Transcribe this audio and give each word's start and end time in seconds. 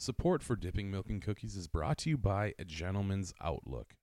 Support 0.00 0.44
for 0.44 0.54
Dipping 0.54 0.92
Milk 0.92 1.10
and 1.10 1.20
Cookies 1.20 1.56
is 1.56 1.66
brought 1.66 1.98
to 1.98 2.10
you 2.10 2.16
by 2.16 2.54
A 2.56 2.64
Gentleman's 2.64 3.34
Outlook. 3.40 3.96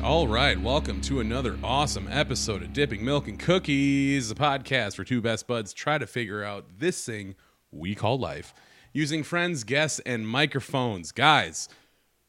All 0.00 0.28
right, 0.28 0.60
welcome 0.60 1.00
to 1.00 1.18
another 1.18 1.58
awesome 1.64 2.06
episode 2.08 2.62
of 2.62 2.72
Dipping 2.72 3.04
Milk 3.04 3.26
and 3.26 3.40
Cookies, 3.40 4.30
a 4.30 4.36
podcast 4.36 4.96
where 4.96 5.04
two 5.04 5.20
best 5.20 5.48
buds 5.48 5.72
try 5.72 5.98
to 5.98 6.06
figure 6.06 6.44
out 6.44 6.78
this 6.78 7.04
thing 7.04 7.34
we 7.72 7.96
call 7.96 8.16
life 8.16 8.54
using 8.94 9.24
friends, 9.24 9.64
guests, 9.64 10.00
and 10.06 10.26
microphones. 10.26 11.10
Guys, 11.12 11.68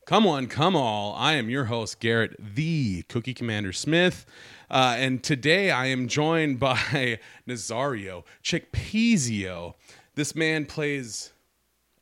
come 0.06 0.26
on, 0.28 0.48
come 0.48 0.76
all. 0.76 1.14
I 1.14 1.34
am 1.34 1.50
your 1.50 1.66
host, 1.66 2.00
Garrett, 2.00 2.36
the 2.40 3.04
Cookie 3.04 3.36
Commander 3.36 3.72
Smith. 3.72 4.26
Uh, 4.70 4.96
and 4.98 5.24
today 5.24 5.70
I 5.70 5.86
am 5.86 6.08
joined 6.08 6.60
by 6.60 7.20
Nazario 7.48 8.24
Chickpeasio. 8.44 9.76
This 10.16 10.36
man 10.36 10.66
plays 10.66 11.32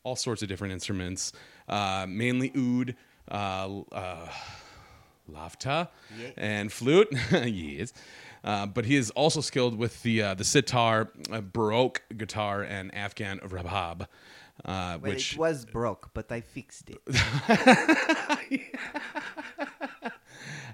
all 0.04 0.16
sorts 0.16 0.42
of 0.42 0.48
different 0.48 0.74
instruments, 0.74 1.34
uh, 1.68 2.06
mainly 2.08 2.52
oud, 2.56 2.96
uh, 3.30 3.82
uh, 3.92 4.30
lavta, 5.30 5.90
and 6.38 6.72
flute. 6.72 7.10
yes. 7.32 7.94
Uh, 8.44 8.66
but 8.66 8.86
he 8.86 8.96
is 8.98 9.10
also 9.12 9.40
skilled 9.40 9.78
with 9.78 10.04
the 10.04 10.22
uh, 10.22 10.34
the 10.34 10.44
sitar, 10.44 11.10
uh, 11.32 11.40
baroque 11.40 12.02
guitar, 12.18 12.62
and 12.62 12.94
Afghan 12.94 13.40
rabab, 13.40 14.08
uh, 14.66 14.98
Well, 15.02 15.12
which 15.12 15.34
it 15.34 15.40
was 15.40 15.66
broke, 15.66 16.12
but 16.14 16.32
I 16.32 16.42
fixed 16.42 16.90
it. 16.90 17.02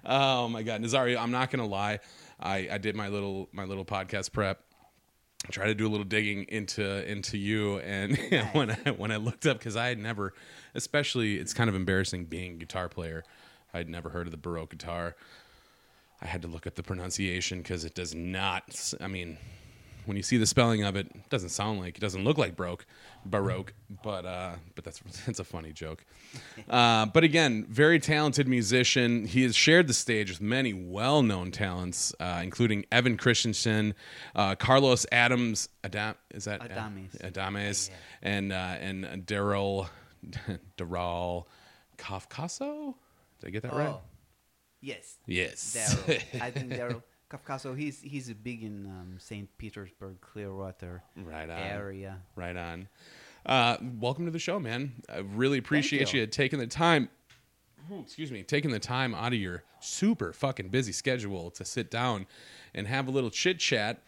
oh 0.05 0.47
my 0.49 0.63
god, 0.63 0.81
Nazario, 0.81 1.17
I'm 1.17 1.31
not 1.31 1.51
gonna 1.51 1.65
lie. 1.65 1.99
I, 2.39 2.69
I 2.71 2.77
did 2.77 2.95
my 2.95 3.09
little 3.09 3.49
my 3.51 3.65
little 3.65 3.85
podcast 3.85 4.31
prep. 4.31 4.61
I 5.45 5.51
tried 5.51 5.67
to 5.67 5.75
do 5.75 5.87
a 5.87 5.89
little 5.89 6.05
digging 6.05 6.45
into 6.49 7.09
into 7.09 7.37
you, 7.37 7.79
and 7.79 8.17
when 8.51 8.71
I 8.71 8.91
when 8.91 9.11
I 9.11 9.17
looked 9.17 9.45
up 9.45 9.59
because 9.59 9.75
I 9.75 9.87
had 9.87 9.97
never, 9.97 10.33
especially 10.75 11.37
it's 11.37 11.53
kind 11.53 11.69
of 11.69 11.75
embarrassing 11.75 12.25
being 12.25 12.53
a 12.53 12.57
guitar 12.57 12.89
player. 12.89 13.23
I'd 13.73 13.89
never 13.89 14.09
heard 14.09 14.27
of 14.27 14.31
the 14.31 14.37
baroque 14.37 14.71
guitar. 14.71 15.15
I 16.21 16.25
had 16.25 16.41
to 16.41 16.47
look 16.47 16.67
up 16.67 16.75
the 16.75 16.83
pronunciation 16.83 17.59
because 17.59 17.85
it 17.85 17.95
does 17.95 18.13
not. 18.13 18.93
I 18.99 19.07
mean, 19.07 19.37
when 20.05 20.17
you 20.17 20.23
see 20.23 20.37
the 20.37 20.45
spelling 20.45 20.83
of 20.83 20.95
it, 20.95 21.07
it 21.13 21.29
doesn't 21.29 21.49
sound 21.49 21.79
like 21.79 21.97
it 21.97 22.01
doesn't 22.01 22.23
look 22.23 22.37
like 22.37 22.55
broke, 22.55 22.85
baroque. 23.25 23.73
But 24.03 24.25
uh, 24.25 24.55
but 24.75 24.83
that's 24.83 24.99
that's 25.25 25.39
a 25.39 25.43
funny 25.43 25.71
joke. 25.71 26.05
Uh, 26.69 27.05
but 27.07 27.23
again, 27.23 27.65
very 27.69 27.99
talented 27.99 28.47
musician. 28.47 29.25
He 29.25 29.43
has 29.43 29.55
shared 29.55 29.87
the 29.87 29.93
stage 29.93 30.29
with 30.29 30.41
many 30.41 30.73
well-known 30.73 31.51
talents, 31.51 32.13
uh, 32.19 32.41
including 32.43 32.85
Evan 32.91 33.17
Christensen, 33.17 33.93
uh, 34.35 34.55
Carlos 34.55 35.05
Adams, 35.11 35.69
Adam 35.83 36.15
is 36.31 36.45
that 36.45 36.61
Adames. 36.61 37.17
Adames, 37.21 37.89
and 38.21 38.51
uh, 38.51 38.55
and 38.79 39.05
Daryl 39.25 39.89
Daryl 40.77 41.45
Kafkaso. 41.97 42.95
Did 43.39 43.47
I 43.47 43.49
get 43.51 43.61
that 43.63 43.73
right? 43.73 43.89
Oh, 43.89 44.01
yes, 44.81 45.17
Yes. 45.25 45.75
Daryl. 45.77 46.41
I 46.41 46.51
think 46.51 46.71
Daryl 46.73 47.01
Kafkaso. 47.29 47.77
He's 47.77 48.01
he's 48.01 48.31
big 48.33 48.63
in 48.63 48.85
um, 48.87 49.15
Saint 49.19 49.49
Petersburg, 49.57 50.19
Clearwater 50.21 51.03
Right 51.15 51.49
on. 51.49 51.57
area. 51.59 52.17
Right 52.35 52.55
on. 52.57 52.87
Uh, 53.45 53.77
welcome 53.99 54.25
to 54.25 54.31
the 54.31 54.39
show, 54.39 54.59
man. 54.59 54.91
I 55.07 55.19
really 55.19 55.57
appreciate 55.59 56.13
you. 56.13 56.21
you. 56.21 56.27
taking 56.27 56.59
the 56.59 56.67
time. 56.67 57.09
Excuse 58.01 58.31
me, 58.31 58.43
taking 58.43 58.71
the 58.71 58.79
time 58.79 59.15
out 59.15 59.33
of 59.33 59.39
your 59.39 59.63
super 59.79 60.33
fucking 60.33 60.69
busy 60.69 60.91
schedule 60.91 61.49
to 61.51 61.65
sit 61.65 61.89
down 61.89 62.27
and 62.75 62.85
have 62.87 63.07
a 63.07 63.11
little 63.11 63.31
chit 63.31 63.57
chat. 63.59 64.01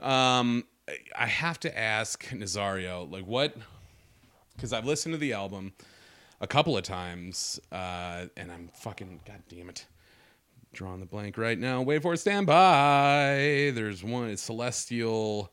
Um, 0.00 0.64
I- 0.88 0.98
I 1.16 1.26
have 1.26 1.58
to 1.60 1.78
ask 1.78 2.24
Nazario, 2.26 3.10
like, 3.10 3.24
what? 3.26 3.56
Because 4.54 4.72
I've 4.72 4.84
listened 4.84 5.14
to 5.14 5.18
the 5.18 5.32
album 5.32 5.72
a 6.40 6.46
couple 6.46 6.76
of 6.76 6.82
times, 6.84 7.58
uh, 7.72 8.26
and 8.36 8.52
I'm 8.52 8.68
fucking 8.74 9.20
god 9.26 9.42
damn 9.48 9.68
it, 9.70 9.86
drawing 10.76 11.00
the 11.00 11.06
blank 11.06 11.36
right 11.38 11.58
now. 11.58 11.82
Wait 11.82 12.02
for 12.02 12.14
it, 12.14 12.18
stand 12.18 12.46
by. 12.46 13.72
There's 13.74 14.04
one, 14.04 14.28
it's 14.30 14.42
Celestial. 14.42 15.50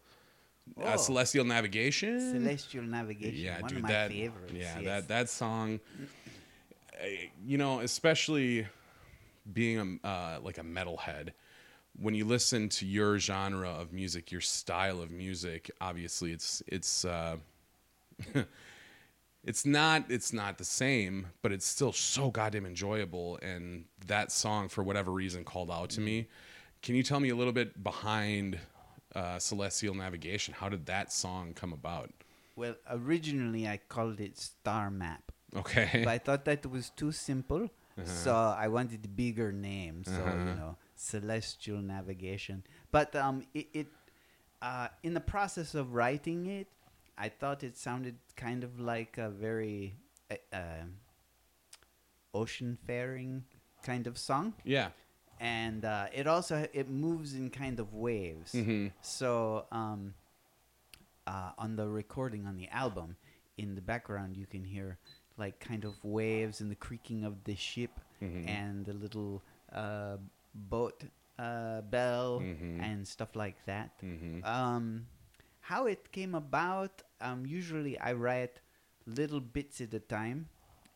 Uh, 0.79 0.93
Oh. 0.93 0.97
Celestial 0.97 1.43
Navigation. 1.45 2.19
Celestial 2.19 2.83
Navigation. 2.83 3.35
Yeah, 3.43 3.59
one 3.61 3.69
dude, 3.69 3.77
of 3.79 3.83
my 3.83 3.89
that 3.91 4.11
favorites. 4.11 4.53
yeah, 4.55 4.79
yes. 4.79 4.83
that 4.85 5.07
that 5.09 5.29
song. 5.29 5.79
uh, 7.01 7.05
You 7.45 7.57
know, 7.57 7.79
especially 7.81 8.65
being 9.51 9.99
a 10.03 10.07
uh, 10.07 10.39
like 10.41 10.57
a 10.57 10.63
metalhead, 10.63 11.29
when 11.99 12.15
you 12.15 12.23
listen 12.25 12.69
to 12.69 12.85
your 12.85 13.19
genre 13.19 13.69
of 13.69 13.91
music, 13.91 14.31
your 14.31 14.41
style 14.41 15.01
of 15.01 15.11
music, 15.11 15.69
obviously 15.81 16.31
it's 16.31 16.63
it's 16.67 17.03
uh, 17.05 17.35
it's 19.43 19.65
not 19.65 20.05
it's 20.09 20.31
not 20.33 20.57
the 20.57 20.65
same, 20.65 21.27
but 21.41 21.51
it's 21.51 21.65
still 21.65 21.91
so 21.91 22.31
goddamn 22.31 22.65
enjoyable. 22.65 23.37
And 23.41 23.85
that 24.07 24.31
song, 24.31 24.69
for 24.69 24.83
whatever 24.83 25.11
reason, 25.11 25.43
called 25.43 25.69
out 25.71 25.89
to 25.91 26.01
me. 26.01 26.27
Can 26.81 26.95
you 26.95 27.03
tell 27.03 27.19
me 27.19 27.29
a 27.29 27.35
little 27.35 27.53
bit 27.53 27.81
behind 27.83 28.59
uh, 29.15 29.39
Celestial 29.39 29.93
Navigation? 29.95 30.53
How 30.53 30.67
did 30.69 30.85
that 30.87 31.13
song 31.13 31.53
come 31.53 31.71
about? 31.73 32.11
Well, 32.55 32.75
originally 32.89 33.67
I 33.67 33.79
called 33.87 34.19
it 34.19 34.37
Star 34.37 34.91
Map, 34.91 35.31
Okay. 35.55 36.01
but 36.03 36.07
I 36.09 36.17
thought 36.19 36.45
that 36.45 36.65
was 36.65 36.89
too 36.91 37.11
simple, 37.11 37.69
so 38.03 38.33
I 38.35 38.67
wanted 38.67 39.05
a 39.05 39.07
bigger 39.07 39.51
name. 39.51 40.03
So 40.03 40.11
Uh-huh. 40.11 40.49
you 40.49 40.55
know, 40.55 40.77
Celestial 40.95 41.81
Navigation. 41.81 42.63
But 42.91 43.15
um, 43.15 43.43
it, 43.53 43.67
it 43.73 43.87
uh, 44.61 44.87
in 45.03 45.13
the 45.13 45.19
process 45.21 45.73
of 45.75 45.93
writing 45.93 46.45
it, 46.47 46.67
I 47.17 47.29
thought 47.29 47.63
it 47.63 47.77
sounded 47.77 48.15
kind 48.35 48.63
of 48.63 48.79
like 48.79 49.17
a 49.17 49.29
very 49.29 49.95
uh, 50.31 50.35
uh, 50.51 50.83
ocean 52.33 52.77
faring 52.87 53.43
kind 53.83 54.07
of 54.07 54.17
song, 54.17 54.53
yeah. 54.63 54.89
and 55.39 55.85
uh, 55.85 56.07
it 56.13 56.25
also 56.27 56.67
it 56.73 56.89
moves 56.89 57.33
in 57.35 57.49
kind 57.49 57.79
of 57.79 57.93
waves. 57.93 58.51
hmm 58.53 58.87
So 59.01 59.65
um, 59.71 60.13
uh, 61.27 61.51
on 61.57 61.75
the 61.75 61.87
recording 61.87 62.45
on 62.47 62.57
the 62.57 62.67
album, 62.69 63.15
in 63.57 63.75
the 63.75 63.81
background 63.81 64.35
you 64.37 64.45
can 64.45 64.63
hear 64.63 64.97
like 65.37 65.59
kind 65.59 65.83
of 65.85 65.93
waves 66.03 66.61
and 66.61 66.69
the 66.71 66.75
creaking 66.75 67.23
of 67.23 67.43
the 67.43 67.55
ship 67.55 67.99
Mhm. 68.21 68.47
and 68.47 68.85
the 68.85 68.93
little 68.93 69.41
uh, 69.71 70.17
boat 70.53 71.03
uh, 71.39 71.81
bell 71.81 72.39
Mhm. 72.39 72.79
and 72.81 73.07
stuff 73.07 73.35
like 73.35 73.57
that. 73.65 73.89
hmm 73.99 74.43
Um, 74.43 75.07
how 75.71 75.87
it 75.87 76.11
came 76.11 76.35
about, 76.35 77.01
um, 77.21 77.45
usually 77.45 77.97
I 77.99 78.13
write 78.13 78.59
little 79.05 79.39
bits 79.41 79.81
at 79.81 79.93
a 79.93 79.99
time, 79.99 80.47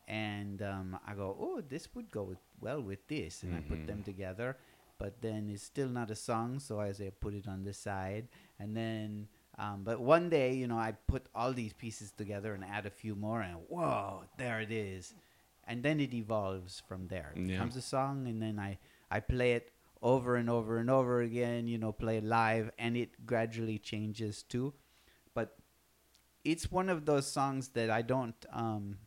and 0.07 0.61
um, 0.61 0.99
I 1.05 1.13
go, 1.15 1.35
"Oh, 1.39 1.61
this 1.61 1.87
would 1.95 2.11
go 2.11 2.23
with, 2.23 2.39
well 2.59 2.81
with 2.81 3.07
this," 3.07 3.43
and 3.43 3.53
I 3.55 3.59
Mhm. 3.61 3.69
put 3.69 3.87
them 3.87 4.03
together. 4.03 4.57
But 4.99 5.21
then 5.21 5.47
it's 5.49 5.63
still 5.63 5.89
not 5.89 6.09
a 6.09 6.15
song, 6.15 6.59
so 6.59 6.79
I 6.81 6.91
say 6.91 7.11
put 7.11 7.33
it 7.33 7.47
on 7.47 7.63
the 7.63 7.73
side, 7.73 8.27
and 8.59 8.75
then. 8.75 9.27
Um, 9.59 9.83
but 9.83 9.99
one 9.99 10.29
day, 10.29 10.53
you 10.53 10.67
know, 10.67 10.77
I 10.77 10.91
put 11.07 11.25
all 11.33 11.51
these 11.51 11.73
pieces 11.73 12.11
together 12.11 12.53
and 12.53 12.63
add 12.63 12.85
a 12.85 12.91
few 12.91 13.15
more, 13.15 13.41
and 13.41 13.57
whoa, 13.69 14.25
there 14.37 14.61
it 14.61 14.69
is, 14.71 15.15
and 15.65 15.81
then 15.81 15.99
it 15.99 16.13
evolves 16.13 16.79
from 16.87 17.07
there. 17.07 17.33
It 17.35 17.41
Yeah. 17.41 17.47
becomes 17.57 17.75
a 17.75 17.81
song, 17.81 18.27
and 18.27 18.39
then 18.39 18.59
I 18.59 18.77
I 19.09 19.19
play 19.19 19.53
it 19.53 19.71
over 20.01 20.35
and 20.35 20.49
over 20.49 20.77
and 20.77 20.89
over 20.89 21.21
again, 21.21 21.67
you 21.67 21.77
know, 21.77 21.91
play 21.91 22.21
live, 22.21 22.71
and 22.77 22.95
it 22.97 23.25
gradually 23.25 23.77
changes 23.79 24.43
too. 24.43 24.73
But 25.33 25.57
it's 26.43 26.71
one 26.71 26.89
of 26.89 27.05
those 27.05 27.27
songs 27.27 27.69
that 27.69 27.89
I 27.89 28.01
don't 28.01 28.35
um, 28.51 28.97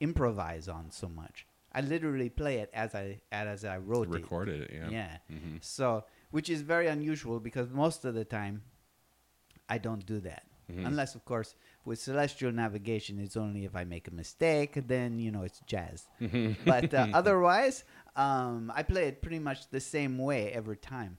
improvise 0.00 0.68
on 0.68 0.90
so 0.90 1.08
much. 1.08 1.46
I 1.72 1.80
literally 1.82 2.30
play 2.30 2.58
it 2.58 2.70
as 2.72 2.94
I 2.94 3.20
as 3.30 3.64
I 3.64 3.76
wrote 3.78 4.08
it. 4.08 4.14
Recorded 4.14 4.62
it, 4.62 4.70
yeah. 4.72 4.88
Yeah. 4.90 5.18
Mhm. 5.30 5.62
So, 5.62 6.04
which 6.30 6.48
is 6.48 6.62
very 6.62 6.86
unusual 6.86 7.38
because 7.40 7.70
most 7.70 8.04
of 8.04 8.14
the 8.14 8.24
time, 8.24 8.62
I 9.68 9.78
don't 9.78 10.06
do 10.06 10.20
that. 10.20 10.44
Mhm. 10.70 10.86
Unless, 10.86 11.14
of 11.14 11.24
course, 11.24 11.54
with 11.84 11.98
celestial 12.00 12.50
navigation, 12.52 13.18
it's 13.18 13.36
only 13.36 13.64
if 13.64 13.76
I 13.76 13.84
make 13.84 14.08
a 14.08 14.10
mistake, 14.14 14.72
then 14.88 15.18
you 15.20 15.30
know 15.30 15.42
it's 15.42 15.60
jazz. 15.66 16.08
but 16.64 16.92
uh, 16.92 17.06
otherwise, 17.14 17.84
um, 18.16 18.72
I 18.74 18.82
play 18.82 19.08
it 19.08 19.22
pretty 19.22 19.38
much 19.38 19.70
the 19.70 19.80
same 19.80 20.18
way 20.18 20.50
every 20.52 20.76
time. 20.76 21.18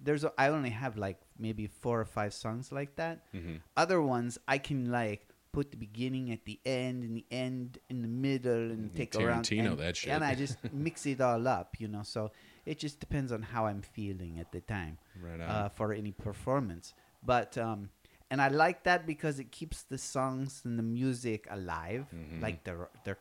There's 0.00 0.24
a, 0.24 0.32
I 0.38 0.48
only 0.48 0.70
have 0.70 0.96
like 0.96 1.18
maybe 1.38 1.66
four 1.66 2.00
or 2.00 2.04
five 2.04 2.32
songs 2.34 2.72
like 2.72 2.96
that. 2.96 3.30
Mhm. 3.34 3.60
Other 3.76 4.00
ones 4.00 4.38
I 4.48 4.58
can 4.58 4.90
like 4.90 5.28
put 5.52 5.70
the 5.70 5.76
beginning 5.78 6.30
at 6.32 6.44
the 6.44 6.60
end 6.66 7.02
and 7.02 7.16
the 7.16 7.24
end 7.30 7.78
in 7.88 8.02
the 8.02 8.08
middle 8.08 8.70
and 8.70 8.94
take 8.94 9.14
around 9.16 9.44
Tarantino 9.44 9.70
and, 9.70 9.78
that 9.78 9.96
shit. 9.96 10.12
and 10.12 10.22
I 10.22 10.34
just 10.34 10.56
mix 10.72 11.06
it 11.06 11.20
all 11.22 11.48
up, 11.48 11.80
you 11.80 11.88
know. 11.88 12.02
So 12.02 12.30
it 12.66 12.78
just 12.78 13.00
depends 13.00 13.32
on 13.32 13.40
how 13.42 13.64
I'm 13.66 13.80
feeling 13.80 14.38
at 14.38 14.52
the 14.52 14.60
time 14.60 14.98
Right 15.18 15.40
uh, 15.40 15.68
for 15.70 15.92
any 15.94 16.12
performance. 16.12 16.92
But 17.22 17.56
um, 17.58 17.88
and 18.30 18.40
I 18.42 18.48
like 18.48 18.84
that 18.84 19.06
because 19.06 19.38
it 19.38 19.50
keeps 19.52 19.82
the 19.82 19.98
songs 19.98 20.62
and 20.64 20.78
the 20.78 20.82
music 20.82 21.46
alive, 21.50 22.06
Mm-hmm. 22.14 22.42
like 22.42 22.64
they're 22.64 22.88
they're 23.04 23.18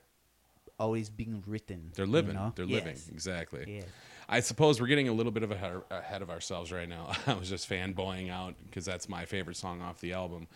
always 0.80 1.10
being 1.10 1.44
written. 1.48 1.92
They're 1.96 2.06
you 2.06 2.12
living. 2.12 2.36
know? 2.36 2.52
They're 2.56 2.66
living. 2.66 2.98
Exactly. 3.12 3.64
Yes. 3.68 3.86
I 4.28 4.40
suppose 4.42 4.82
we're 4.82 4.88
getting 4.88 5.08
a 5.08 5.14
little 5.14 5.32
bit 5.32 5.44
of 5.44 5.52
ahead, 5.52 5.82
ahead 5.92 6.22
of 6.22 6.30
ourselves 6.30 6.72
right 6.72 6.90
now. 6.90 7.12
I 7.28 7.34
was 7.34 7.48
just 7.50 7.70
fanboying 7.70 8.30
out 8.32 8.56
because 8.66 8.84
that's 8.84 9.08
my 9.08 9.26
favorite 9.26 9.56
song 9.56 9.82
off 9.82 10.00
the 10.02 10.14
album. 10.14 10.48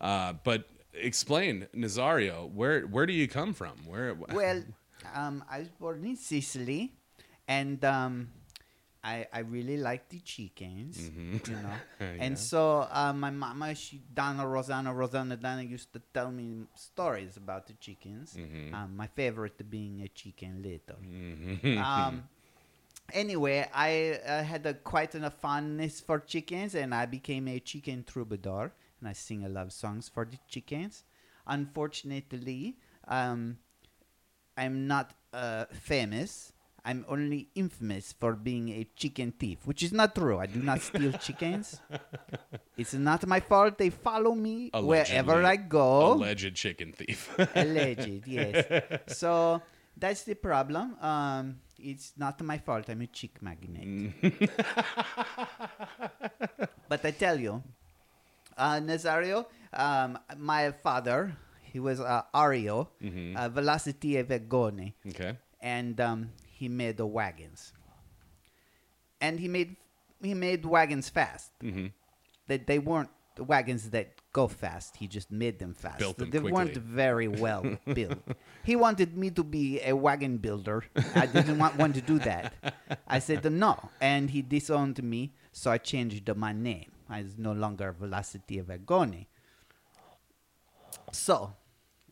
Uh, 0.00 0.34
but 0.44 0.68
explain, 0.92 1.66
Nazario, 1.74 2.50
where 2.52 2.82
where 2.82 3.06
do 3.06 3.12
you 3.12 3.26
come 3.26 3.52
from? 3.54 3.72
Where? 3.86 4.14
Well, 4.14 4.62
um, 5.14 5.42
I 5.50 5.60
was 5.60 5.68
born 5.70 6.04
in 6.04 6.16
Sicily, 6.16 6.92
and 7.48 7.82
um, 7.84 8.28
I 9.04 9.26
I 9.32 9.40
really 9.40 9.76
like 9.76 10.08
the 10.08 10.20
chickens, 10.20 11.10
you 11.46 11.56
know. 11.56 11.76
Yeah. 12.00 12.26
And 12.26 12.38
so 12.38 12.86
uh, 12.90 13.12
my 13.12 13.30
mama, 13.30 13.74
she 13.74 14.00
Donna 14.14 14.46
Rosanna 14.46 14.94
Rosanna 14.94 15.36
Donna 15.36 15.62
used 15.62 15.92
to 15.94 16.00
tell 16.12 16.30
me 16.30 16.66
stories 16.74 17.36
about 17.36 17.66
the 17.66 17.72
chickens. 17.74 18.36
Um, 18.72 18.96
my 18.96 19.08
favorite 19.08 19.58
being 19.68 20.00
a 20.02 20.08
chicken 20.08 20.62
little. 20.62 20.98
um, 21.78 22.22
anyway, 23.12 23.68
I 23.74 24.20
uh, 24.26 24.42
had 24.44 24.64
a, 24.66 24.74
quite 24.74 25.14
a 25.14 25.30
fondness 25.30 26.00
for 26.00 26.20
chickens, 26.20 26.74
and 26.74 26.94
I 26.94 27.06
became 27.06 27.48
a 27.48 27.58
chicken 27.60 28.04
troubadour, 28.04 28.72
and 29.00 29.08
I 29.08 29.12
sing 29.12 29.44
a 29.44 29.48
love 29.48 29.72
songs 29.72 30.08
for 30.08 30.24
the 30.24 30.38
chickens. 30.48 31.04
Unfortunately, 31.46 32.76
um, 33.08 33.58
I'm 34.56 34.86
not 34.86 35.12
uh, 35.32 35.66
famous. 35.72 36.53
I'm 36.84 37.04
only 37.08 37.48
infamous 37.54 38.12
for 38.12 38.34
being 38.34 38.68
a 38.68 38.86
chicken 38.94 39.32
thief, 39.32 39.64
which 39.64 39.82
is 39.82 39.92
not 39.92 40.14
true. 40.14 40.38
I 40.38 40.44
do 40.44 40.60
not 40.60 40.82
steal 40.82 41.12
chickens. 41.24 41.80
It's 42.76 42.92
not 42.92 43.26
my 43.26 43.40
fault. 43.40 43.78
They 43.78 43.88
follow 43.88 44.34
me 44.34 44.70
wherever 44.74 45.42
I 45.42 45.56
go. 45.56 46.12
Alleged 46.12 46.54
chicken 46.54 46.92
thief. 46.92 47.32
Alleged, 47.54 48.28
yes. 48.28 48.82
So 49.08 49.62
that's 49.96 50.24
the 50.24 50.34
problem. 50.34 50.96
Um, 51.00 51.60
it's 51.78 52.12
not 52.18 52.40
my 52.42 52.58
fault. 52.58 52.90
I'm 52.90 53.00
a 53.00 53.06
chick 53.06 53.40
magnet. 53.40 54.12
but 56.88 57.04
I 57.04 57.10
tell 57.12 57.40
you, 57.40 57.62
uh, 58.58 58.76
Nazario, 58.84 59.46
um, 59.72 60.18
my 60.36 60.70
father, 60.82 61.34
he 61.62 61.80
was 61.80 61.98
uh, 61.98 62.22
Ario, 62.34 62.88
uh, 63.36 63.48
Velocity 63.48 64.18
okay. 64.18 65.38
and 65.62 66.00
um, 66.00 66.30
he 66.54 66.68
made 66.68 66.96
the 66.96 67.06
wagons. 67.06 67.72
And 69.20 69.40
he 69.40 69.48
made 69.48 69.76
he 70.22 70.34
made 70.34 70.64
wagons 70.64 71.08
fast. 71.08 71.50
hmm 71.60 71.86
That 72.46 72.66
they 72.66 72.78
weren't 72.78 73.10
the 73.36 73.44
wagons 73.44 73.90
that 73.90 74.14
go 74.32 74.46
fast. 74.46 74.96
He 74.96 75.06
just 75.08 75.30
made 75.30 75.58
them 75.58 75.74
fast. 75.74 75.98
Built 75.98 76.18
them 76.18 76.30
they 76.30 76.38
weren't 76.38 76.76
very 76.76 77.28
well 77.28 77.64
built. 77.94 78.22
He 78.62 78.76
wanted 78.76 79.16
me 79.16 79.30
to 79.30 79.42
be 79.42 79.80
a 79.82 79.92
wagon 79.94 80.38
builder. 80.38 80.84
I 81.14 81.26
didn't 81.26 81.58
want 81.58 81.76
want 81.76 81.94
to 81.96 82.00
do 82.00 82.18
that. 82.20 82.54
I 83.08 83.18
said 83.18 83.44
no, 83.50 83.78
and 84.00 84.30
he 84.30 84.42
disowned 84.42 85.02
me. 85.02 85.32
So 85.52 85.70
I 85.70 85.78
changed 85.78 86.28
my 86.36 86.52
name. 86.52 86.90
I 87.08 87.22
was 87.22 87.36
no 87.38 87.52
longer 87.52 87.92
Velocity 87.92 88.60
Vagone. 88.62 89.26
So, 91.12 91.52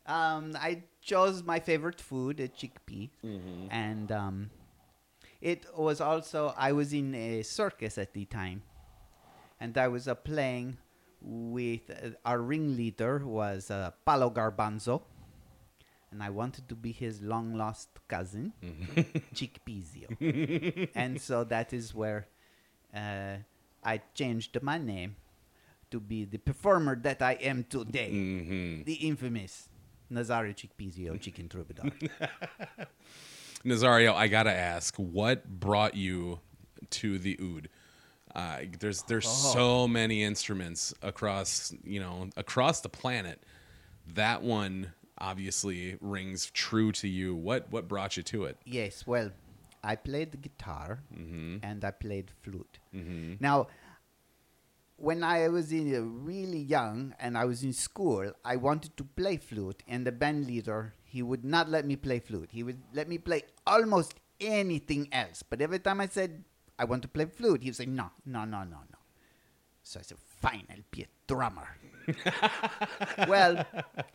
um, 0.07 0.53
I 0.59 0.83
chose 1.03 1.43
my 1.43 1.59
favorite 1.61 2.01
food, 2.01 2.41
a 2.41 2.49
chickpea, 2.49 3.11
and 3.71 4.11
um, 4.13 4.51
it 5.41 5.67
was 5.77 6.01
also 6.01 6.55
I 6.57 6.73
was 6.73 6.93
in 6.93 7.15
a 7.15 7.43
circus 7.43 7.99
at 7.99 8.13
the 8.15 8.25
time, 8.25 8.63
and 9.61 9.77
I 9.77 9.89
was 9.89 10.07
uh, 10.09 10.15
playing 10.15 10.79
with 11.21 11.91
uh, 11.91 12.11
our 12.25 12.41
ringleader 12.41 13.19
was 13.25 13.71
uh, 13.71 13.91
Palo 14.07 14.31
Garbanzo, 14.31 15.03
and 16.11 16.23
I 16.23 16.31
wanted 16.31 16.69
to 16.69 16.75
be 16.77 16.93
his 16.93 17.21
long 17.23 17.55
lost 17.57 17.89
cousin, 18.09 18.53
Chickpeasio, 19.35 20.89
and 20.95 21.21
so 21.21 21.45
that 21.45 21.73
is 21.73 21.95
where 21.95 22.27
uh, 22.95 23.37
I 23.83 24.01
changed 24.15 24.57
my 24.63 24.79
name 24.79 25.17
to 25.91 26.01
be 26.01 26.25
the 26.25 26.39
performer 26.39 26.97
that 27.03 27.21
I 27.23 27.33
am 27.35 27.65
today, 27.69 28.11
hmm 28.11 28.83
the 28.85 28.95
infamous 28.95 29.69
Nazario 30.13 30.55
Chickpeasio, 30.55 31.19
Chicken 31.21 31.49
Troubadour. 31.49 31.91
Nazario, 33.65 34.15
I 34.15 34.29
gotta 34.29 34.53
ask, 34.53 34.95
what 34.97 35.49
brought 35.61 35.95
you 35.95 36.41
to 36.91 37.19
the 37.19 37.39
oud? 37.41 37.69
Uh, 38.35 38.59
there's 38.81 39.03
there's 39.03 39.27
Oh. 39.27 39.53
so 39.53 39.89
many 39.89 40.23
instruments 40.25 40.95
across 41.03 41.73
you 41.85 42.01
know 42.01 42.29
across 42.37 42.81
the 42.81 42.89
planet. 42.89 43.43
That 44.15 44.43
one 44.43 44.93
obviously 45.19 45.97
rings 46.01 46.51
true 46.51 46.93
to 46.93 47.09
you. 47.09 47.35
What 47.37 47.71
what 47.71 47.87
brought 47.89 48.17
you 48.17 48.23
to 48.25 48.45
it? 48.45 48.57
Yes, 48.65 49.07
well, 49.07 49.31
I 49.85 49.97
played 49.97 50.41
guitar 50.43 51.01
Mm-hmm. 51.15 51.59
and 51.63 51.85
I 51.85 51.91
played 51.91 52.31
flute. 52.43 52.79
Now, 53.41 53.69
when 55.03 55.25
I 55.25 55.49
was 55.49 55.73
in, 55.73 55.93
uh, 55.95 56.01
really 56.31 56.61
young 56.61 57.13
and 57.19 57.37
I 57.37 57.45
was 57.45 57.65
in 57.65 57.73
school, 57.73 58.31
I 58.45 58.55
wanted 58.57 58.97
to 58.99 59.05
play 59.05 59.37
flute, 59.37 59.83
and 59.89 60.07
the 60.07 60.13
band 60.13 60.47
leader 60.47 60.95
he 61.05 61.23
would 61.23 61.45
not 61.45 61.69
let 61.69 61.85
me 61.85 61.97
play 61.97 62.21
flute. 62.21 62.51
He 62.53 62.63
would 62.63 62.81
let 62.95 63.09
me 63.09 63.19
play 63.19 63.43
almost 63.67 64.15
anything 64.41 65.09
else. 65.13 65.43
But 65.43 65.61
every 65.61 65.81
time 65.81 66.01
I 66.01 66.07
said 66.07 66.45
I 66.79 66.85
want 66.85 67.03
to 67.03 67.09
play 67.09 67.27
flute, 67.27 67.63
he 67.63 67.71
would 67.71 67.77
say 67.77 67.87
no, 67.87 68.11
no, 68.25 68.45
no, 68.45 68.63
no, 68.63 68.79
no. 68.95 68.99
So 69.83 69.99
I 69.99 70.03
said, 70.05 70.19
fine, 70.41 70.67
I'll 70.71 70.87
be 70.93 71.03
a 71.03 71.07
drummer. 71.27 71.69
well, 73.29 73.67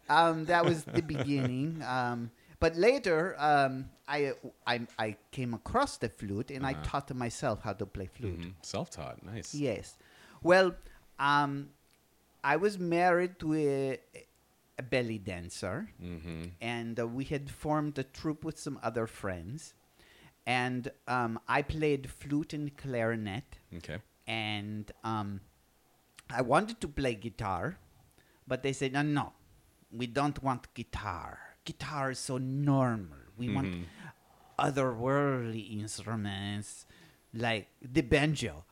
um, 0.10 0.46
that 0.46 0.64
was 0.66 0.84
the 0.86 1.02
beginning. 1.02 1.84
Um, 1.86 2.32
but 2.60 2.76
later, 2.76 3.36
um, 3.38 3.90
I, 4.08 4.34
I 4.66 4.88
I 4.98 5.18
came 5.32 5.54
across 5.54 5.98
the 5.98 6.10
flute 6.10 6.50
and 6.50 6.66
I 6.66 6.74
taught 6.90 7.14
myself 7.14 7.62
how 7.62 7.74
to 7.74 7.86
play 7.86 8.08
flute. 8.08 8.40
Mhm. 8.40 8.54
Self-taught, 8.64 9.24
nice. 9.24 9.54
Yes. 9.54 9.98
Well, 10.44 10.76
um, 11.20 11.70
I 12.44 12.56
was 12.58 12.78
married 12.80 13.40
to 13.40 13.54
a, 13.56 14.00
a 14.80 14.84
belly 14.84 15.18
dancer, 15.18 15.90
hmm 16.00 16.46
and 16.62 17.00
uh, 17.00 17.08
we 17.08 17.24
had 17.26 17.50
formed 17.52 17.98
a 18.00 18.04
troupe 18.04 18.44
with 18.44 18.58
some 18.60 18.80
other 18.82 19.06
friends. 19.08 19.74
And 20.46 20.90
um, 21.08 21.40
I 21.48 21.62
played 21.62 22.10
flute 22.10 22.54
and 22.54 22.76
clarinet 22.78 23.58
Okay. 23.76 23.98
and 24.26 24.90
um, 25.04 25.42
I 26.30 26.42
wanted 26.42 26.80
to 26.82 26.88
play 26.88 27.16
guitar, 27.16 27.78
but 28.48 28.64
they 28.64 28.72
said, 28.72 28.94
no, 28.94 29.02
no, 29.02 29.34
we 29.92 30.08
don't 30.08 30.42
want 30.42 30.74
guitar. 30.74 31.38
Guitar 31.66 32.12
is 32.12 32.20
so 32.20 32.38
normal. 32.38 33.18
We 33.38 33.50
want 33.50 33.68
Mhm. 33.68 33.86
otherworldly 34.58 35.82
instruments 35.82 36.86
like 37.34 37.68
the 37.82 38.02
banjo. 38.02 38.64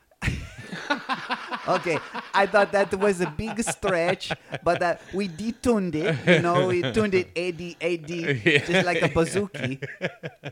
okay, 1.68 1.98
I 2.34 2.46
thought 2.46 2.72
that 2.72 2.98
was 3.00 3.22
a 3.22 3.30
big 3.30 3.62
stretch, 3.64 4.32
but 4.64 4.82
uh, 4.82 4.96
we 5.14 5.28
detuned 5.28 5.96
it. 5.96 6.16
You 6.26 6.42
know, 6.42 6.68
we 6.68 6.82
tuned 6.94 7.14
it 7.14 7.30
AD, 7.36 7.62
AD, 7.82 8.66
just 8.66 8.86
like 8.86 9.02
a 9.02 9.10
bouzouki. 9.10 9.82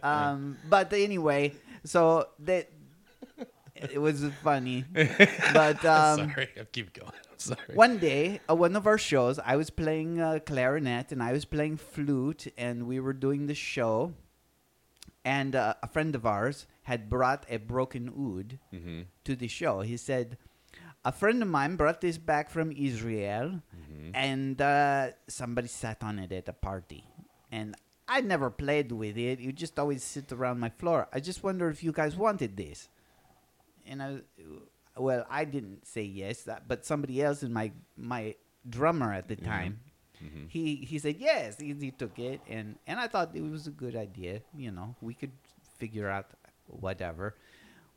Um, 0.03 0.57
but 0.69 0.91
anyway, 0.93 1.53
so 1.83 2.27
that 2.39 2.69
it 3.75 4.01
was 4.01 4.23
funny. 4.43 4.85
But 5.53 5.83
um, 5.85 6.31
sorry, 6.31 6.49
keep 6.71 6.93
going. 6.93 7.11
I'm 7.11 7.39
sorry. 7.39 7.75
one 7.75 7.97
day, 7.97 8.39
uh, 8.49 8.55
one 8.55 8.75
of 8.75 8.87
our 8.87 8.97
shows, 8.97 9.39
I 9.39 9.55
was 9.55 9.69
playing 9.69 10.21
uh, 10.21 10.39
clarinet 10.45 11.11
and 11.11 11.21
I 11.21 11.31
was 11.31 11.45
playing 11.45 11.77
flute, 11.77 12.47
and 12.57 12.87
we 12.87 12.99
were 12.99 13.13
doing 13.13 13.47
the 13.47 13.55
show. 13.55 14.13
And 15.25 15.55
uh, 15.55 15.75
a 15.81 15.87
friend 15.87 16.15
of 16.15 16.25
ours 16.25 16.67
had 16.83 17.09
brought 17.09 17.45
a 17.49 17.57
broken 17.57 18.09
oud 18.09 18.59
hmm 18.71 19.01
to 19.23 19.35
the 19.35 19.47
show. 19.47 19.79
He 19.81 19.95
said, 19.95 20.37
"A 21.05 21.11
friend 21.11 21.41
of 21.41 21.47
mine 21.47 21.75
brought 21.77 22.01
this 22.01 22.17
back 22.17 22.49
from 22.49 22.71
Israel, 22.75 23.61
and 24.13 24.59
uh, 24.61 25.11
somebody 25.27 25.67
sat 25.69 26.03
on 26.03 26.19
it 26.19 26.31
at 26.31 26.49
a 26.49 26.53
party, 26.53 27.07
and 27.51 27.75
I 28.07 28.19
never 28.19 28.49
played 28.51 28.91
with 28.91 29.17
it. 29.17 29.39
You 29.39 29.53
just 29.53 29.79
always 29.79 30.03
sit 30.03 30.31
around 30.31 30.59
my 30.59 30.69
floor. 30.69 31.07
I 31.13 31.19
just 31.21 31.41
wonder 31.41 31.69
if 31.69 31.83
you 31.83 31.93
guys 31.93 32.15
wanted 32.17 32.57
this." 32.57 32.89
And 33.85 34.03
I, 34.03 34.09
well, 34.97 35.25
I 35.29 35.45
didn't 35.45 35.87
say 35.87 36.03
yes, 36.03 36.47
but 36.67 36.85
somebody 36.85 37.21
else 37.23 37.43
in 37.43 37.53
my 37.53 37.71
my 37.95 38.35
drummer 38.67 39.13
at 39.13 39.27
the 39.27 39.35
time. 39.35 39.79
He 40.47 40.75
he 40.87 40.99
said 40.99 41.17
yes. 41.19 41.57
He, 41.59 41.73
he 41.73 41.91
took 41.91 42.17
it, 42.19 42.41
and 42.49 42.75
and 42.87 42.99
I 42.99 43.07
thought 43.07 43.35
it 43.35 43.41
was 43.43 43.67
a 43.67 43.71
good 43.75 43.95
idea. 43.95 44.41
You 44.55 44.71
know, 44.71 44.95
we 45.01 45.13
could 45.13 45.31
figure 45.77 46.09
out 46.09 46.27
whatever. 46.67 47.35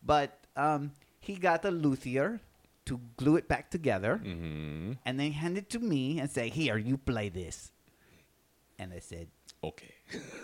But 0.02 0.38
um, 0.56 0.92
he 1.20 1.36
got 1.36 1.64
a 1.64 1.70
luthier 1.70 2.40
to 2.86 3.00
glue 3.16 3.36
it 3.36 3.48
back 3.48 3.70
together, 3.70 4.18
hmm 4.18 4.92
and 5.04 5.18
then 5.18 5.32
hand 5.32 5.58
it 5.58 5.68
to 5.70 5.78
me 5.78 6.18
and 6.20 6.30
say, 6.30 6.48
"Here, 6.48 6.78
you 6.78 6.96
play 6.96 7.28
this." 7.28 7.70
And 8.78 8.92
I 8.92 9.00
said, 9.00 9.28
Okay. 9.64 9.94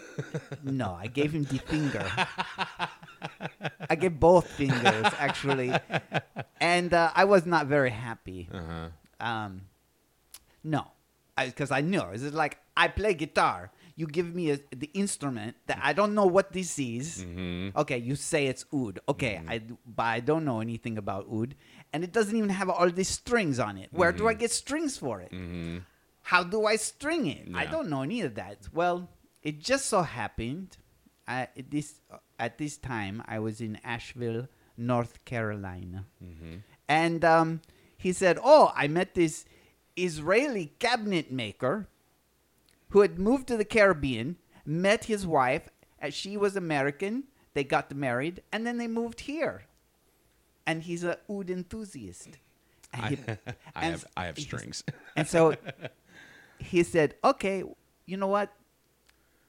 "No." 0.64 0.96
I 0.98 1.06
gave 1.06 1.32
him 1.32 1.44
the 1.44 1.58
finger. 1.72 2.02
I 3.90 3.94
gave 3.94 4.18
both 4.18 4.46
fingers 4.52 5.06
actually, 5.18 5.72
and 6.60 6.92
uh, 6.94 7.10
I 7.14 7.24
was 7.24 7.46
not 7.46 7.66
very 7.66 7.90
happy. 7.90 8.48
Uh 8.52 8.62
huh. 8.62 8.88
Um, 9.20 9.62
No, 10.64 10.90
because 11.36 11.70
I, 11.70 11.80
knew 11.80 12.02
it's 12.12 12.24
like 12.34 12.58
I 12.76 12.88
play 12.88 13.14
guitar. 13.14 13.70
You 13.94 14.06
give 14.06 14.34
me 14.34 14.50
a, 14.50 14.58
the 14.74 14.90
instrument 14.94 15.56
that 15.66 15.78
I 15.82 15.92
don't 15.92 16.14
know 16.14 16.26
what 16.26 16.52
this 16.52 16.78
is. 16.78 17.24
Mm-hmm. 17.24 17.76
Okay, 17.78 17.98
you 17.98 18.16
say 18.16 18.46
it's 18.46 18.64
oud. 18.72 19.00
Okay, 19.08 19.40
I 19.48 19.60
but 19.86 20.02
I 20.04 20.20
don't 20.20 20.44
know 20.44 20.60
anything 20.60 20.96
about 20.98 21.26
oud, 21.32 21.54
and 21.92 22.02
it 22.02 22.12
doesn't 22.12 22.36
even 22.36 22.50
have 22.50 22.70
all 22.70 22.90
these 22.90 23.08
strings 23.08 23.58
on 23.58 23.76
it. 23.76 23.88
Where 23.92 24.12
do 24.12 24.28
I 24.28 24.34
get 24.34 24.50
strings 24.50 24.96
for 24.96 25.20
it? 25.20 25.30
How 26.22 26.42
do 26.44 26.66
I 26.66 26.76
string 26.76 27.26
it? 27.26 27.48
I 27.54 27.64
Mm-hmm. 27.64 27.72
Don't 27.72 27.88
know 27.90 28.02
any 28.02 28.20
of 28.22 28.34
that. 28.36 28.68
Well, 28.72 29.08
it 29.42 29.58
just 29.60 29.86
so 29.86 30.02
happened, 30.02 30.76
I, 31.26 31.48
this 31.70 31.94
at 32.38 32.58
this 32.58 32.76
time 32.78 33.22
I 33.26 33.38
was 33.40 33.60
in 33.60 33.78
Asheville, 33.84 34.48
North 34.76 35.24
Carolina, 35.24 36.06
Mm-hmm. 36.24 36.54
and 36.88 37.24
um, 37.24 37.60
he 37.96 38.12
said, 38.12 38.38
"Oh, 38.42 38.72
I 38.74 38.88
met 38.88 39.14
this 39.14 39.44
Israeli 39.96 40.72
cabinet 40.78 41.30
maker 41.30 41.88
who 42.90 43.00
had 43.00 43.18
moved 43.18 43.48
to 43.48 43.56
the 43.56 43.64
Caribbean, 43.64 44.36
met 44.66 45.04
his 45.06 45.26
wife, 45.26 45.68
as 45.98 46.14
she 46.14 46.36
was 46.36 46.56
American. 46.56 47.24
They 47.54 47.64
got 47.64 47.94
married, 47.94 48.42
and 48.52 48.66
then 48.66 48.76
they 48.78 48.88
moved 48.88 49.20
here. 49.20 49.64
And 50.66 50.82
he's 50.82 51.04
a 51.04 51.18
oud 51.28 51.50
enthusiast. 51.50 52.38
And 52.92 53.04
I, 53.04 53.08
he- 53.08 53.16
I 53.74 53.84
and 53.84 53.92
have 53.92 54.06
I 54.16 54.26
have 54.26 54.38
strings. 54.38 54.84
and 55.16 55.26
so 55.26 55.54
he 56.58 56.82
said, 56.82 57.14
"Okay, 57.24 57.64
you 58.06 58.16
know 58.16 58.26
what? 58.26 58.52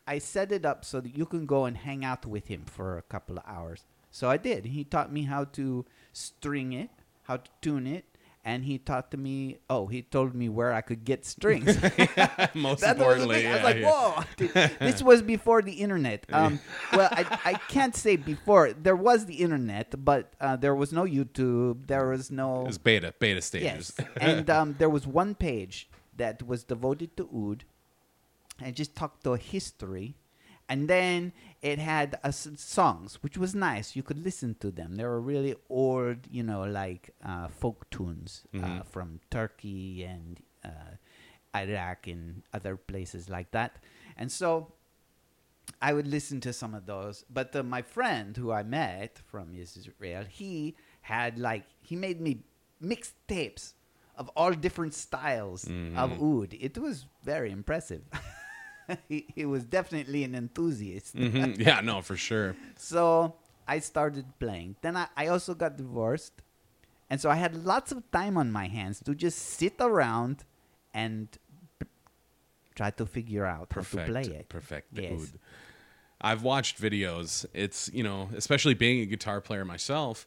I 0.08 0.18
set 0.20 0.52
it 0.52 0.66
up 0.66 0.84
so 0.84 1.00
that 1.00 1.18
you 1.18 1.26
can 1.26 1.46
go 1.46 1.66
and 1.66 1.78
hang 1.78 2.04
out 2.04 2.26
with 2.26 2.48
him 2.48 2.64
for 2.66 2.98
a 2.98 3.02
couple 3.04 3.38
of 3.38 3.44
hours." 3.46 3.86
So 4.10 4.30
I 4.30 4.38
did. 4.38 4.66
He 4.66 4.84
taught 4.84 5.12
me 5.12 5.24
how 5.24 5.46
to 5.46 5.86
string 6.14 6.72
it, 6.74 6.90
how 7.24 7.38
to 7.38 7.50
tune 7.62 7.88
it, 7.88 8.06
and 8.46 8.66
he 8.66 8.78
taught 8.78 9.12
to 9.12 9.18
me. 9.18 9.58
Oh, 9.70 9.88
he 9.88 10.02
told 10.02 10.36
me 10.36 10.50
where 10.50 10.74
I 10.74 10.82
could 10.82 11.06
get 11.06 11.26
strings. 11.26 11.66
Most 12.54 12.82
That 12.82 12.82
was 12.82 12.82
the 12.82 12.90
importantly, 12.90 13.36
thing. 13.38 13.48
I 13.48 13.54
was 13.56 13.64
like, 13.64 13.78
yeah. 13.78 13.90
"Whoa!" 13.92 14.24
Dude, 14.38 14.54
this 14.80 15.02
was 15.02 15.22
before 15.22 15.62
the 15.62 15.72
internet. 15.74 16.26
Um, 16.32 16.60
well, 16.92 17.10
I, 17.12 17.40
I 17.46 17.54
can't 17.70 17.96
say 17.96 18.16
before. 18.16 18.74
There 18.74 18.96
was 18.96 19.26
the 19.26 19.36
internet, 19.36 19.94
but 20.04 20.34
uh, 20.42 20.56
there 20.58 20.76
was 20.76 20.92
no 20.92 21.04
YouTube. 21.04 21.88
There 21.88 22.08
was 22.10 22.32
no 22.32 22.62
It 22.62 22.68
was 22.68 22.78
beta 22.78 23.14
beta 23.18 23.42
stages. 23.42 23.94
Yes, 23.98 24.08
and 24.20 24.50
um, 24.50 24.76
there 24.78 24.90
was 24.90 25.08
one 25.08 25.36
page 25.36 25.90
that 26.18 26.46
was 26.46 26.64
devoted 26.64 27.16
to 27.18 27.30
oud, 27.34 27.64
and 28.62 28.76
just 28.76 28.96
talked 28.96 29.24
to 29.24 29.34
history, 29.34 30.16
and 30.70 30.88
then 30.88 31.34
it 31.62 31.80
had 31.80 32.20
uh, 32.24 32.32
songs, 32.32 33.20
which 33.22 33.38
was 33.38 33.54
nice. 33.56 33.96
You 33.96 34.04
could 34.04 34.20
listen 34.24 34.56
to 34.60 34.72
them. 34.72 34.96
They 34.96 35.04
were 35.06 35.22
really 35.22 35.56
old, 35.70 36.18
you 36.30 36.44
know, 36.44 36.64
like 36.64 37.12
uh, 37.24 37.48
folk 37.48 37.90
tunes 37.90 38.44
uh, 38.54 38.58
Mhm. 38.58 38.86
from 38.88 39.20
Turkey 39.30 40.04
and 40.04 40.40
uh, 40.64 40.96
Iraq 41.56 42.08
and 42.08 42.44
other 42.54 42.76
places 42.78 43.30
like 43.30 43.52
that, 43.52 43.78
and 44.18 44.32
so. 44.32 44.74
I 45.82 45.94
would 45.94 46.08
listen 46.08 46.40
to 46.42 46.52
some 46.54 46.74
of 46.74 46.86
those, 46.86 47.24
but 47.30 47.56
uh, 47.56 47.64
my 47.64 47.82
friend 47.82 48.36
who 48.38 48.52
I 48.52 48.64
met 48.64 49.20
from 49.26 49.54
Israel, 49.56 50.24
he 50.30 50.76
had 51.02 51.38
like 51.40 51.64
he 51.82 51.96
made 51.96 52.20
me 52.22 52.44
mixed 52.82 53.16
tapes 53.28 53.74
of 54.18 54.30
all 54.36 54.52
different 54.54 54.94
styles 54.94 55.66
of 55.96 56.12
oud. 56.22 56.54
It 56.54 56.78
was 56.78 57.06
very 57.24 57.50
impressive. 57.52 58.04
he, 59.10 59.26
he 59.36 59.46
was 59.46 59.64
definitely 59.66 60.24
an 60.24 60.36
enthusiast. 60.36 61.16
Mhm. 61.16 61.58
Yeah, 61.66 61.82
no, 61.82 62.02
for 62.02 62.16
sure. 62.18 62.56
So 62.78 63.36
I 63.68 63.80
started 63.80 64.26
playing. 64.40 64.76
Then 64.82 64.98
I, 64.98 65.08
I 65.16 65.28
also 65.28 65.54
got 65.54 65.78
divorced. 65.78 66.34
And 67.10 67.22
so 67.22 67.30
I 67.30 67.36
had 67.36 67.64
lots 67.66 67.92
of 67.92 68.10
time 68.12 68.38
on 68.38 68.52
my 68.52 68.68
hands 68.68 69.00
to 69.06 69.14
just 69.14 69.38
sit 69.40 69.76
around 69.80 70.44
and 70.94 71.28
p- 71.80 71.88
try 72.76 72.90
to 72.92 73.06
figure 73.06 73.46
out 73.46 73.70
Perfect. 73.70 74.00
how 74.00 74.06
to 74.06 74.12
play 74.12 74.36
it. 74.36 74.50
Perfect. 74.50 74.88
Yes. 74.98 75.34
I've 76.22 76.42
watched 76.44 76.82
videos. 76.82 77.46
It's 77.54 77.90
you 77.94 78.04
know, 78.04 78.30
especially 78.36 78.74
being 78.74 79.02
a 79.02 79.06
guitar 79.06 79.42
player 79.42 79.66
myself. 79.66 80.26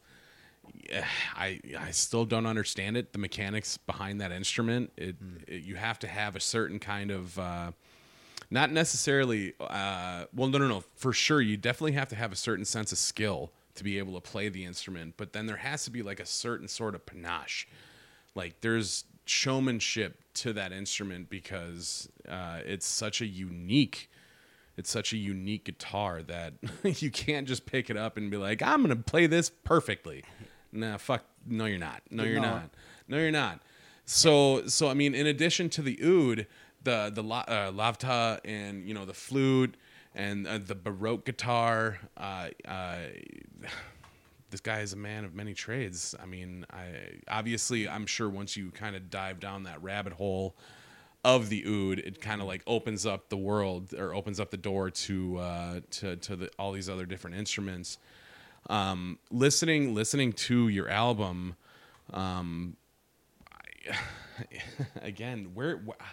I 1.35 1.59
I 1.77 1.91
still 1.91 2.25
don't 2.25 2.45
understand 2.45 2.97
it. 2.97 3.11
The 3.13 3.19
mechanics 3.19 3.77
behind 3.77 4.21
that 4.21 4.31
instrument. 4.31 4.91
It, 4.97 5.15
Hmm. 5.15 5.37
it 5.47 5.63
you 5.63 5.75
have 5.75 5.99
to 5.99 6.07
have 6.07 6.35
a 6.35 6.39
certain 6.39 6.79
kind 6.79 7.11
of. 7.11 7.37
Uh, 7.39 7.71
not 8.49 8.71
necessarily 8.71 9.53
uh, 9.59 10.25
well 10.33 10.47
no 10.49 10.57
no 10.57 10.67
no. 10.67 10.83
For 10.95 11.13
sure 11.13 11.41
you 11.41 11.57
definitely 11.57 11.93
have 11.93 12.09
to 12.09 12.15
have 12.15 12.31
a 12.31 12.35
certain 12.35 12.65
sense 12.65 12.91
of 12.91 12.97
skill 12.97 13.51
to 13.75 13.83
be 13.83 13.97
able 13.99 14.13
to 14.13 14.21
play 14.21 14.49
the 14.49 14.65
instrument 14.65 15.13
but 15.17 15.33
then 15.33 15.45
there 15.45 15.57
has 15.57 15.83
to 15.85 15.91
be 15.91 16.01
like 16.01 16.19
a 16.19 16.25
certain 16.25 16.67
sort 16.67 16.95
of 16.95 17.05
panache. 17.05 17.67
Like 18.35 18.61
there's 18.61 19.03
showmanship 19.25 20.21
to 20.33 20.53
that 20.53 20.71
instrument 20.71 21.29
because 21.29 22.09
uh, 22.29 22.59
it's 22.65 22.85
such 22.85 23.21
a 23.21 23.25
unique 23.25 24.09
it's 24.77 24.89
such 24.91 25.11
a 25.11 25.17
unique 25.17 25.65
guitar 25.65 26.21
that 26.23 26.53
you 26.83 27.09
can't 27.11 27.47
just 27.47 27.65
pick 27.65 27.89
it 27.89 27.97
up 27.97 28.15
and 28.17 28.29
be 28.31 28.37
like 28.37 28.61
i'm 28.61 28.81
gonna 28.81 28.95
play 28.95 29.25
this 29.27 29.49
perfectly. 29.49 30.23
Nah 30.71 30.97
fuck 30.97 31.23
no 31.45 31.65
you're 31.65 31.79
not. 31.79 32.01
No 32.11 32.23
you're 32.23 32.41
No. 32.41 32.51
not. 32.51 32.69
No 33.07 33.17
you're 33.17 33.31
not. 33.31 33.59
So 34.05 34.67
so 34.67 34.87
i 34.89 34.93
mean 34.93 35.13
in 35.15 35.27
addition 35.27 35.69
to 35.71 35.81
the 35.81 35.97
oud 36.03 36.45
the 36.83 37.11
the 37.13 37.23
uh, 37.23 37.71
lavta 37.71 38.39
and 38.45 38.87
you 38.87 38.93
know 38.93 39.05
the 39.05 39.13
flute 39.13 39.75
and 40.15 40.47
uh, 40.47 40.57
the 40.57 40.75
baroque 40.75 41.25
guitar 41.25 41.99
uh, 42.17 42.47
uh, 42.67 42.97
this 44.49 44.61
guy 44.61 44.79
is 44.79 44.93
a 44.93 44.97
man 44.97 45.25
of 45.25 45.35
many 45.35 45.53
trades. 45.53 46.15
I 46.21 46.25
mean, 46.25 46.65
I 46.71 46.87
obviously 47.27 47.87
I'm 47.87 48.05
sure 48.05 48.29
once 48.29 48.55
you 48.55 48.71
kind 48.71 48.95
of 48.95 49.09
dive 49.09 49.39
down 49.39 49.63
that 49.63 49.81
rabbit 49.83 50.13
hole 50.13 50.55
of 51.25 51.49
the 51.49 51.65
oud, 51.65 51.99
it 51.99 52.21
kind 52.21 52.39
of 52.41 52.47
like 52.47 52.61
opens 52.65 53.05
up 53.05 53.29
the 53.29 53.37
world 53.37 53.93
or 53.93 54.13
opens 54.13 54.39
up 54.39 54.51
the 54.51 54.57
door 54.57 54.89
to 54.89 55.37
uh, 55.37 55.79
to 55.91 56.15
to 56.17 56.35
the, 56.35 56.49
all 56.57 56.71
these 56.71 56.89
other 56.89 57.05
different 57.05 57.35
instruments. 57.35 57.97
Um, 58.69 59.19
listening 59.31 59.93
listening 59.93 60.33
to 60.33 60.67
your 60.69 60.89
album, 60.89 61.55
um, 62.13 62.77
I, 63.51 63.95
again, 65.01 65.51
where. 65.53 65.77
Wh- 65.77 66.03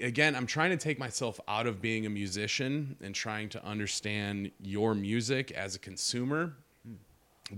again, 0.00 0.34
I'm 0.34 0.46
trying 0.46 0.70
to 0.70 0.76
take 0.76 0.98
myself 0.98 1.40
out 1.48 1.66
of 1.66 1.80
being 1.80 2.06
a 2.06 2.10
musician 2.10 2.96
and 3.00 3.14
trying 3.14 3.48
to 3.50 3.64
understand 3.64 4.50
your 4.60 4.94
music 4.94 5.50
as 5.52 5.74
a 5.74 5.78
consumer. 5.78 6.54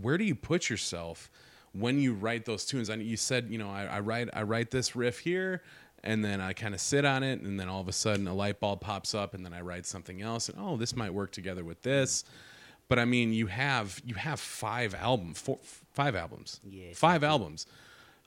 Where 0.00 0.18
do 0.18 0.24
you 0.24 0.34
put 0.34 0.68
yourself 0.68 1.30
when 1.72 1.98
you 1.98 2.14
write 2.14 2.44
those 2.44 2.64
tunes? 2.64 2.90
I 2.90 2.94
you 2.96 3.16
said, 3.16 3.48
you 3.50 3.58
know, 3.58 3.70
I, 3.70 3.84
I 3.84 4.00
write 4.00 4.28
I 4.32 4.42
write 4.42 4.70
this 4.70 4.94
riff 4.94 5.20
here, 5.20 5.62
and 6.04 6.24
then 6.24 6.40
I 6.40 6.52
kind 6.52 6.74
of 6.74 6.80
sit 6.80 7.04
on 7.04 7.22
it, 7.22 7.40
and 7.40 7.58
then 7.58 7.68
all 7.68 7.80
of 7.80 7.88
a 7.88 7.92
sudden 7.92 8.28
a 8.28 8.34
light 8.34 8.60
bulb 8.60 8.80
pops 8.80 9.14
up, 9.14 9.34
and 9.34 9.44
then 9.44 9.54
I 9.54 9.62
write 9.62 9.86
something 9.86 10.20
else, 10.20 10.48
and 10.48 10.58
oh, 10.60 10.76
this 10.76 10.94
might 10.94 11.14
work 11.14 11.32
together 11.32 11.64
with 11.64 11.82
this. 11.82 12.24
But 12.88 12.98
I 12.98 13.04
mean, 13.04 13.32
you 13.32 13.46
have 13.46 14.00
you 14.04 14.14
have 14.14 14.40
five 14.40 14.94
album, 14.94 15.34
four, 15.34 15.58
five 15.92 16.14
albums, 16.14 16.60
Yes, 16.68 16.98
five 16.98 17.24
albums. 17.24 17.66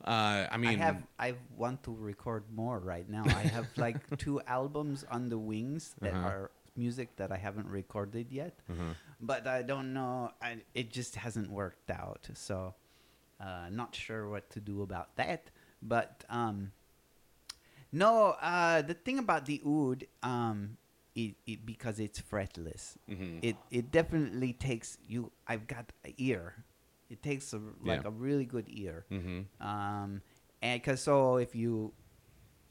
Uh, 0.03 0.47
I 0.51 0.57
mean, 0.57 0.79
I 0.81 0.83
have 0.83 1.03
I 1.19 1.33
want 1.55 1.83
to 1.83 1.93
record 1.95 2.43
more 2.53 2.79
right 2.79 3.07
now. 3.09 3.23
I 3.25 3.43
have 3.53 3.67
like 3.77 3.97
two 4.17 4.41
albums 4.47 5.05
on 5.11 5.29
the 5.29 5.37
wings 5.37 5.95
that 6.01 6.13
Uh-huh. 6.13 6.27
are 6.27 6.51
music 6.75 7.15
that 7.17 7.31
I 7.31 7.37
haven't 7.37 7.67
recorded 7.67 8.31
yet, 8.31 8.57
but 9.19 9.45
I 9.45 9.61
don't 9.61 9.93
know. 9.93 10.31
I, 10.41 10.61
it 10.73 10.89
just 10.91 11.15
hasn't 11.17 11.51
worked 11.51 11.91
out, 11.91 12.29
so 12.33 12.73
uh, 13.39 13.67
not 13.69 13.93
sure 13.95 14.29
what 14.29 14.49
to 14.51 14.59
do 14.59 14.81
about 14.81 15.15
that. 15.17 15.51
But 15.83 16.23
um, 16.29 16.71
no, 17.91 18.35
uh, 18.41 18.81
the 18.81 18.93
thing 18.93 19.19
about 19.19 19.45
the 19.45 19.61
oud, 19.65 20.05
um, 20.23 20.77
it, 21.15 21.35
it 21.45 21.65
because 21.65 21.99
it's 21.99 22.21
fretless, 22.21 22.95
Mhm. 23.09 23.39
it 23.43 23.57
it 23.69 23.91
definitely 23.91 24.53
takes 24.53 24.97
you. 25.07 25.31
I've 25.47 25.67
got 25.67 25.91
an 26.05 26.13
ear. 26.17 26.63
It 27.11 27.19
takes 27.21 27.51
a, 27.51 27.59
like 27.83 28.03
Yeah. 28.03 28.07
a 28.07 28.13
really 28.15 28.45
good 28.47 28.67
ear 28.71 29.03
mhm. 29.11 29.45
um 29.59 30.21
and 30.63 30.79
because 30.81 31.01
so 31.03 31.35
if 31.35 31.51
you 31.53 31.91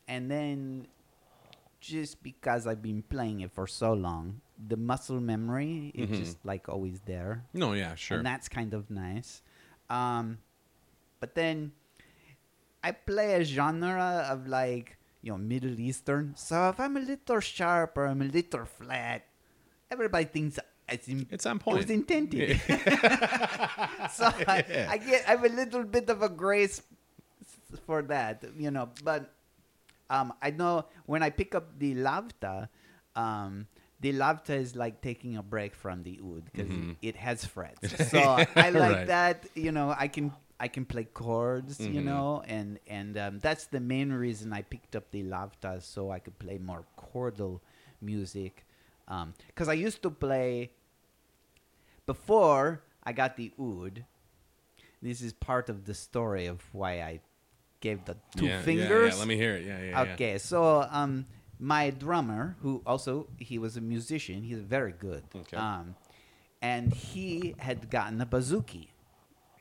and 0.09 0.31
then 0.33 0.89
just 1.81 2.23
because 2.25 2.67
i've 2.67 2.81
been 2.81 3.03
playing 3.05 3.41
it 3.45 3.53
for 3.53 3.67
so 3.67 3.93
long 3.93 4.41
the 4.57 4.77
muscle 4.81 5.21
memory 5.21 5.93
is 5.95 6.09
Mhm. 6.09 6.17
just 6.17 6.37
like 6.45 6.69
always 6.73 7.01
there 7.05 7.45
no, 7.53 7.73
yeah, 7.77 7.95
sure. 7.95 8.17
and 8.19 8.25
that's 8.27 8.49
kind 8.49 8.73
of 8.73 8.89
nice 8.89 9.43
um 9.93 10.39
but 11.21 11.35
then 11.37 11.73
i 12.85 12.93
play 12.93 13.35
a 13.41 13.45
genre 13.45 14.25
of 14.29 14.47
like 14.49 14.97
you 15.23 15.31
know 15.33 15.39
middle 15.39 15.77
eastern 15.81 16.33
so 16.37 16.69
if 16.73 16.81
i'm 16.81 16.97
a 16.97 17.01
little 17.01 17.41
sharp 17.41 17.97
or 17.97 18.07
i'm 18.07 18.23
a 18.23 18.29
little 18.29 18.65
flat 18.65 19.27
everybody 19.91 20.25
thinks 20.25 20.59
it's, 20.91 21.09
in, 21.09 21.29
It's 21.31 21.47
on 21.47 21.59
it 21.59 21.65
point. 21.65 21.77
was 21.77 21.91
intended 21.91 22.57
so 24.11 24.29
I, 24.47 24.63
I 24.87 24.99
get 24.99 25.25
I 25.27 25.33
have 25.33 25.45
a 25.45 25.49
little 25.49 25.85
bit 25.85 26.09
of 26.11 26.23
a 26.23 26.29
grace 26.29 26.83
for 27.87 28.03
that, 28.03 28.45
you 28.57 28.71
know. 28.71 28.89
But 29.03 29.33
um, 30.11 30.33
I 30.43 30.51
know 30.51 30.87
when 31.07 31.23
I 31.23 31.31
pick 31.31 31.55
up 31.55 31.79
the 31.79 31.95
lavta, 31.95 32.69
um, 33.17 33.67
the 34.01 34.13
lavta 34.13 34.51
is 34.51 34.77
like 34.77 35.01
taking 35.03 35.37
a 35.37 35.43
break 35.43 35.75
from 35.75 36.03
the 36.03 36.21
oud 36.23 36.45
because 36.47 36.73
Mhm. 36.73 36.97
it 37.03 37.17
has 37.17 37.45
frets. 37.45 37.93
So 38.11 38.43
I 38.59 38.71
like 38.71 39.05
Right. 39.05 39.07
that. 39.07 39.47
You 39.55 39.73
know, 39.73 39.95
I 39.97 40.09
can 40.09 40.33
I 40.61 40.69
can 40.69 40.85
play 40.85 41.05
chords, 41.05 41.87
you 41.89 42.01
Mhm. 42.01 42.03
know, 42.03 42.43
and 42.47 42.79
and 42.87 43.17
um, 43.19 43.39
that's 43.41 43.67
the 43.67 43.81
main 43.81 44.13
reason 44.13 44.53
I 44.53 44.63
picked 44.63 44.97
up 44.97 45.11
the 45.11 45.23
lavtas 45.25 45.83
so 45.83 46.11
I 46.11 46.19
could 46.21 46.39
play 46.39 46.59
more 46.59 46.85
chordal 46.99 47.61
music. 48.01 48.65
Because 49.49 49.69
I 49.69 49.75
used 49.75 50.03
to 50.03 50.11
play 50.11 50.71
before 52.15 52.83
I 53.05 53.13
got 53.13 53.37
the 53.37 53.53
oud. 53.57 54.05
This 55.01 55.21
is 55.23 55.33
part 55.33 55.69
of 55.69 55.85
the 55.89 55.95
story 55.95 56.47
of 56.47 56.59
why 56.73 56.93
I 57.11 57.21
gave 57.87 58.05
the 58.05 58.17
two 58.37 58.47
yeah, 58.47 58.57
yeah, 58.57 58.63
fingers. 58.63 59.13
Yeah, 59.13 59.19
let 59.21 59.29
me 59.29 59.37
hear 59.37 59.55
it. 59.59 59.65
Yeah, 59.65 59.81
yeah. 59.81 59.91
yeah. 59.91 60.13
Okay, 60.15 60.39
so 60.39 60.59
um, 60.91 61.13
my 61.61 61.91
drummer, 61.91 62.57
who 62.63 62.83
also 62.85 63.29
he 63.39 63.57
was 63.65 63.77
a 63.77 63.81
musician, 63.95 64.43
he's 64.43 64.59
very 64.77 64.95
good. 65.09 65.23
Okay. 65.43 65.57
Um, 65.57 65.95
and 66.61 66.93
he 66.93 67.55
had 67.59 67.79
gotten 67.91 68.21
a 68.21 68.27
bouzouki, 68.27 68.89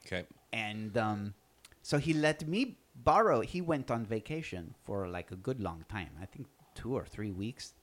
Okay. 0.06 0.24
and 0.52 0.98
um, 0.98 1.36
so 1.84 2.00
he 2.00 2.14
let 2.14 2.48
me 2.48 2.80
borrow. 2.96 3.42
He 3.42 3.62
went 3.62 3.92
on 3.92 4.08
vacation 4.18 4.74
for 4.86 5.08
like 5.08 5.30
a 5.32 5.40
good 5.48 5.60
long 5.62 5.86
time. 5.88 6.14
I 6.20 6.26
think 6.26 6.48
two 6.74 6.96
or 6.96 7.06
three 7.06 7.32
weeks, 7.44 7.74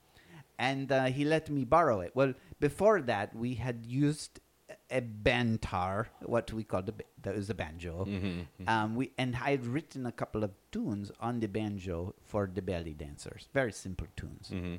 and 0.58 0.90
uh, 0.90 1.04
he 1.04 1.24
let 1.24 1.48
me 1.50 1.64
borrow 1.64 2.00
it. 2.00 2.10
Well, 2.14 2.34
before 2.58 3.00
that, 3.02 3.34
we 3.34 3.54
had 3.54 3.86
used 3.86 4.40
a 4.90 5.00
bantar, 5.00 6.06
what 6.22 6.52
we 6.52 6.62
call 6.62 6.82
the 6.82 6.94
that 7.22 7.34
was 7.34 7.50
a 7.50 7.54
banjo. 7.54 8.04
Mm-hmm. 8.04 8.68
Um, 8.68 8.94
we 8.94 9.12
and 9.18 9.36
I 9.36 9.50
had 9.50 9.66
written 9.66 10.06
a 10.06 10.12
couple 10.12 10.44
of 10.44 10.52
tunes 10.70 11.10
on 11.20 11.40
the 11.40 11.48
banjo 11.48 12.14
for 12.24 12.48
the 12.52 12.62
belly 12.62 12.94
dancers. 12.94 13.48
Very 13.52 13.72
simple 13.72 14.06
tunes. 14.16 14.50
Mm-hmm. 14.52 14.76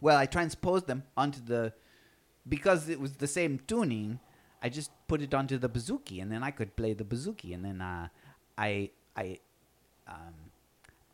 Well, 0.00 0.16
I 0.16 0.26
transposed 0.26 0.86
them 0.86 1.02
onto 1.16 1.40
the 1.44 1.72
because 2.48 2.88
it 2.88 3.00
was 3.00 3.14
the 3.14 3.26
same 3.26 3.60
tuning. 3.66 4.20
I 4.62 4.68
just 4.68 4.90
put 5.06 5.22
it 5.22 5.34
onto 5.34 5.58
the 5.58 5.68
bouzouki, 5.68 6.20
and 6.22 6.32
then 6.32 6.42
I 6.42 6.50
could 6.50 6.74
play 6.74 6.94
the 6.94 7.04
bouzouki. 7.04 7.54
And 7.54 7.64
then 7.64 7.80
uh, 7.80 8.08
I 8.56 8.90
I 9.14 9.40
um, 10.06 10.34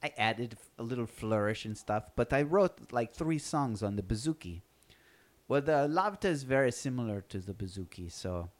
I 0.02 0.12
added 0.16 0.56
a 0.78 0.82
little 0.82 1.06
flourish 1.06 1.64
and 1.64 1.76
stuff. 1.76 2.04
But 2.14 2.32
I 2.32 2.42
wrote 2.42 2.92
like 2.92 3.12
three 3.12 3.38
songs 3.38 3.82
on 3.82 3.96
the 3.96 4.02
bouzouki. 4.02 4.62
Well, 5.48 5.60
the 5.60 5.86
lavta 5.88 6.24
is 6.26 6.42
very 6.42 6.72
similar 6.72 7.20
to 7.28 7.38
the 7.38 7.52
bouzouki, 7.52 8.10
so 8.10 8.50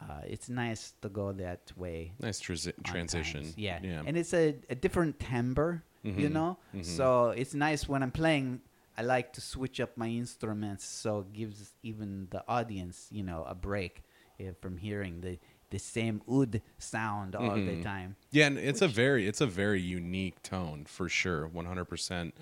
uh, 0.00 0.22
it's 0.26 0.48
nice 0.48 0.94
to 1.02 1.08
go 1.08 1.32
that 1.32 1.72
way 1.76 2.12
Nice 2.20 2.40
transi- 2.40 2.82
transition. 2.84 3.52
Yeah. 3.56 3.78
Yeah. 3.82 4.02
And 4.04 4.16
it's 4.16 4.34
a, 4.34 4.56
a 4.68 4.74
different 4.74 5.20
timbre, 5.20 5.84
you 6.02 6.12
Mhm. 6.28 6.32
know? 6.32 6.58
Mhm. 6.74 6.84
So 6.84 7.30
it's 7.30 7.54
nice 7.54 7.88
when 7.88 8.02
I'm 8.02 8.10
playing. 8.10 8.60
I 8.98 9.02
like 9.02 9.32
to 9.34 9.40
switch 9.40 9.80
up 9.80 9.96
my 9.96 10.08
instruments 10.08 10.84
so 10.84 11.20
it 11.20 11.32
gives 11.32 11.72
even 11.82 12.26
the 12.30 12.42
audience, 12.48 13.06
you 13.12 13.22
know, 13.22 13.44
a 13.44 13.54
break 13.54 14.02
uh, 14.40 14.52
from 14.60 14.76
hearing 14.78 15.20
the, 15.20 15.38
the 15.70 15.78
same 15.78 16.20
oud 16.28 16.60
sound 16.78 17.36
all 17.36 17.54
the 17.54 17.76
Mhm. 17.78 17.82
time. 17.84 18.16
Yeah, 18.32 18.46
and 18.48 18.58
it's 18.58 18.82
a 18.82 18.88
very 18.88 19.26
it's 19.28 19.40
a 19.40 19.46
very 19.46 19.80
unique 19.80 20.42
tone 20.42 20.84
for 20.86 21.08
sure, 21.08 21.46
one 21.46 21.64
hundred 21.66 21.86
percent. 21.86 22.34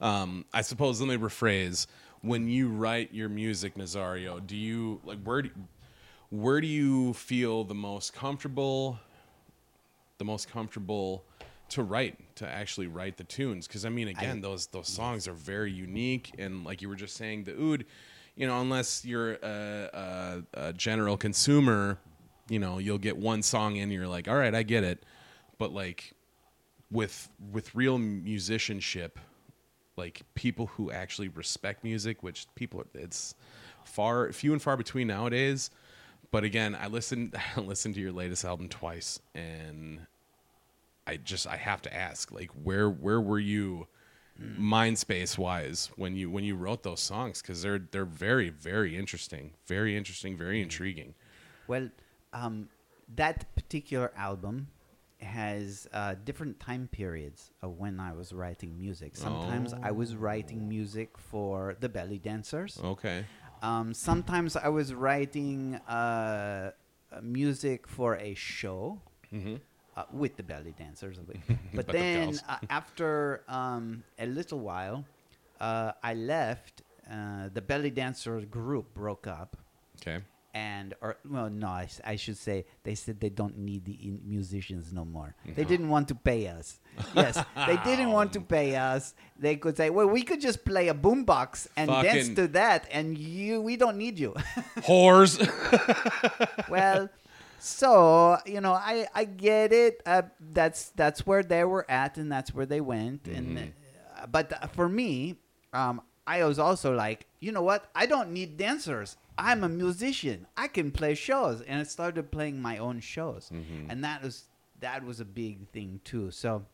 Um, 0.00 0.44
I 0.52 0.60
suppose 0.62 1.00
let 1.00 1.08
me 1.08 1.16
rephrase: 1.16 1.86
when 2.22 2.48
you 2.48 2.68
write 2.68 3.12
your 3.12 3.28
music, 3.28 3.74
Nazario, 3.74 4.44
do 4.44 4.56
you 4.56 5.00
like 5.04 5.22
where 5.22 5.42
do 5.42 5.50
where 6.30 6.60
do 6.60 6.66
you 6.66 7.14
feel 7.14 7.64
the 7.64 7.74
most 7.74 8.12
comfortable, 8.12 8.98
the 10.18 10.24
most 10.24 10.50
comfortable 10.50 11.24
to 11.70 11.82
write 11.82 12.36
to 12.36 12.48
actually 12.48 12.86
write 12.86 13.16
the 13.16 13.24
tunes? 13.24 13.66
Because 13.66 13.84
I 13.84 13.88
mean, 13.88 14.08
again, 14.08 14.40
those 14.40 14.66
those 14.66 14.88
songs 14.88 15.28
are 15.28 15.32
very 15.32 15.72
unique, 15.72 16.34
and 16.38 16.64
like 16.64 16.82
you 16.82 16.88
were 16.88 16.96
just 16.96 17.16
saying, 17.16 17.44
the 17.44 17.52
oud, 17.52 17.84
you 18.36 18.46
know, 18.46 18.60
unless 18.60 19.04
you're 19.04 19.34
a, 19.34 19.90
a, 19.92 20.42
a 20.68 20.72
general 20.72 21.16
consumer, 21.16 21.98
you 22.48 22.58
know, 22.58 22.78
you'll 22.78 22.98
get 22.98 23.16
one 23.16 23.42
song 23.42 23.76
in, 23.76 23.84
and 23.84 23.92
you're 23.92 24.08
like, 24.08 24.28
all 24.28 24.36
right, 24.36 24.54
I 24.54 24.62
get 24.62 24.84
it, 24.84 25.04
but 25.58 25.72
like 25.72 26.12
with 26.90 27.28
with 27.52 27.74
real 27.74 27.98
musicianship 27.98 29.18
like 29.98 30.22
people 30.34 30.66
who 30.66 30.90
actually 30.90 31.28
respect 31.28 31.84
music 31.84 32.22
which 32.22 32.46
people 32.54 32.84
it's 32.94 33.34
far 33.84 34.32
few 34.32 34.52
and 34.52 34.62
far 34.62 34.76
between 34.76 35.08
nowadays. 35.08 35.70
But 36.30 36.44
again 36.44 36.74
i 36.74 36.86
listened 36.86 37.36
i 37.56 37.60
listened 37.60 37.94
to 37.96 38.00
your 38.00 38.12
latest 38.12 38.44
album 38.44 38.68
twice 38.68 39.20
and 39.34 40.06
i 41.06 41.16
just 41.16 41.46
i 41.46 41.56
have 41.56 41.82
to 41.82 41.94
ask 41.94 42.30
like 42.30 42.50
where 42.62 42.88
where 42.88 43.20
were 43.20 43.38
you 43.38 43.88
mind 44.38 44.98
space 44.98 45.36
wise 45.36 45.90
when 45.96 46.16
you 46.16 46.30
when 46.30 46.44
you 46.44 46.56
wrote 46.56 46.82
those 46.82 47.00
songs? 47.00 47.42
Because 47.42 47.62
they're 47.62 47.78
they're 47.90 48.04
very 48.04 48.50
very 48.50 48.96
interesting 48.96 49.52
very 49.66 49.96
interesting 49.96 50.36
very 50.36 50.62
intriguing. 50.62 51.14
Well, 51.66 51.90
um, 52.32 52.68
that 53.14 53.54
particular 53.54 54.12
album 54.16 54.68
has 55.20 55.88
uh, 55.92 56.14
different 56.24 56.60
time 56.60 56.88
periods 56.90 57.50
of 57.62 57.78
when 57.78 57.98
I 58.00 58.12
was 58.12 58.32
writing 58.32 58.78
music. 58.78 59.16
Sometimes 59.16 59.74
I 59.82 59.90
was 59.90 60.14
writing 60.16 60.68
music 60.68 61.18
for 61.18 61.76
the 61.80 61.88
belly 61.88 62.18
dancers. 62.18 62.78
okay 62.82 63.24
Um, 63.62 63.92
sometimes 63.92 64.56
I 64.56 64.68
was 64.68 64.94
writing 64.94 65.74
uh, 65.88 66.70
music 67.22 67.88
for 67.88 68.16
a 68.16 68.34
show 68.34 69.00
mm-hmm. 69.32 69.56
uh, 69.96 70.04
with 70.12 70.36
the 70.36 70.44
belly 70.44 70.74
dancers. 70.78 71.18
But, 71.26 71.36
But 71.74 71.88
then 71.88 72.38
uh, 72.48 72.58
after 72.70 73.42
um, 73.48 74.04
a 74.18 74.26
little 74.26 74.60
while, 74.60 75.04
uh, 75.60 75.92
I 76.02 76.14
left. 76.14 76.82
Uh, 77.10 77.48
the 77.52 77.62
belly 77.62 77.90
dancers 77.90 78.44
group 78.44 78.92
broke 78.92 79.26
up, 79.26 79.56
okay 79.96 80.22
and 80.58 80.94
or 81.00 81.18
well, 81.28 81.50
no, 81.50 81.68
I, 81.68 81.88
I, 82.04 82.16
should 82.16 82.36
say 82.36 82.66
they 82.82 82.96
said 82.96 83.20
they 83.20 83.28
don't 83.28 83.56
need 83.58 83.84
the 83.84 83.92
in- 83.92 84.22
musicians 84.24 84.92
no 84.92 85.04
more. 85.04 85.36
They 85.56 85.64
didn't 85.64 85.88
want 85.88 86.08
to 86.08 86.16
pay 86.16 86.48
us. 86.48 86.80
Yes, 87.14 87.38
they 87.66 87.76
didn't 87.88 88.10
want 88.10 88.32
to 88.32 88.40
pay 88.40 88.74
us. 88.74 89.14
They 89.38 89.54
could 89.54 89.76
say, 89.76 89.88
"Well, 89.90 90.08
we 90.08 90.22
could 90.22 90.40
just 90.40 90.64
play 90.64 90.88
a 90.88 90.94
boombox 90.94 91.68
and 91.76 91.88
dance 91.88 92.28
to 92.30 92.48
that, 92.48 92.88
and 92.90 93.16
you, 93.16 93.60
we 93.62 93.76
don't 93.76 93.96
need 93.96 94.18
you." 94.18 94.34
whores 94.88 95.38
well, 96.68 97.08
so 97.60 98.38
you 98.44 98.60
know, 98.60 98.72
I 98.72 99.06
I 99.14 99.24
get 99.24 99.72
it. 99.72 100.02
Uh, 100.04 100.22
that's 100.40 100.90
that's 100.90 101.24
where 101.24 101.44
they 101.44 101.62
were 101.62 101.86
at, 101.88 102.18
and 102.18 102.32
that's 102.32 102.52
where 102.52 102.66
they 102.66 102.80
went. 102.80 103.28
And 103.28 103.58
uh, 103.58 104.26
but 104.26 104.52
uh, 104.52 104.66
for 104.66 104.88
me, 104.88 105.36
um, 105.72 106.02
I 106.26 106.42
was 106.44 106.58
also 106.58 106.94
like, 106.94 107.26
you 107.38 107.52
know 107.52 107.62
what? 107.62 107.90
I 107.94 108.06
don't 108.06 108.32
need 108.32 108.56
dancers. 108.56 109.16
I'm 109.38 109.62
a 109.64 109.68
musician. 109.68 110.46
I 110.56 110.66
can 110.68 110.90
play 110.90 111.14
shows, 111.14 111.60
and 111.62 111.80
I 111.80 111.84
started 111.84 112.30
playing 112.32 112.60
my 112.60 112.78
own 112.78 113.00
shows, 113.00 113.50
and 113.88 114.04
that 114.04 114.22
was 114.22 114.44
that 114.80 115.04
was 115.04 115.20
a 115.20 115.24
big 115.24 115.68
thing 115.68 116.00
too. 116.04 116.30
So 116.30 116.64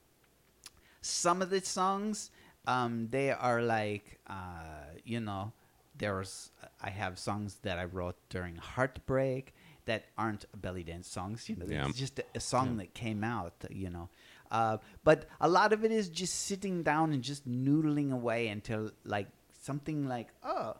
some 1.00 1.42
of 1.42 1.50
the 1.50 1.60
songs 1.60 2.30
um, 2.66 3.08
they 3.10 3.30
are 3.30 3.60
like 3.62 4.18
uh, 4.26 4.86
you 5.04 5.20
know 5.20 5.52
there's 5.96 6.50
i 6.82 6.90
have 6.90 7.18
songs 7.18 7.58
that 7.62 7.78
i 7.78 7.84
wrote 7.84 8.16
during 8.28 8.56
heartbreak 8.56 9.54
that 9.84 10.06
aren't 10.18 10.44
belly 10.60 10.82
dance 10.82 11.06
songs 11.08 11.48
you 11.48 11.54
know 11.56 11.66
Yeah. 11.68 11.86
it's 11.88 11.96
just 11.98 12.18
a, 12.18 12.24
a 12.34 12.40
song 12.40 12.78
that 12.78 12.94
came 12.94 13.22
out 13.22 13.52
you 13.70 13.90
know 13.90 14.08
uh, 14.50 14.78
but 15.04 15.26
a 15.40 15.48
lot 15.48 15.72
of 15.72 15.84
it 15.84 15.92
is 15.92 16.08
just 16.08 16.34
sitting 16.46 16.82
down 16.82 17.12
and 17.12 17.22
just 17.22 17.48
noodling 17.48 18.12
away 18.12 18.48
until 18.48 18.90
like 19.04 19.28
something 19.62 20.08
like 20.08 20.28
oh 20.42 20.74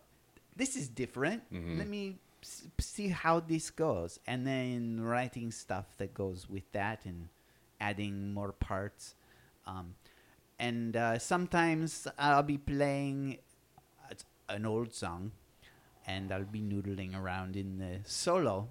this 0.56 0.76
is 0.76 0.88
different 0.88 1.42
Mhm. 1.52 1.78
let 1.78 1.88
me 1.88 2.18
s- 2.42 2.66
see 2.78 3.08
how 3.08 3.40
this 3.40 3.70
goes 3.70 4.18
and 4.26 4.46
then 4.46 5.00
writing 5.00 5.50
stuff 5.50 5.96
that 5.98 6.14
goes 6.14 6.48
with 6.48 6.70
that 6.72 7.04
and 7.04 7.28
adding 7.80 8.32
more 8.34 8.52
parts 8.52 9.14
um, 9.66 9.94
and 10.58 10.96
uh, 10.96 11.18
sometimes 11.18 12.06
I'll 12.18 12.42
be 12.42 12.58
playing 12.58 13.38
an 14.48 14.66
old 14.66 14.92
song, 14.94 15.32
and 16.06 16.30
I'll 16.30 16.44
be 16.44 16.60
noodling 16.60 17.18
around 17.18 17.56
in 17.56 17.78
the 17.78 18.00
solo, 18.04 18.68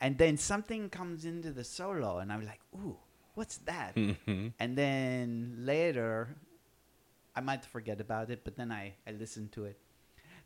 and 0.00 0.18
then 0.18 0.36
something 0.36 0.90
comes 0.90 1.24
into 1.24 1.52
the 1.52 1.62
solo, 1.64 2.18
and 2.18 2.32
I'm 2.32 2.44
like, 2.44 2.60
"Ooh, 2.74 2.98
what's 3.34 3.58
that?" 3.58 3.94
Mhm. 3.94 4.52
and 4.58 4.76
then 4.76 5.56
later, 5.64 6.34
I 7.36 7.40
might 7.40 7.64
forget 7.64 8.00
about 8.00 8.30
it, 8.30 8.42
but 8.44 8.56
then 8.56 8.70
I 8.72 8.94
I 9.06 9.12
listen 9.12 9.48
to 9.50 9.64
it. 9.64 9.78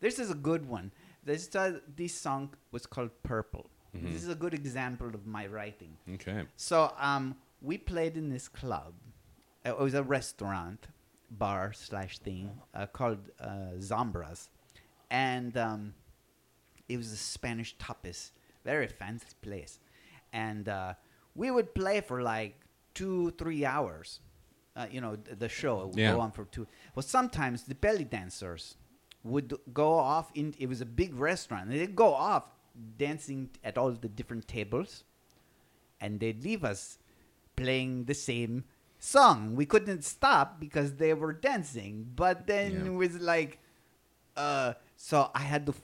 This 0.00 0.18
is 0.18 0.30
a 0.30 0.34
good 0.34 0.68
one. 0.68 0.90
This 1.24 1.54
uh, 1.56 1.80
this 1.96 2.14
song 2.14 2.54
was 2.72 2.86
called 2.86 3.10
Purple. 3.22 3.66
Mhm. 3.94 4.12
This 4.12 4.22
is 4.22 4.28
a 4.28 4.34
good 4.34 4.54
example 4.54 5.08
of 5.08 5.26
my 5.26 5.46
writing. 5.46 5.96
okay 6.14 6.44
So 6.56 6.92
um, 6.98 7.36
we 7.62 7.78
played 7.78 8.16
in 8.16 8.28
this 8.30 8.48
club. 8.48 8.92
Uh, 9.64 9.70
It 9.70 9.78
was 9.78 9.94
a 9.94 10.02
restaurant, 10.02 10.88
bar 11.30 11.72
slash 11.72 12.18
thing 12.18 12.50
uh, 12.74 12.86
called 12.86 13.30
uh, 13.40 13.78
Zambras, 13.80 14.48
and 15.10 15.56
um, 15.56 15.94
it 16.88 16.96
was 16.96 17.10
a 17.12 17.16
Spanish 17.16 17.76
tapas, 17.78 18.30
very 18.64 18.86
fancy 18.86 19.34
place, 19.42 19.78
and 20.32 20.68
uh, 20.68 20.94
we 21.34 21.50
would 21.50 21.74
play 21.74 22.00
for 22.00 22.22
like 22.22 22.54
two, 22.94 23.30
three 23.38 23.64
hours. 23.64 24.20
Uh, 24.76 24.86
you 24.94 25.00
know, 25.00 25.16
the 25.16 25.48
show 25.48 25.86
would 25.86 25.96
Yeah. 25.98 26.12
go 26.12 26.20
on 26.20 26.30
for 26.32 26.44
two. 26.44 26.66
Well, 26.94 27.02
sometimes 27.02 27.62
the 27.64 27.74
belly 27.74 28.04
dancers 28.04 28.76
would 29.26 29.54
go 29.72 29.94
off 29.94 30.30
in. 30.34 30.54
It 30.58 30.68
was 30.68 30.80
a 30.80 30.86
big 30.86 31.14
restaurant. 31.14 31.70
They'd 31.70 31.96
go 31.96 32.14
off 32.14 32.44
dancing 32.98 33.50
at 33.64 33.76
all 33.78 33.90
the 33.90 34.08
different 34.08 34.46
tables 34.48 35.04
and 36.00 36.20
they'd 36.20 36.42
leave 36.44 36.64
us 36.64 36.98
playing 37.56 38.04
the 38.04 38.14
same 38.14 38.64
song. 38.98 39.56
We 39.56 39.66
couldn't 39.66 40.02
stop 40.04 40.60
because 40.60 40.94
they 40.96 41.14
were 41.14 41.32
dancing. 41.32 42.10
But 42.14 42.46
then 42.46 42.72
Yeah. 42.72 42.86
it 42.86 42.94
was 42.94 43.18
like, 43.20 43.58
uh, 44.36 44.74
so 44.96 45.30
I 45.34 45.40
had 45.40 45.66
to 45.66 45.72
f- 45.72 45.80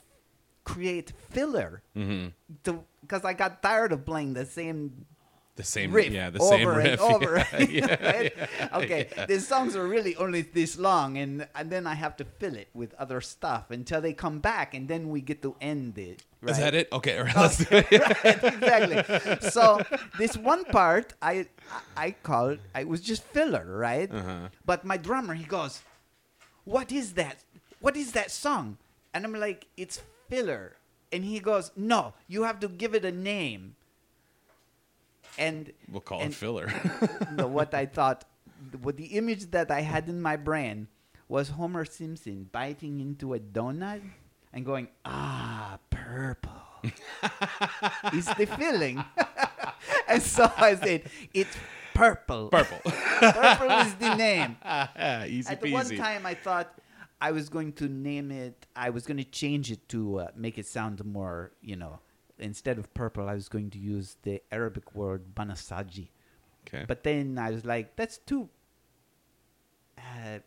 create 0.65 1.11
filler 1.31 1.83
to 2.65 2.85
because 3.01 3.25
I 3.25 3.33
got 3.33 3.63
tired 3.63 3.93
of 3.93 4.05
playing 4.05 4.35
the 4.35 4.45
same 4.47 5.07
The 5.55 5.65
same, 5.65 5.93
riff 5.93 6.11
yeah, 6.11 6.31
the 6.31 6.41
same 6.41 6.67
riff. 6.67 6.99
and 6.99 7.01
over. 7.13 7.45
Yeah, 7.53 7.61
yeah, 7.61 7.87
Right? 8.13 8.33
yeah, 8.37 8.69
okay, 8.73 9.09
these 9.29 9.47
songs 9.47 9.77
are 9.77 9.87
really 9.87 10.17
only 10.17 10.41
this 10.41 10.79
long, 10.79 11.19
and 11.19 11.47
and 11.55 11.69
then 11.71 11.87
I 11.87 11.93
have 11.93 12.17
to 12.17 12.25
fill 12.25 12.57
it 12.57 12.69
with 12.73 12.95
other 12.95 13.21
stuff 13.21 13.71
until 13.71 14.01
they 14.01 14.15
come 14.15 14.41
back, 14.41 14.73
and 14.73 14.89
then 14.89 15.11
we 15.11 15.21
get 15.21 15.43
to 15.43 15.55
end 15.61 15.99
it. 15.99 16.25
Is 16.43 16.57
right? 16.57 16.57
that 16.57 16.75
it? 16.75 16.89
Okay, 16.91 17.21
right, 17.21 17.37
let's 17.37 17.61
right, 17.71 17.85
exactly. 18.45 19.51
So 19.51 19.83
this 20.17 20.39
one 20.39 20.65
part, 20.65 21.13
I 21.21 21.47
I 21.99 22.13
called, 22.23 22.59
I 22.75 22.85
was 22.85 23.03
just 23.03 23.23
filler, 23.23 23.67
right? 23.77 24.11
Uh-huh. 24.11 24.49
But 24.65 24.87
my 24.87 24.97
drummer, 24.97 25.35
he 25.35 25.45
goes, 25.45 25.83
"What 26.65 26.91
is 26.91 27.13
that? 27.21 27.45
What 27.79 27.95
is 27.95 28.13
that 28.13 28.31
song?" 28.31 28.79
And 29.13 29.25
I'm 29.27 29.35
like, 29.37 29.67
"It's 29.77 30.01
filler." 30.33 30.77
And 31.13 31.25
he 31.29 31.41
goes, 31.41 31.73
"No, 31.77 32.15
you 32.27 32.45
have 32.45 32.59
to 32.61 32.69
give 32.73 32.95
it 32.97 33.05
a 33.05 33.13
name." 33.13 33.77
And 35.39 35.73
We'll 35.91 36.01
call 36.01 36.21
and 36.21 36.33
it 36.33 36.37
filler. 36.37 36.73
no, 37.33 37.47
what 37.47 37.75
I 37.75 37.87
thought, 37.87 38.25
what 38.81 38.97
the 38.97 39.07
image 39.17 39.51
that 39.53 39.71
I 39.71 39.81
had 39.81 40.09
in 40.09 40.21
my 40.21 40.37
brain 40.37 40.89
was 41.29 41.51
Homer 41.51 41.85
Simpson 41.85 42.49
biting 42.53 43.01
into 43.01 43.35
a 43.35 43.39
donut 43.39 44.03
and 44.53 44.65
going, 44.65 44.89
ah, 45.05 45.79
purple. 45.91 46.53
is 48.13 48.27
the 48.27 48.47
feeling. 48.59 49.03
and 50.09 50.23
so 50.23 50.51
I 50.57 50.75
said, 50.75 51.03
it's 51.33 51.57
purple. 51.95 52.49
Purple. 52.49 52.79
purple 52.85 53.71
is 53.71 53.95
the 53.95 54.15
name. 54.15 54.57
Easy 55.27 55.51
At 55.51 55.63
the 55.63 55.73
one 55.73 55.89
time, 55.97 56.27
I 56.27 56.35
thought 56.35 56.75
I 57.23 57.31
was 57.31 57.49
going 57.49 57.73
to 57.75 57.89
name 57.89 58.33
it, 58.33 58.67
I 58.75 58.91
was 58.91 59.07
going 59.07 59.19
to 59.19 59.25
change 59.25 59.71
it 59.71 59.89
to 59.91 60.19
uh, 60.19 60.29
make 60.35 60.59
it 60.59 60.67
sound 60.67 61.05
more, 61.05 61.53
you 61.63 61.77
know, 61.77 62.01
instead 62.39 62.79
of 62.79 62.93
purple, 62.95 63.29
I 63.29 63.35
was 63.35 63.49
going 63.49 63.71
to 63.71 63.79
use 63.79 64.17
the 64.23 64.43
Arabic 64.51 64.95
word 64.95 65.35
banasaji. 65.35 66.09
Okay. 66.67 66.85
But 66.87 67.03
then 67.05 67.39
I 67.39 67.51
was 67.51 67.65
like, 67.65 67.97
that's 67.97 68.19
too. 68.19 68.49
Uh, 69.99 70.39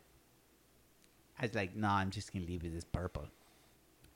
I 1.39 1.41
was 1.41 1.53
like, 1.53 1.75
no, 1.75 1.87
I'm 1.89 2.09
just 2.11 2.31
gonna 2.33 2.45
leave 2.45 2.63
it 2.63 2.75
as 2.75 2.83
purple. 2.83 3.25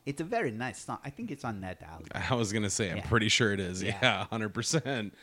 It's 0.06 0.22
a 0.22 0.24
very 0.24 0.52
nice 0.52 0.80
song. 0.84 1.00
I 1.04 1.10
think 1.10 1.30
it's 1.32 1.44
on 1.46 1.62
that 1.62 1.82
album. 1.84 2.08
I 2.30 2.34
was 2.36 2.52
gonna 2.54 2.70
say, 2.70 2.90
I'm 2.90 2.98
Yeah. 2.98 3.08
pretty 3.08 3.30
sure 3.30 3.52
it 3.54 3.60
is. 3.60 3.84
Yeah. 3.84 3.98
Yeah, 4.02 4.26
hundred 4.26 4.54
percent. 4.54 5.14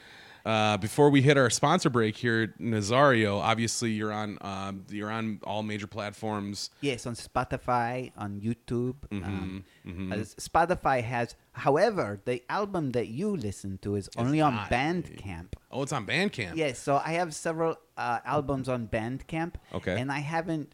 Uh, 0.46 0.76
before 0.76 1.11
we 1.11 1.20
hit 1.22 1.37
our 1.37 1.50
sponsor 1.50 1.90
break 1.90 2.16
here, 2.16 2.54
Nazario, 2.61 3.40
obviously 3.40 3.90
you're 3.90 4.12
on 4.12 4.38
um, 4.42 4.85
you're 4.88 5.11
on 5.11 5.40
all 5.42 5.64
major 5.64 5.88
platforms. 5.88 6.70
Yes, 6.80 7.04
on 7.04 7.16
Spotify, 7.16 8.12
on 8.16 8.40
YouTube. 8.40 8.94
Um, 9.11 9.64
mhm. 9.85 10.12
uh, 10.12 10.16
Spotify 10.18 11.02
has, 11.02 11.35
however, 11.50 12.20
the 12.24 12.44
album 12.48 12.92
that 12.92 13.09
you 13.09 13.37
listen 13.37 13.78
to 13.82 13.96
is 13.96 14.09
only 14.16 14.40
on. 14.40 14.56
Bandcamp. 14.70 15.54
Oh, 15.72 15.82
it's 15.82 15.92
on 15.92 16.06
Bandcamp. 16.06 16.54
Yes, 16.54 16.78
so 16.78 17.02
I 17.04 17.14
have 17.14 17.35
several 17.35 17.76
uh, 17.96 18.20
albums 18.24 18.68
on 18.68 18.87
Bandcamp. 18.87 19.54
Okay. 19.74 20.00
And 20.00 20.12
I 20.12 20.20
haven't 20.20 20.72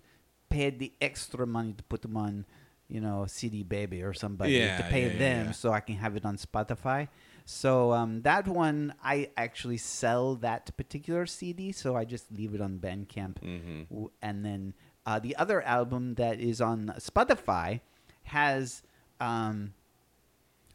paid 0.51 0.79
the 0.81 0.93
extra 1.01 1.47
money 1.47 1.73
to 1.73 1.83
put 1.85 2.03
them 2.03 2.17
on, 2.19 2.45
you 2.89 3.01
know, 3.01 3.25
CD 3.27 3.63
Baby 3.63 4.03
or 4.03 4.13
somebody 4.13 4.53
Yeah, 4.53 4.77
to 4.77 4.83
pay 4.85 5.11
yeah, 5.13 5.19
them 5.19 5.47
yeah. 5.47 5.53
so 5.53 5.73
I 5.73 5.81
can 5.81 5.97
have 5.97 6.15
it 6.15 6.27
on 6.27 6.37
Spotify. 6.37 7.09
So 7.45 7.93
um, 7.93 8.23
that 8.23 8.47
one, 8.47 8.95
I 9.03 9.31
actually 9.37 9.79
sell 9.79 10.37
that 10.37 10.77
particular 10.77 11.27
CD, 11.27 11.73
so 11.73 11.97
I 11.97 12.05
just 12.05 12.31
leave 12.33 12.55
it 12.55 12.61
on 12.61 12.79
Bandcamp. 12.79 13.41
Mhm. 13.43 14.11
And 14.21 14.45
then 14.45 14.75
uh, 15.07 15.19
the 15.19 15.35
other 15.37 15.63
album 15.63 16.15
that 16.15 16.39
is 16.41 16.61
on 16.61 16.95
Spotify 16.99 17.81
has 18.25 18.83
um, 19.21 19.75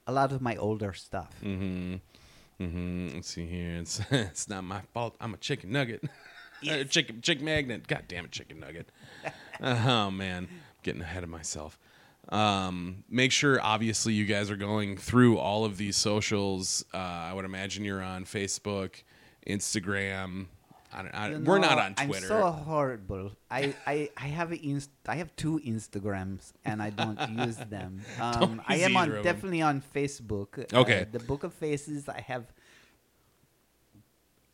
a 0.06 0.12
lot 0.12 0.32
of 0.32 0.42
my 0.42 0.56
older 0.56 0.94
stuff. 0.94 1.34
Mm-hmm. 1.44 1.96
Mm-hmm. 2.64 3.16
Let's 3.16 3.30
see 3.30 3.46
here. 3.46 3.78
It's 3.78 4.02
it's 4.12 4.50
not 4.50 4.64
my 4.64 4.82
fault. 4.94 5.16
I'm 5.22 5.34
a 5.34 5.38
chicken 5.38 5.72
nugget. 5.72 6.04
Uh, 6.68 6.84
chicken 6.86 7.22
chicken 7.22 7.46
magnet. 7.46 7.86
God 7.88 8.06
damn 8.08 8.26
it, 8.26 8.32
chicken 8.32 8.60
nugget. 8.60 8.90
oh 9.62 10.10
man, 10.10 10.48
getting 10.82 11.04
ahead 11.04 11.24
of 11.24 11.30
myself. 11.30 11.78
Um, 12.30 13.04
make 13.10 13.32
sure, 13.32 13.62
obviously, 13.62 14.14
you 14.14 14.26
guys 14.26 14.52
are 14.52 14.58
going 14.58 14.98
through 14.98 15.38
all 15.38 15.64
of 15.66 15.78
these 15.78 15.96
socials. 15.96 16.84
Uh, 16.94 16.98
I 16.98 17.34
would 17.34 17.46
imagine 17.46 17.86
you're 17.86 18.02
on 18.02 18.26
Facebook, 18.26 19.02
Instagram. 19.48 20.48
I 20.92 21.02
don't, 21.02 21.12
I, 21.16 21.30
You 21.32 21.40
we're 21.40 21.60
not 21.60 21.78
on 21.80 21.96
Twitter. 21.96 22.26
I'm 22.34 22.42
so 22.42 22.52
horrible. 22.52 23.32
I, 23.52 23.74
I, 23.86 24.10
I 24.18 24.28
have 24.28 24.52
inst- 24.54 24.90
I 25.06 25.16
have 25.18 25.36
two 25.36 25.60
Instagrams 25.66 26.54
and 26.66 26.82
I 26.82 26.90
don't 26.92 27.20
use 27.46 27.58
them. 27.58 28.02
Um, 28.22 28.62
I 28.68 28.76
use 28.76 28.86
am 28.86 28.98
on 28.98 29.04
either 29.04 29.18
of 29.18 29.26
'em. 29.26 29.34
definitely 29.34 29.62
on 29.62 29.84
Facebook. 29.94 30.74
Okay. 30.74 31.02
Uh, 31.02 31.06
the 31.12 31.20
Book 31.20 31.44
of 31.44 31.54
Faces. 31.54 32.08
I 32.10 32.22
have 32.22 32.46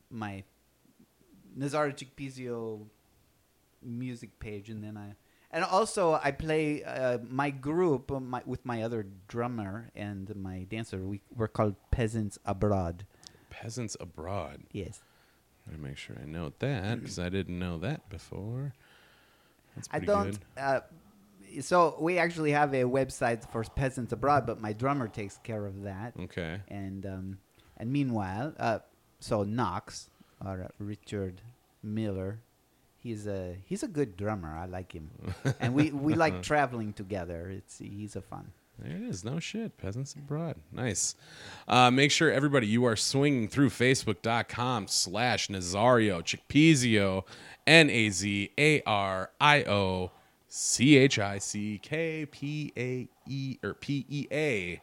my 0.09 0.43
Nazario 1.57 1.93
Chickpeasio 1.95 2.86
music 3.83 4.38
page, 4.39 4.69
and 4.69 4.83
then 4.83 4.97
I 4.97 5.13
and 5.53 5.63
also 5.63 6.19
I 6.21 6.31
play 6.31 6.83
uh, 6.83 7.19
my 7.29 7.51
group 7.51 8.11
uh, 8.11 8.19
my, 8.19 8.41
with 8.45 8.65
my 8.65 8.81
other 8.81 9.05
drummer 9.27 9.91
and 9.95 10.35
my 10.35 10.65
dancer. 10.69 10.97
We 10.97 11.21
we're 11.33 11.47
called 11.47 11.75
Peasants 11.91 12.39
Abroad. 12.43 13.05
Peasants 13.51 13.95
abroad. 13.99 14.63
Yes. 14.71 14.99
Me 15.71 15.77
make 15.77 15.97
sure 15.97 16.17
I 16.21 16.25
note 16.25 16.59
that 16.59 16.99
because 16.99 17.19
I 17.19 17.29
didn't 17.29 17.57
know 17.57 17.77
that 17.77 18.09
before. 18.09 18.73
That's 19.75 19.87
I 19.91 19.99
don't. 19.99 20.37
Uh, 20.57 20.81
so 21.61 21.95
we 21.99 22.17
actually 22.17 22.51
have 22.51 22.73
a 22.73 22.83
website 22.83 23.49
for 23.51 23.63
peasants 23.63 24.11
abroad, 24.11 24.45
but 24.45 24.59
my 24.59 24.73
drummer 24.73 25.07
takes 25.07 25.37
care 25.37 25.65
of 25.65 25.83
that. 25.83 26.13
Okay. 26.19 26.59
And 26.67 27.05
um, 27.05 27.37
and 27.77 27.91
meanwhile, 27.91 28.53
uh, 28.59 28.79
so 29.19 29.43
Knox 29.43 30.09
or 30.43 30.63
uh, 30.63 30.67
Richard 30.79 31.41
Miller, 31.83 32.39
he's 33.03 33.27
a 33.27 33.57
he's 33.65 33.83
a 33.83 33.87
good 33.87 34.17
drummer. 34.17 34.55
I 34.57 34.65
like 34.65 34.93
him, 34.93 35.11
and 35.59 35.73
we 35.73 35.91
we 35.91 36.15
like 36.15 36.41
traveling 36.41 36.93
together. 36.93 37.49
It's 37.51 37.77
he's 37.77 38.15
a 38.15 38.21
fun. 38.21 38.51
There 38.79 38.95
it 38.95 39.03
is. 39.03 39.23
No 39.23 39.39
shit. 39.39 39.77
Peasants 39.77 40.15
abroad. 40.15 40.55
Nice. 40.71 41.13
Uh, 41.67 41.91
make 41.91 42.09
sure 42.09 42.31
everybody 42.31 42.65
you 42.65 42.85
are 42.85 42.95
swinging 42.95 43.47
through 43.47 43.69
facebook.com 43.69 44.87
slash 44.87 45.47
Nazario 45.47 46.23
Chickpeasio 46.23 47.23
N 47.67 47.89
A 47.91 48.09
Z 48.09 48.49
A 48.57 48.81
R 48.81 49.29
I 49.39 49.63
O 49.65 50.11
C 50.47 50.97
H 50.97 51.19
I 51.19 51.37
C 51.37 51.79
K 51.83 52.25
P 52.25 52.73
A 52.75 53.07
E 53.27 53.57
or 53.63 53.75
P 53.75 54.05
E 54.09 54.27
A. 54.31 54.81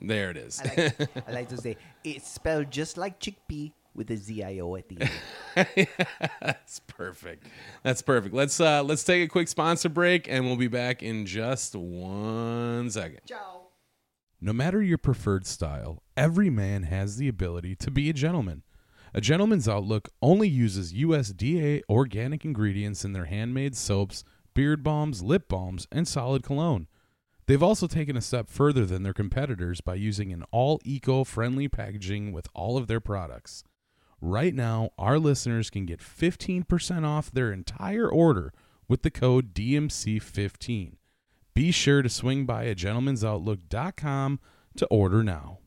There 0.00 0.30
it 0.30 0.36
is. 0.36 0.60
I 0.60 0.64
like 0.64 1.18
I 1.28 1.32
like 1.32 1.48
to 1.50 1.56
say 1.58 1.76
it's 2.02 2.28
spelled 2.28 2.70
just 2.70 2.96
like 2.96 3.20
chickpea 3.20 3.72
with 3.94 4.10
a 4.10 4.16
ZIO 4.16 4.78
at 4.78 4.88
the 4.88 5.00
end. 5.00 5.88
That's 6.40 6.80
perfect. 6.80 7.46
That's 7.82 8.02
perfect. 8.02 8.34
Let's 8.34 8.60
uh 8.60 8.82
let's 8.82 9.04
take 9.04 9.24
a 9.24 9.28
quick 9.28 9.48
sponsor 9.48 9.88
break 9.88 10.28
and 10.28 10.46
we'll 10.46 10.56
be 10.56 10.68
back 10.68 11.02
in 11.02 11.26
just 11.26 11.74
one 11.74 12.90
second. 12.90 13.20
Ciao. 13.26 13.62
No 14.40 14.52
matter 14.52 14.82
your 14.82 14.98
preferred 14.98 15.46
style, 15.46 16.02
every 16.16 16.50
man 16.50 16.84
has 16.84 17.16
the 17.16 17.28
ability 17.28 17.76
to 17.76 17.90
be 17.90 18.10
a 18.10 18.12
gentleman. 18.12 18.64
A 19.14 19.20
Gentleman's 19.20 19.68
Outlook 19.68 20.08
only 20.22 20.48
uses 20.48 20.94
USDA 20.94 21.82
organic 21.88 22.46
ingredients 22.46 23.04
in 23.04 23.12
their 23.12 23.26
handmade 23.26 23.76
soaps, 23.76 24.24
beard 24.54 24.82
balms, 24.82 25.22
lip 25.22 25.48
balms, 25.48 25.86
and 25.92 26.08
solid 26.08 26.42
cologne. 26.42 26.88
They've 27.46 27.62
also 27.62 27.86
taken 27.86 28.16
a 28.16 28.22
step 28.22 28.48
further 28.48 28.86
than 28.86 29.02
their 29.02 29.12
competitors 29.12 29.82
by 29.82 29.96
using 29.96 30.32
an 30.32 30.44
all 30.50 30.80
eco 30.84 31.24
friendly 31.24 31.68
packaging 31.68 32.32
with 32.32 32.48
all 32.54 32.78
of 32.78 32.86
their 32.86 33.00
products. 33.00 33.64
Right 34.24 34.54
now, 34.54 34.90
our 34.96 35.18
listeners 35.18 35.68
can 35.68 35.84
get 35.84 35.98
15% 35.98 37.04
off 37.04 37.32
their 37.32 37.50
entire 37.50 38.08
order 38.08 38.52
with 38.86 39.02
the 39.02 39.10
code 39.10 39.52
DMC15. 39.52 40.92
Be 41.54 41.72
sure 41.72 42.02
to 42.02 42.08
swing 42.08 42.46
by 42.46 42.62
a 42.62 42.74
gentlemansoutlook.com 42.76 44.38
to 44.76 44.86
order 44.86 45.24
now. 45.24 45.58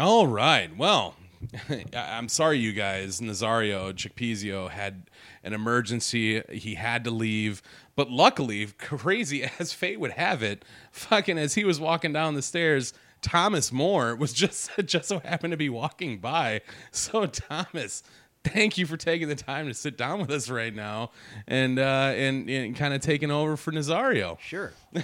All 0.00 0.26
right. 0.26 0.74
Well, 0.74 1.16
I'm 1.94 2.30
sorry, 2.30 2.58
you 2.58 2.72
guys. 2.72 3.20
Nazario 3.20 3.92
Chickpeasio 3.92 4.70
had 4.70 5.10
an 5.44 5.52
emergency. 5.52 6.42
He 6.50 6.76
had 6.76 7.04
to 7.04 7.10
leave. 7.10 7.60
But 7.94 8.10
luckily, 8.10 8.66
crazy 8.78 9.44
as 9.58 9.74
fate 9.74 10.00
would 10.00 10.12
have 10.12 10.42
it, 10.42 10.64
fucking 10.92 11.36
as 11.36 11.54
he 11.54 11.64
was 11.64 11.78
walking 11.78 12.14
down 12.14 12.34
the 12.34 12.42
stairs, 12.42 12.94
Thomas 13.22 13.72
Moore 13.72 14.14
was 14.14 14.32
just 14.32 14.70
just 14.84 15.08
so 15.08 15.20
happened 15.20 15.52
to 15.52 15.56
be 15.56 15.68
walking 15.68 16.18
by. 16.18 16.62
So 16.90 17.26
Thomas, 17.26 18.02
thank 18.44 18.78
you 18.78 18.86
for 18.86 18.96
taking 18.96 19.28
the 19.28 19.34
time 19.34 19.66
to 19.68 19.74
sit 19.74 19.96
down 19.96 20.20
with 20.20 20.30
us 20.30 20.48
right 20.48 20.74
now 20.74 21.10
and 21.46 21.78
uh, 21.78 22.12
and, 22.14 22.48
and 22.48 22.76
kind 22.76 22.94
of 22.94 23.00
taking 23.00 23.30
over 23.30 23.56
for 23.56 23.72
Nazario. 23.72 24.38
Sure. 24.40 24.72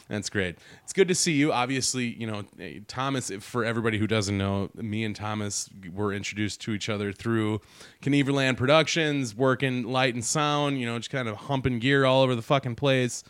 That's 0.09 0.29
great. 0.29 0.59
It's 0.83 0.93
good 0.93 1.09
to 1.09 1.15
see 1.15 1.33
you. 1.33 1.53
Obviously, 1.53 2.07
you 2.07 2.27
know, 2.27 2.43
Thomas, 2.89 3.31
for 3.41 3.65
everybody 3.65 3.99
who 3.99 4.07
doesn't 4.07 4.37
know, 4.37 4.71
me 4.75 5.05
and 5.05 5.15
Thomas 5.15 5.71
were 5.93 6.13
introduced 6.13 6.61
to 6.63 6.73
each 6.73 6.89
other 6.89 7.13
through 7.13 7.61
Knieverland 8.03 8.57
Productions, 8.57 9.35
working 9.35 9.85
light 9.85 10.15
and 10.15 10.25
sound, 10.25 10.81
you 10.81 10.87
know, 10.87 10.99
just 10.99 11.11
kind 11.11 11.29
of 11.29 11.37
humping 11.37 11.79
gear 11.79 12.05
all 12.05 12.23
over 12.23 12.35
the 12.35 12.43
fucking 12.43 12.75
place. 12.75 13.23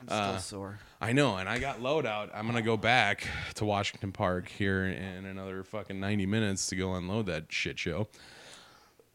I'm 0.00 0.06
still 0.06 0.18
uh, 0.18 0.38
sore. 0.38 0.78
I 1.00 1.12
know, 1.12 1.36
and 1.36 1.48
I 1.48 1.58
got 1.58 1.80
load 1.80 2.06
out. 2.06 2.30
I'm 2.34 2.46
gonna 2.46 2.62
go 2.62 2.76
back 2.76 3.28
to 3.54 3.64
Washington 3.64 4.12
Park 4.12 4.48
here 4.48 4.86
in 4.86 5.26
another 5.26 5.62
fucking 5.62 6.00
90 6.00 6.26
minutes 6.26 6.66
to 6.68 6.76
go 6.76 6.94
unload 6.94 7.26
that 7.26 7.44
shit 7.50 7.78
show. 7.78 8.08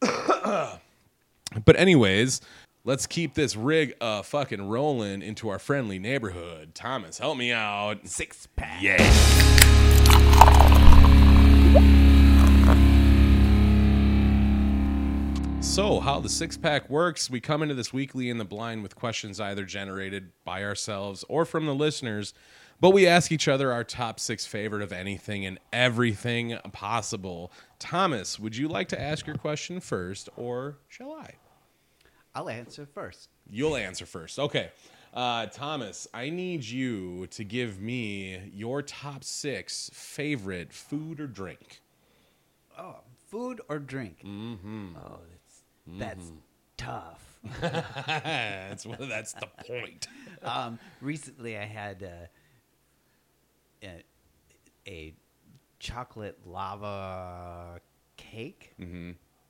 but 0.00 0.80
anyways, 1.76 2.40
let's 2.84 3.06
keep 3.06 3.34
this 3.34 3.56
rig 3.56 3.94
uh 4.00 4.22
fucking 4.22 4.68
rolling 4.68 5.22
into 5.22 5.48
our 5.48 5.58
friendly 5.58 5.98
neighborhood. 5.98 6.74
Thomas, 6.74 7.18
help 7.18 7.36
me 7.36 7.52
out. 7.52 8.06
Six 8.08 8.48
pack. 8.56 8.82
Yeah. 8.82 9.62
So, 15.62 16.00
how 16.00 16.20
the 16.20 16.28
six 16.28 16.58
pack 16.58 16.90
works, 16.90 17.30
we 17.30 17.40
come 17.40 17.62
into 17.62 17.74
this 17.74 17.94
weekly 17.94 18.28
in 18.28 18.36
the 18.36 18.44
blind 18.44 18.82
with 18.82 18.94
questions 18.94 19.40
either 19.40 19.64
generated 19.64 20.32
by 20.44 20.62
ourselves 20.64 21.24
or 21.30 21.46
from 21.46 21.64
the 21.64 21.74
listeners, 21.74 22.34
but 22.78 22.90
we 22.90 23.06
ask 23.06 23.32
each 23.32 23.48
other 23.48 23.72
our 23.72 23.84
top 23.84 24.20
six 24.20 24.44
favorite 24.44 24.82
of 24.82 24.92
anything 24.92 25.46
and 25.46 25.58
everything 25.72 26.58
possible. 26.72 27.50
Thomas, 27.78 28.38
would 28.38 28.54
you 28.54 28.68
like 28.68 28.88
to 28.88 29.00
ask 29.00 29.26
your 29.26 29.36
question 29.36 29.80
first, 29.80 30.28
or 30.36 30.76
shall 30.88 31.12
I? 31.12 31.36
I'll 32.34 32.48
answer 32.48 32.86
first. 32.86 33.28
You'll 33.50 33.76
answer 33.76 34.06
first. 34.06 34.38
Okay. 34.38 34.70
Uh, 35.12 35.46
Thomas, 35.46 36.08
I 36.14 36.30
need 36.30 36.64
you 36.64 37.26
to 37.28 37.44
give 37.44 37.80
me 37.80 38.50
your 38.54 38.80
top 38.80 39.24
six 39.24 39.90
favorite 39.92 40.72
food 40.72 41.20
or 41.20 41.26
drink. 41.26 41.82
Oh, 42.78 42.96
food 43.28 43.60
or 43.68 43.78
drink? 43.78 44.22
Mm-hmm. 44.24 44.96
Oh, 44.96 45.18
that's 45.98 45.98
that's 45.98 46.32
tough. 46.78 47.38
that's 47.60 48.86
that's 49.00 49.32
the 49.34 49.48
point. 49.66 50.08
um, 50.42 50.78
recently, 51.02 51.58
I 51.58 51.64
had 51.64 52.02
uh, 52.02 53.86
a, 53.86 54.02
a 54.86 55.14
chocolate 55.78 56.38
lava 56.46 57.80
cake. 58.16 58.74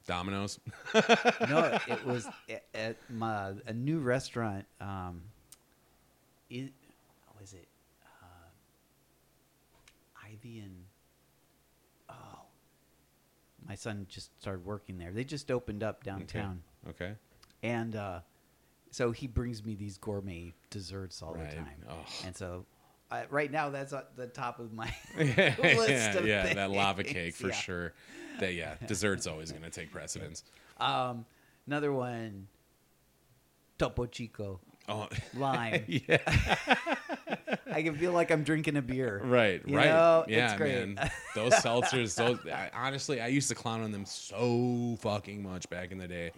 Domino's. 0.07 0.59
no, 0.95 1.79
it 1.89 2.05
was 2.07 2.27
at, 2.49 2.65
at 2.75 2.97
my 3.11 3.53
a 3.67 3.73
new 3.73 3.99
restaurant. 4.01 4.65
Um, 4.81 5.23
it 6.51 6.73
it 7.53 7.69
uh, 8.05 8.49
Ivy 10.25 10.61
and 10.61 10.85
oh, 12.09 12.41
my 13.69 13.75
son 13.75 14.07
just 14.09 14.31
started 14.41 14.65
working 14.65 14.99
there. 14.99 15.11
They 15.13 15.25
just 15.25 15.51
opened 15.51 15.83
up 15.83 16.05
downtown, 16.05 16.63
Okay. 16.91 17.13
and 17.63 17.97
uh, 17.97 18.21
so 18.91 19.11
he 19.13 19.27
brings 19.27 19.65
me 19.65 19.75
these 19.75 19.99
gourmet 19.99 20.53
desserts 20.71 21.23
all 21.23 21.35
Right. 21.35 21.51
the 21.51 21.57
time. 21.57 21.83
Oh. 21.89 22.05
And 22.25 22.37
so, 22.37 22.65
I, 23.13 23.25
right 23.31 23.51
now, 23.51 23.71
that's 23.71 23.93
at 23.93 24.17
the 24.17 24.27
top 24.27 24.59
of 24.59 24.73
my 24.73 24.93
yeah, 25.19 25.55
list 25.63 26.19
of 26.19 26.27
yeah, 26.27 26.55
that 26.55 26.71
lava 26.71 27.05
cake 27.05 27.35
for 27.35 27.49
Yeah. 27.49 27.53
sure. 27.55 27.93
That 28.41 28.55
yeah, 28.55 28.75
dessert's 28.87 29.27
always 29.27 29.53
gonna 29.53 29.71
take 29.71 29.93
precedence. 29.93 30.43
Um, 30.81 31.27
another 31.67 31.93
one, 31.93 32.49
Topo 33.79 34.07
Chico 34.07 34.61
Oh, 34.89 35.09
lime. 35.35 35.85
yeah, 35.87 36.19
I 37.71 37.83
can 37.83 37.95
feel 37.97 38.13
like 38.13 38.33
I'm 38.33 38.43
drinking 38.43 38.77
a 38.77 38.83
beer. 38.83 39.21
right, 39.25 39.63
You 39.65 39.77
right. 39.77 39.87
know, 39.91 40.25
yeah, 40.27 40.51
it's 40.51 40.59
great. 40.59 40.89
man. 40.97 41.11
Those 41.37 41.53
seltzers, 41.55 42.17
those 42.17 42.39
I, 42.53 42.71
honestly, 42.75 43.21
I 43.21 43.29
used 43.29 43.49
to 43.51 43.55
clown 43.55 43.83
on 43.83 43.93
them 43.93 44.05
so 44.05 44.97
fucking 45.01 45.41
much 45.43 45.71
back 45.71 45.93
in 45.93 45.99
the 45.99 46.09
day. 46.09 46.33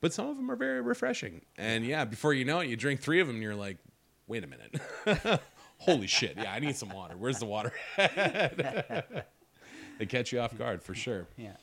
But 0.00 0.12
some 0.12 0.26
of 0.28 0.36
them 0.36 0.50
are 0.50 0.56
very 0.56 0.80
refreshing. 0.82 1.42
And 1.56 1.86
yeah, 1.86 2.04
before 2.04 2.34
you 2.34 2.44
know 2.44 2.58
it, 2.60 2.68
you 2.68 2.76
drink 2.76 3.00
three 3.00 3.20
of 3.20 3.26
them, 3.28 3.36
and 3.36 3.42
you're 3.42 3.54
like, 3.54 3.78
wait 4.26 4.42
a 4.42 4.48
minute. 4.48 5.40
Holy 5.84 6.06
shit! 6.06 6.36
Yeah, 6.36 6.52
I 6.52 6.60
need 6.60 6.76
some 6.76 6.88
water. 6.90 7.14
Where's 7.16 7.38
the 7.38 7.44
water? 7.46 7.72
they 9.98 10.06
catch 10.08 10.32
you 10.32 10.40
off 10.40 10.56
guard 10.56 10.82
for 10.82 10.94
sure. 10.94 11.26
Yeah. 11.36 11.56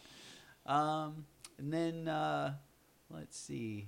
Um, 0.66 1.26
and 1.58 1.74
then 1.74 2.08
uh, 2.08 2.54
let's 3.10 3.38
see. 3.38 3.88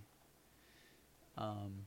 Um, 1.37 1.85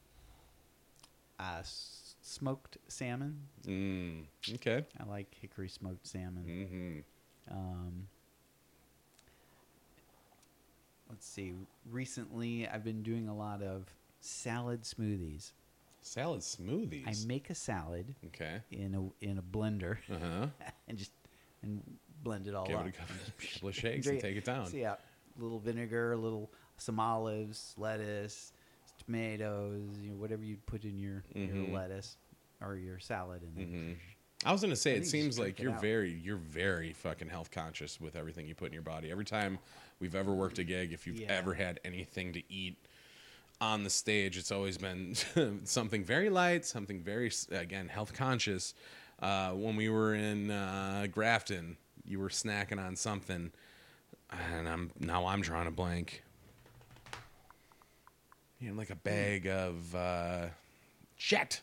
uh, 1.41 1.57
s- 1.61 2.15
smoked 2.23 2.79
salmon. 2.89 3.41
Mm, 3.67 4.25
okay. 4.55 4.85
I 4.99 5.05
like 5.05 5.35
hickory 5.41 5.69
smoked 5.69 6.07
salmon. 6.07 7.05
hmm 7.49 7.55
Um, 7.55 8.07
let's 11.11 11.27
see. 11.27 11.53
Recently, 11.91 12.67
I've 12.69 12.85
been 12.85 13.03
doing 13.03 13.29
a 13.29 13.35
lot 13.37 13.63
of 13.63 13.87
salad 14.21 14.83
smoothies. 14.83 15.53
Salad 16.07 16.41
smoothies. 16.41 17.25
I 17.25 17.27
make 17.27 17.51
a 17.51 17.55
salad 17.55 18.15
okay. 18.27 18.61
in 18.71 18.95
a 18.95 19.25
in 19.25 19.39
a 19.39 19.43
blender 19.43 19.99
Uh 20.09 20.19
huh. 20.19 20.47
and 20.89 20.97
just 20.97 21.11
and 21.63 21.83
blend 22.23 22.47
it 22.47 22.55
all 22.55 22.67
Give 22.67 22.77
up. 22.77 22.87
it 22.87 22.95
a 22.95 22.99
couple, 22.99 23.69
of 23.69 23.75
shakes 23.75 24.07
and 24.07 24.21
take 24.21 24.37
it 24.37 24.45
down. 24.45 24.67
So 24.67 24.77
yeah, 24.77 24.95
little 25.37 25.59
vinegar, 25.59 26.13
a 26.13 26.17
little 26.17 26.53
some 26.77 27.01
olives, 27.01 27.75
lettuce, 27.77 28.53
tomatoes, 29.05 29.99
you 30.01 30.11
know, 30.11 30.17
whatever 30.17 30.45
you 30.45 30.59
put 30.67 30.85
in 30.85 30.97
your 30.99 31.25
Mhm. 31.35 31.55
your 31.67 31.75
lettuce 31.77 32.17
or 32.61 32.77
your 32.77 32.99
salad, 33.01 33.43
and 33.43 33.57
Mhm. 33.57 33.97
I 34.45 34.53
was 34.53 34.61
gonna 34.61 34.77
say, 34.77 34.95
it 34.97 35.07
seems 35.07 35.39
like 35.41 35.59
it 35.59 35.63
you're 35.65 35.73
out. 35.73 35.81
very, 35.81 36.13
you're 36.13 36.37
very 36.37 36.93
fucking 36.93 37.29
health 37.31 37.51
conscious 37.51 38.01
with 38.01 38.15
everything 38.15 38.47
you 38.47 38.55
put 38.55 38.67
in 38.67 38.73
your 38.75 38.83
body. 38.83 39.11
Every 39.11 39.25
time 39.25 39.59
we've 39.99 40.15
ever 40.15 40.33
worked 40.33 40.59
a 40.59 40.65
gig, 40.65 40.93
if 40.93 41.07
you've 41.07 41.21
Yeah. 41.21 41.33
ever 41.33 41.55
had 41.55 41.81
anything 41.85 42.33
to 42.35 42.43
eat 42.53 42.77
on 43.61 43.85
the 43.85 43.91
stage, 43.91 44.37
it's 44.37 44.53
always 44.53 44.79
been 44.79 45.15
something 45.65 46.05
very 46.05 46.31
light, 46.31 46.65
something 46.65 47.01
very, 47.01 47.31
again, 47.51 47.89
health 47.89 48.13
conscious. 48.13 48.75
Uh, 49.21 49.51
when 49.53 49.77
we 49.77 49.89
were 49.89 50.15
in 50.15 50.51
uh, 50.51 51.07
Grafton, 51.11 51.77
you 52.05 52.21
were 52.21 52.29
snacking 52.29 52.79
on 52.79 52.97
something, 52.97 53.51
and 54.31 54.69
I'm 54.69 54.91
now 55.01 55.27
I'm 55.27 55.41
drawing 55.41 55.67
a 55.67 55.71
blank. 55.71 56.23
You 58.61 58.71
know, 58.71 58.77
like 58.77 58.91
a 58.91 58.97
bag 58.97 59.47
of 59.47 59.95
uh, 59.95 60.47
shit. 61.17 61.63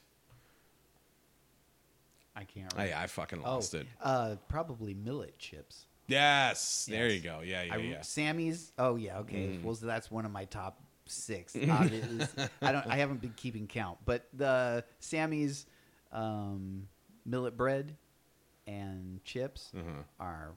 I 2.36 2.44
can't. 2.44 2.74
I, 2.76 2.84
Remember. 2.84 3.04
I 3.04 3.08
fucking 3.08 3.42
oh, 3.46 3.52
lost 3.52 3.74
it. 3.76 3.88
uh, 4.02 4.36
probably 4.48 4.94
millet 4.96 5.38
chips. 5.38 5.86
Yes, 6.08 6.88
there 6.90 7.08
you 7.08 7.22
go. 7.22 7.42
Yeah, 7.44 7.64
yeah, 7.64 7.74
I, 7.76 7.78
yeah. 7.78 8.02
Sami's. 8.02 8.74
Oh 8.78 8.96
yeah, 8.96 9.20
okay. 9.20 9.48
Mm. 9.48 9.64
Well, 9.64 9.76
so 9.76 9.86
that's 9.86 10.12
one 10.12 10.26
of 10.26 10.32
my 10.32 10.46
top 10.46 10.80
six. 11.06 11.56
Uh, 11.56 11.60
it 11.86 11.94
is- 11.94 12.36
I 12.62 12.72
don't. 12.72 12.88
I 12.88 12.96
haven't 12.98 13.22
been 13.22 13.34
keeping 13.36 13.68
count, 13.68 14.00
but 14.06 14.28
the 14.34 14.84
Sami's 15.00 15.66
um, 16.12 16.88
millet 17.26 17.58
bread 17.58 17.96
and 18.68 19.24
chips 19.24 19.72
Uh-huh. 19.78 20.04
are 20.20 20.52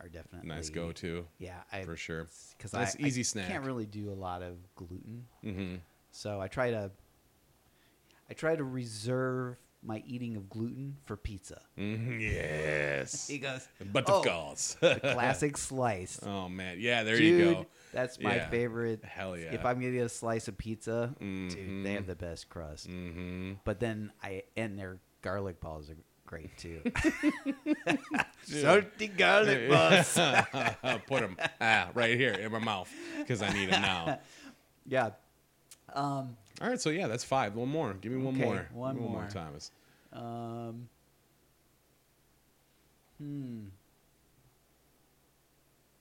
are 0.00 0.08
definitely 0.08 0.48
Nice 0.48 0.68
go-to. 0.70 1.26
Yeah, 1.38 1.60
I, 1.72 1.84
for 1.84 1.96
sure. 1.96 2.26
Because 2.58 2.72
Nice, 2.72 2.96
I, 3.00 3.06
easy 3.06 3.20
I 3.20 3.24
snack. 3.24 3.48
can't 3.48 3.64
really 3.64 3.86
do 3.86 4.10
a 4.10 4.14
lot 4.14 4.42
of 4.42 4.56
gluten, 4.74 5.24
Mm-hmm. 5.44 5.76
so 6.10 6.40
I 6.40 6.48
try 6.48 6.70
to 6.72 6.90
I 8.28 8.34
try 8.34 8.56
to 8.56 8.64
reserve 8.64 9.56
my 9.84 10.02
eating 10.06 10.36
of 10.36 10.48
gluten 10.48 10.96
for 11.04 11.16
pizza. 11.16 11.60
Mm-hmm. 11.78 12.20
Yes. 12.20 13.28
Because 13.30 13.68
But 13.92 14.04
oh, 14.08 14.20
of 14.20 14.24
course. 14.26 14.76
the 14.80 14.98
classic 15.00 15.56
slice. 15.58 16.18
oh 16.26 16.48
man, 16.48 16.78
yeah. 16.80 17.02
There 17.02 17.16
Dude, 17.18 17.38
you 17.38 17.52
go. 17.54 17.66
That's 17.92 18.18
my 18.18 18.36
Yeah. 18.36 18.48
favorite. 18.48 19.04
Hell 19.04 19.36
yeah. 19.36 19.52
If 19.54 19.64
I'm 19.64 19.78
gonna 19.80 19.92
get 19.92 20.06
a 20.06 20.08
slice 20.08 20.48
of 20.48 20.56
pizza, 20.56 21.14
Mhm. 21.20 21.50
dude, 21.54 21.84
they 21.86 21.92
have 21.92 22.06
the 22.06 22.16
best 22.16 22.48
crust. 22.48 22.88
Mm-hmm. 22.88 23.52
But 23.64 23.78
then 23.80 24.10
I 24.22 24.44
and 24.56 24.78
their 24.78 24.98
garlic 25.22 25.60
balls 25.60 25.90
are 25.90 25.96
great 26.26 26.56
too. 26.58 26.80
Salty 28.42 29.08
garlic 29.08 29.68
balls. 29.70 30.14
Put 31.06 31.20
them 31.20 31.36
ah, 31.60 31.88
right 31.94 32.16
here 32.16 32.32
in 32.32 32.50
my 32.52 32.58
mouth 32.58 32.90
because 33.18 33.42
I 33.42 33.52
need 33.52 33.70
them 33.70 33.82
now. 33.82 34.18
yeah. 34.86 35.10
Um. 35.92 36.36
All 36.60 36.68
right, 36.68 36.80
so 36.80 36.90
yeah, 36.90 37.06
that's 37.08 37.24
five. 37.24 37.54
One 37.54 37.68
more. 37.68 37.94
Give 37.94 38.12
me 38.12 38.22
one 38.22 38.34
Okay, 38.36 38.44
more. 38.44 38.68
one 38.72 38.94
Give 38.94 39.02
me 39.04 39.08
more. 39.10 39.28
Thomas. 39.32 39.70
Um. 40.12 40.88
Hmm. 43.18 43.60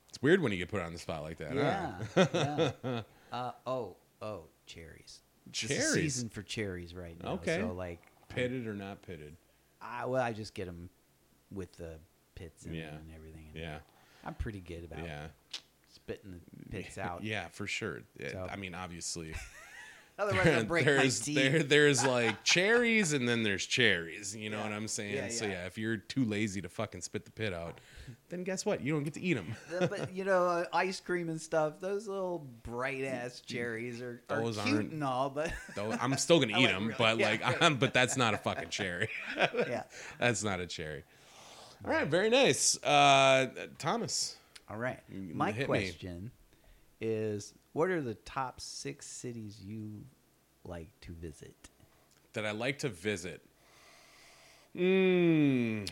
It's 0.09 0.21
weird 0.21 0.41
when 0.41 0.51
you 0.51 0.57
get 0.59 0.69
put 0.69 0.81
on 0.81 0.93
the 0.93 0.99
spot 0.99 1.23
like 1.23 1.37
that. 1.39 1.55
Yeah. 1.55 1.93
huh? 2.15 2.27
yeah. 2.83 3.01
Uh. 3.31 3.51
Oh. 3.65 3.95
Oh. 4.21 4.41
Cherries. 4.67 5.21
Cherries. 5.51 5.91
season 5.93 6.29
for 6.29 6.43
cherries 6.43 6.93
right 6.93 7.15
now. 7.23 7.31
Okay. 7.33 7.59
So 7.61 7.73
like, 7.73 7.99
Pitted 8.29 8.67
or 8.67 8.75
not 8.75 9.01
pitted? 9.01 9.35
I 9.81 10.05
well, 10.05 10.21
I 10.21 10.33
just 10.33 10.53
get 10.53 10.65
them 10.65 10.89
with 11.51 11.71
the 11.77 11.95
pits 12.35 12.65
in 12.67 12.75
Yeah. 12.75 12.89
and 12.89 13.11
everything. 13.15 13.47
and 13.53 13.59
Yeah. 13.63 13.77
I'm 14.23 14.35
pretty 14.35 14.59
good 14.61 14.83
about 14.83 15.03
Yeah. 15.03 15.25
spitting 15.93 16.31
the 16.59 16.69
pits 16.69 16.97
out. 16.99 17.23
Yeah, 17.23 17.47
for 17.47 17.65
sure. 17.65 18.01
So- 18.31 18.47
I 18.51 18.55
mean, 18.55 18.75
obviously, 18.75 19.33
Otherwise, 20.19 20.47
I'll 20.47 20.63
break 20.65 20.85
my 20.85 20.91
there's 20.91 21.19
teeth. 21.21 21.35
there 21.35 21.63
there's 21.63 22.05
like 22.05 22.43
cherries 22.43 23.13
and 23.13 23.27
then 23.27 23.41
there's 23.43 23.65
cherries. 23.65 24.35
You 24.35 24.49
know 24.51 24.57
Yeah. 24.57 24.63
what 24.65 24.73
I'm 24.73 24.87
saying? 24.87 25.15
Yeah, 25.15 25.27
So 25.29 25.45
yeah. 25.45 25.65
if 25.65 25.77
you're 25.77 25.97
too 25.97 26.23
lazy 26.25 26.61
to 26.61 26.69
fucking 26.69 27.01
spit 27.01 27.25
the 27.25 27.31
pit 27.31 27.51
out, 27.53 27.79
then 28.29 28.43
guess 28.43 28.63
what? 28.65 28.81
You 28.81 28.93
don't 28.93 29.03
get 29.03 29.15
to 29.15 29.21
eat 29.21 29.33
them. 29.33 29.55
But 29.79 30.11
you 30.13 30.23
know, 30.23 30.45
uh, 30.45 30.65
ice 30.71 30.99
cream 30.99 31.29
and 31.29 31.41
stuff. 31.41 31.79
Those 31.79 32.07
little 32.07 32.45
bright 32.61 33.03
ass 33.03 33.39
cherries 33.39 34.01
are, 34.01 34.21
are 34.29 34.41
Those 34.41 34.57
cute 34.59 34.91
and 34.91 35.03
all, 35.03 35.29
but 35.31 35.51
Though 35.75 35.91
I'm 35.99 36.15
still 36.17 36.39
gonna 36.39 36.57
eat 36.59 36.65
like 36.65 36.71
them, 36.73 36.83
really- 36.83 36.95
but 36.97 37.17
like, 37.17 37.43
right. 37.43 37.57
I'm, 37.61 37.77
but 37.77 37.93
that's 37.93 38.15
not 38.15 38.33
a 38.35 38.37
fucking 38.37 38.69
cherry. 38.69 39.09
yeah. 39.35 39.83
that's 40.19 40.43
not 40.43 40.59
a 40.59 40.67
cherry. 40.67 41.03
All 41.85 41.91
right, 41.91 42.07
very 42.07 42.29
nice, 42.29 42.81
uh, 42.83 43.47
Thomas. 43.77 44.37
All 44.69 44.77
right. 44.77 44.99
My 45.09 45.51
hit 45.51 45.61
me. 45.61 45.65
question 45.65 46.31
is: 47.01 47.53
What 47.73 47.89
are 47.89 48.01
the 48.01 48.13
top 48.13 48.61
six 48.61 49.05
cities 49.05 49.61
you 49.63 50.05
like 50.63 50.89
to 51.01 51.11
visit? 51.11 51.69
that 52.33 52.45
I 52.45 52.51
like 52.51 52.79
to 52.79 52.89
visit. 52.89 53.41
Mm. 54.75 55.87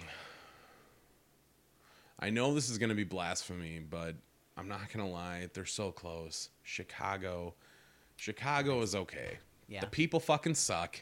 I 2.19 2.29
know 2.29 2.53
this 2.53 2.69
is 2.69 2.77
going 2.77 2.89
to 2.89 2.95
be 2.95 3.03
blasphemy, 3.03 3.79
but 3.79 4.15
I'm 4.57 4.67
not 4.67 4.91
going 4.91 5.05
to 5.05 5.11
lie. 5.11 5.49
They're 5.53 5.65
so 5.65 5.91
close. 5.91 6.49
Chicago. 6.63 7.53
Chicago 8.17 8.81
is 8.81 8.95
okay. 8.95 9.37
Yeah. 9.67 9.81
The 9.81 9.87
people 9.87 10.19
fucking 10.19 10.55
suck, 10.55 11.01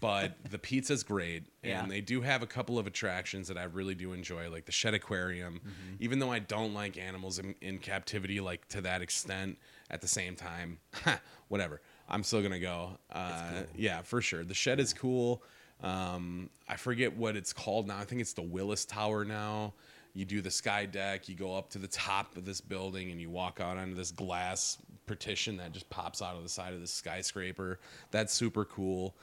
but 0.00 0.36
the 0.50 0.58
pizza's 0.58 1.02
great. 1.02 1.44
Yeah. 1.62 1.82
And 1.82 1.90
they 1.90 2.00
do 2.00 2.20
have 2.22 2.42
a 2.42 2.46
couple 2.46 2.78
of 2.78 2.86
attractions 2.86 3.48
that 3.48 3.58
I 3.58 3.64
really 3.64 3.94
do 3.94 4.12
enjoy, 4.12 4.48
like 4.50 4.64
the 4.64 4.72
Shedd 4.72 4.94
Aquarium. 4.94 5.54
Mm-hmm. 5.54 5.96
Even 6.00 6.18
though 6.18 6.32
I 6.32 6.38
don't 6.38 6.72
like 6.72 6.96
animals 6.96 7.38
in, 7.38 7.54
in 7.60 7.78
captivity, 7.78 8.40
like 8.40 8.66
to 8.68 8.80
that 8.80 9.02
extent, 9.02 9.58
at 9.92 10.00
the 10.00 10.08
same 10.08 10.34
time, 10.34 10.78
whatever. 11.48 11.80
I'm 12.08 12.22
still 12.24 12.42
gonna 12.42 12.58
go. 12.58 12.98
Uh, 13.10 13.62
Yeah, 13.76 14.02
for 14.02 14.20
sure. 14.20 14.44
The 14.44 14.54
Shedd 14.54 14.80
is 14.80 14.92
cool. 14.92 15.42
Um, 15.82 16.50
I 16.68 16.76
forget 16.76 17.16
what 17.16 17.36
it's 17.36 17.52
called 17.52 17.88
now. 17.88 17.98
I 17.98 18.04
think 18.04 18.20
it's 18.20 18.32
the 18.32 18.42
Willis 18.42 18.84
Tower 18.84 19.24
now. 19.24 19.74
You 20.14 20.24
do 20.24 20.40
the 20.42 20.50
sky 20.50 20.84
deck. 20.86 21.28
You 21.28 21.34
go 21.34 21.56
up 21.56 21.70
to 21.70 21.78
the 21.78 21.88
top 21.88 22.36
of 22.36 22.44
this 22.44 22.60
building 22.60 23.10
and 23.10 23.20
you 23.20 23.30
walk 23.30 23.60
out 23.60 23.78
onto 23.78 23.94
this 23.94 24.10
glass 24.10 24.76
partition 25.06 25.56
that 25.56 25.72
just 25.72 25.88
pops 25.90 26.20
out 26.22 26.36
of 26.36 26.42
the 26.42 26.48
side 26.48 26.74
of 26.74 26.80
the 26.80 26.86
skyscraper. 26.86 27.78
That's 28.10 28.32
super 28.32 28.64
cool. 28.64 29.14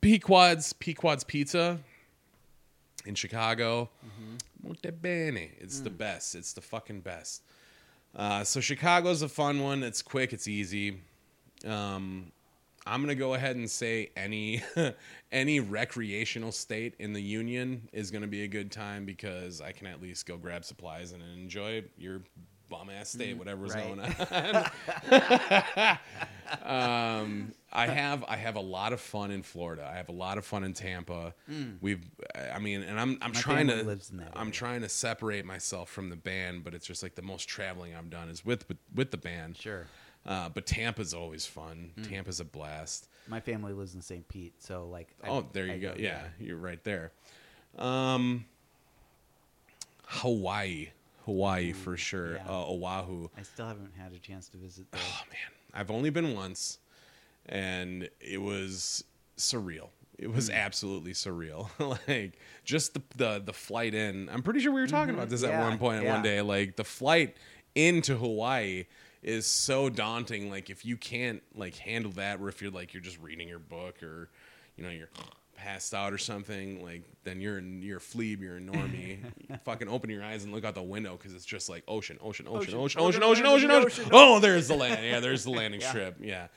Pequod's 0.00 0.72
Pequod's 0.72 1.24
Pizza 1.24 1.78
in 3.06 3.14
Chicago. 3.14 3.90
Molto 4.62 4.90
bene. 4.92 5.50
It's 5.58 5.80
the 5.80 5.90
best. 5.90 6.34
It's 6.34 6.52
the 6.52 6.60
fucking 6.60 7.00
best. 7.00 7.42
Uh, 8.14 8.44
so 8.44 8.60
Chicago's 8.60 9.22
a 9.22 9.28
fun 9.28 9.60
one. 9.60 9.82
It's 9.82 10.02
quick. 10.02 10.32
It's 10.32 10.48
easy. 10.48 11.00
Um, 11.66 12.32
I'm 12.84 13.00
gonna 13.00 13.14
go 13.14 13.34
ahead 13.34 13.56
and 13.56 13.70
say 13.70 14.10
any 14.16 14.62
any 15.32 15.60
recreational 15.60 16.50
state 16.50 16.94
in 16.98 17.12
the 17.12 17.22
union 17.22 17.88
is 17.92 18.10
gonna 18.10 18.26
be 18.26 18.42
a 18.42 18.48
good 18.48 18.72
time 18.72 19.04
because 19.04 19.60
I 19.60 19.72
can 19.72 19.86
at 19.86 20.02
least 20.02 20.26
go 20.26 20.36
grab 20.36 20.64
supplies 20.64 21.12
and 21.12 21.22
enjoy 21.22 21.84
your 21.96 22.22
bum 22.72 22.90
ass 22.90 23.10
state, 23.10 23.36
whatever's 23.36 23.74
right. 23.74 23.84
going 23.84 24.00
on. 24.00 25.98
um, 27.22 27.52
I 27.70 27.86
have 27.86 28.24
I 28.26 28.36
have 28.36 28.56
a 28.56 28.60
lot 28.60 28.92
of 28.92 29.00
fun 29.00 29.30
in 29.30 29.42
Florida. 29.42 29.88
I 29.90 29.96
have 29.96 30.08
a 30.08 30.12
lot 30.12 30.38
of 30.38 30.44
fun 30.44 30.64
in 30.64 30.72
Tampa. 30.72 31.34
We've 31.80 32.02
I 32.52 32.58
mean, 32.58 32.82
and 32.82 32.98
I'm 32.98 33.18
I'm 33.20 33.32
My 33.32 33.40
trying 33.40 33.66
to 33.68 33.82
lives 33.82 34.10
in 34.10 34.16
that 34.18 34.32
I'm 34.34 34.50
trying 34.50 34.80
to 34.80 34.88
separate 34.88 35.44
myself 35.44 35.90
from 35.90 36.08
the 36.08 36.16
band, 36.16 36.64
but 36.64 36.74
it's 36.74 36.86
just 36.86 37.02
like 37.02 37.14
the 37.14 37.22
most 37.22 37.46
traveling 37.48 37.94
I've 37.94 38.10
done 38.10 38.28
is 38.28 38.44
with 38.44 38.66
with, 38.68 38.78
with 38.94 39.10
the 39.10 39.18
band. 39.18 39.58
Sure. 39.58 39.86
Uh, 40.24 40.48
but 40.48 40.66
Tampa's 40.66 41.14
always 41.14 41.46
fun. 41.46 41.90
Tampa's 42.08 42.38
a 42.38 42.44
blast. 42.44 43.08
My 43.26 43.40
family 43.40 43.72
lives 43.72 43.96
in 43.96 44.00
St. 44.02 44.26
Pete, 44.28 44.54
so 44.62 44.86
like. 44.86 45.08
I- 45.22 45.28
oh, 45.28 45.46
there 45.52 45.66
you 45.66 45.72
I 45.72 45.78
go. 45.78 45.94
Yeah, 45.98 46.22
you're 46.38 46.56
right 46.56 46.82
there. 46.84 47.10
Um, 47.76 48.44
Hawaii, 50.06 50.90
Hawaii 51.24 51.72
mm, 51.72 51.76
for 51.76 51.96
sure. 51.96 52.34
yeah. 52.34 52.48
Uh, 52.48 52.66
Oahu. 52.66 53.28
I 53.36 53.42
still 53.42 53.66
haven't 53.66 53.92
had 53.96 54.12
a 54.12 54.18
chance 54.18 54.48
to 54.50 54.58
visit 54.58 54.90
there. 54.90 55.00
Oh 55.04 55.22
man, 55.28 55.80
I've 55.80 55.90
only 55.90 56.10
been 56.10 56.34
once, 56.34 56.78
and 57.46 58.08
it 58.20 58.40
was 58.40 59.04
surreal. 59.36 59.88
It 60.18 60.32
was 60.32 60.48
hmm. 60.48 60.54
absolutely 60.54 61.12
surreal. 61.12 61.68
like 62.08 62.38
just 62.64 62.94
the, 62.94 63.02
the 63.16 63.42
the 63.44 63.52
flight 63.52 63.94
in. 63.94 64.28
I'm 64.28 64.42
pretty 64.42 64.60
sure 64.60 64.72
we 64.72 64.80
were 64.80 64.86
talking 64.86 65.14
mm-hmm. 65.14 65.18
about 65.18 65.30
this 65.30 65.42
at 65.42 65.50
Yeah, 65.50 65.68
one 65.68 65.78
point 65.78 66.04
yeah. 66.04 66.14
one 66.14 66.22
day. 66.22 66.40
Like 66.40 66.76
the 66.76 66.84
flight 66.84 67.36
into 67.74 68.16
Hawaii 68.16 68.86
is 69.22 69.46
so 69.46 69.88
daunting. 69.88 70.50
Like 70.50 70.70
if 70.70 70.84
you 70.84 70.96
can't 70.96 71.42
like 71.54 71.76
handle 71.76 72.12
that, 72.12 72.40
or 72.40 72.48
if 72.48 72.60
you're 72.60 72.70
like 72.70 72.94
you're 72.94 73.02
just 73.02 73.20
reading 73.20 73.48
your 73.48 73.58
book, 73.58 74.02
or 74.02 74.28
you 74.76 74.84
know 74.84 74.90
you're 74.90 75.08
passed 75.62 75.94
out 75.94 76.12
or 76.12 76.18
something, 76.18 76.82
like 76.82 77.02
then 77.24 77.40
you're 77.40 77.58
in, 77.58 77.82
you're 77.82 77.98
a 77.98 78.00
you're 78.42 78.56
a 78.56 78.60
normie. 78.60 79.18
You 79.48 79.56
fucking 79.64 79.88
open 79.88 80.10
your 80.10 80.22
eyes 80.24 80.44
and 80.44 80.52
look 80.52 80.64
out 80.64 80.74
the 80.74 80.82
window 80.82 81.16
because 81.16 81.34
it's 81.34 81.44
just 81.44 81.68
like 81.68 81.84
ocean, 81.86 82.18
ocean, 82.20 82.46
ocean, 82.48 82.74
ocean, 82.74 83.00
Ocean, 83.00 83.00
ocean, 83.00 83.22
ocean, 83.22 83.22
ocean, 83.22 83.46
ocean, 83.46 83.68
land, 83.70 83.84
ocean. 83.86 84.02
ocean, 84.04 84.12
Oh, 84.14 84.40
there's 84.40 84.68
the 84.68 84.74
land. 84.74 85.04
Yeah, 85.04 85.20
there's 85.20 85.44
the 85.44 85.50
landing 85.50 85.80
strip. 85.88 86.16
Yeah. 86.20 86.48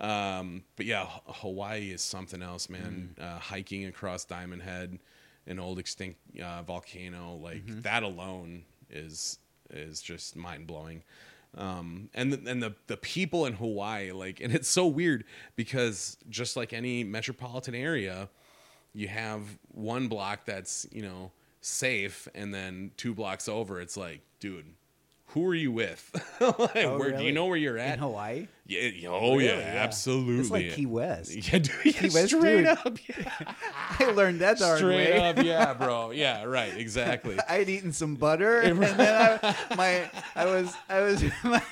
Um, 0.00 0.64
but 0.76 0.86
yeah, 0.86 1.06
Hawaii 1.26 1.90
is 1.90 2.02
something 2.02 2.42
else, 2.42 2.68
man. 2.68 3.14
Uh, 3.20 3.38
hiking 3.38 3.84
across 3.86 4.24
Diamond 4.24 4.62
Head, 4.62 4.98
an 5.46 5.58
old 5.58 5.78
extinct 5.78 6.18
uh, 6.42 6.62
volcano, 6.62 7.34
like 7.42 7.62
that 7.82 8.02
alone 8.02 8.64
is 8.90 9.38
is 9.70 10.00
just 10.02 10.36
mind 10.36 10.66
blowing. 10.66 11.02
Um, 11.56 12.10
and 12.14 12.32
the, 12.32 12.50
and 12.50 12.60
the 12.62 12.74
the 12.88 12.96
people 12.96 13.46
in 13.46 13.52
Hawaii, 13.52 14.10
like, 14.10 14.40
and 14.40 14.52
it's 14.52 14.68
so 14.68 14.86
weird 14.88 15.24
because 15.54 16.16
just 16.28 16.56
like 16.56 16.72
any 16.72 17.04
metropolitan 17.04 17.76
area, 17.76 18.28
you 18.94 19.08
have 19.08 19.42
one 19.68 20.08
block 20.08 20.44
that's 20.46 20.86
you 20.92 21.02
know 21.02 21.32
safe, 21.60 22.28
and 22.34 22.54
then 22.54 22.90
two 22.96 23.14
blocks 23.14 23.48
over, 23.48 23.80
it's 23.80 23.96
like, 23.96 24.20
dude, 24.38 24.66
who 25.28 25.46
are 25.46 25.54
you 25.54 25.72
with? 25.72 26.10
like, 26.40 26.76
Oh, 26.76 26.98
where 26.98 27.16
do 27.16 27.24
you 27.24 27.32
know 27.32 27.46
where 27.46 27.56
you're 27.56 27.78
at? 27.78 27.94
In? 27.94 27.98
Hawaii? 28.00 28.46
Yeah, 28.66 28.80
oh, 28.82 28.86
yeah, 28.94 29.08
oh 29.08 29.38
yeah, 29.38 29.50
Really? 29.50 29.62
Yeah. 29.62 29.82
absolutely. 29.82 30.40
It's 30.40 30.50
like 30.50 30.70
Key 30.72 30.86
West. 30.86 31.34
Yeah, 31.52 31.58
dude, 31.58 31.70
yeah, 31.84 31.92
Key 31.92 32.10
West, 32.10 32.28
straight 32.28 32.56
dude. 32.58 32.66
up, 32.66 32.98
yeah. 33.08 33.54
I 33.98 34.10
learned 34.12 34.40
that 34.40 34.58
the 34.58 34.76
straight 34.76 35.16
up, 35.18 35.42
yeah, 35.42 35.74
bro, 35.74 36.10
yeah, 36.12 36.44
right, 36.44 36.76
exactly. 36.76 37.36
I 37.48 37.54
had 37.54 37.68
eaten 37.68 37.92
some 37.92 38.14
butter, 38.14 38.60
and 38.60 38.80
then 38.80 39.40
I, 39.42 39.56
my 39.76 40.10
I 40.36 40.44
was 40.44 40.72
I 40.88 41.00
was 41.00 41.24
my 41.42 41.62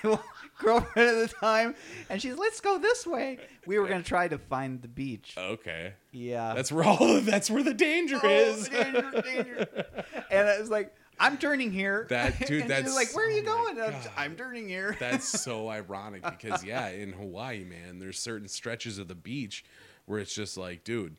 girlfriend 0.62 1.08
at 1.08 1.28
the 1.28 1.34
time, 1.40 1.74
and 2.08 2.20
she's 2.22 2.36
let's 2.36 2.60
go 2.60 2.78
this 2.78 3.06
way. 3.06 3.38
We 3.66 3.78
were 3.78 3.88
gonna 3.88 4.02
try 4.02 4.28
to 4.28 4.38
find 4.38 4.80
the 4.80 4.88
beach. 4.88 5.34
Okay, 5.36 5.94
Yeah, 6.12 6.54
that's 6.54 6.72
where 6.72 6.84
all 6.84 7.20
that's 7.20 7.50
where 7.50 7.62
the 7.62 7.74
danger 7.74 8.18
Oh, 8.22 8.28
is. 8.28 8.68
danger, 8.68 9.22
danger. 9.22 9.66
and 10.30 10.48
I 10.48 10.58
was 10.60 10.70
like, 10.70 10.94
I'm 11.20 11.36
turning 11.36 11.70
here. 11.72 12.06
That- 12.08 12.38
dude, 12.46 12.62
and 12.62 12.70
that's- 12.70 12.94
like, 12.94 13.14
where 13.14 13.26
are 13.26 13.30
you 13.30 13.42
oh 13.46 13.74
going? 13.74 13.80
I'm. 13.80 13.94
I'm 14.16 14.36
turning 14.36 14.68
here. 14.68 14.96
That's 15.00 15.28
so 15.28 15.68
ironic 15.68 16.22
because 16.22 16.64
yeah, 16.64 16.88
in 16.88 17.12
Hawaii, 17.12 17.64
man, 17.64 17.98
there's 17.98 18.18
certain 18.18 18.48
stretches 18.48 18.98
of 18.98 19.08
the 19.08 19.14
beach 19.14 19.64
where 20.06 20.18
it's 20.18 20.34
just 20.34 20.56
like, 20.56 20.84
dude, 20.84 21.16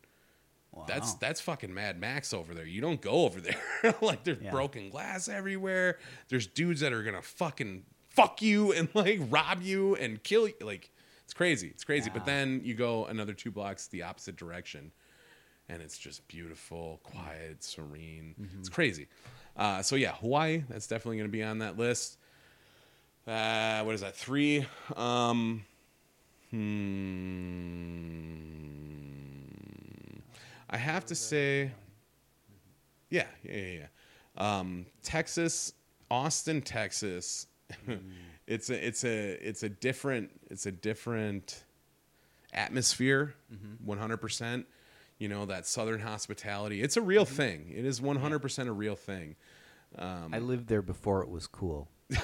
Wow. 0.76 0.86
that's 0.88 1.14
that's 1.16 1.40
fucking 1.40 1.72
Mad 1.72 2.00
Max 2.00 2.34
over 2.34 2.56
there. 2.56 2.66
You 2.66 2.82
don't 2.82 3.00
go 3.00 3.12
over 3.26 3.40
there. 3.40 3.94
like 4.02 4.24
there's 4.24 4.42
Yeah. 4.42 4.50
broken 4.50 4.90
glass 4.90 5.28
everywhere. 5.30 6.00
There's 6.30 6.48
dudes 6.48 6.80
that 6.82 6.92
are 6.92 7.04
gonna 7.04 7.22
fucking 7.22 7.84
fuck 8.14 8.42
you 8.42 8.72
and 8.72 8.88
like 8.94 9.20
rob 9.30 9.62
you 9.62 9.96
and 9.96 10.24
kill 10.24 10.48
you. 10.48 10.54
Like 10.62 10.90
it's 11.26 11.34
crazy. 11.34 11.68
It's 11.68 11.84
crazy. 11.84 12.10
But 12.14 12.26
then 12.26 12.62
you 12.64 12.74
go 12.74 13.06
another 13.06 13.34
two 13.34 13.52
blocks 13.52 13.88
the 13.88 14.04
opposite 14.04 14.36
direction, 14.36 14.92
and 15.70 15.82
it's 15.82 15.98
just 15.98 16.28
beautiful, 16.28 17.00
quiet, 17.04 17.64
serene. 17.64 18.36
Mm-hmm. 18.40 18.60
It's 18.60 18.70
crazy. 18.70 19.08
Uh, 19.58 19.82
so 19.82 19.96
yeah, 19.96 20.14
Hawaii. 20.14 20.64
That's 20.70 20.88
definitely 20.88 21.18
gonna 21.18 21.30
be 21.30 21.44
on 21.44 21.60
that 21.60 21.78
list. 21.78 22.18
Uh, 23.28 23.84
what 23.84 23.96
is 23.96 24.02
that? 24.02 24.16
Three. 24.16 24.66
Um, 24.96 25.64
hmm. 26.50 26.94
I 30.70 30.78
have 30.78 31.06
to 31.06 31.16
say, 31.16 31.72
yeah, 33.10 33.28
yeah, 33.44 33.56
yeah. 33.56 33.80
yeah. 33.80 33.88
Um, 34.60 34.88
Texas, 35.04 35.74
Austin, 36.10 36.62
Texas. 36.62 37.48
it's 38.48 38.70
a, 38.70 38.88
it's 38.88 39.04
a, 39.04 39.48
it's 39.48 39.64
a 39.64 39.70
different, 39.70 40.32
it's 40.50 40.66
a 40.66 40.72
different 40.72 41.64
atmosphere. 42.54 43.36
Mm-hmm. 43.54 43.86
One 43.86 43.98
hundred 43.98 44.18
percent. 44.18 44.66
You 45.20 45.30
know 45.30 45.46
that 45.46 45.66
Southern 45.66 46.02
hospitality. 46.02 46.82
It's 46.82 46.98
a 46.98 47.02
real 47.02 47.26
mm-hmm. 47.26 47.36
thing. 47.36 47.74
It 47.76 47.86
is 47.86 48.02
one 48.02 48.18
hundred 48.18 48.40
percent 48.40 48.70
a 48.70 48.74
real 48.74 48.96
thing. 48.96 49.36
Um, 49.98 50.34
I 50.34 50.40
lived 50.40 50.68
there 50.68 50.82
before 50.82 51.22
it 51.22 51.30
was 51.30 51.48
cool. 51.48 51.88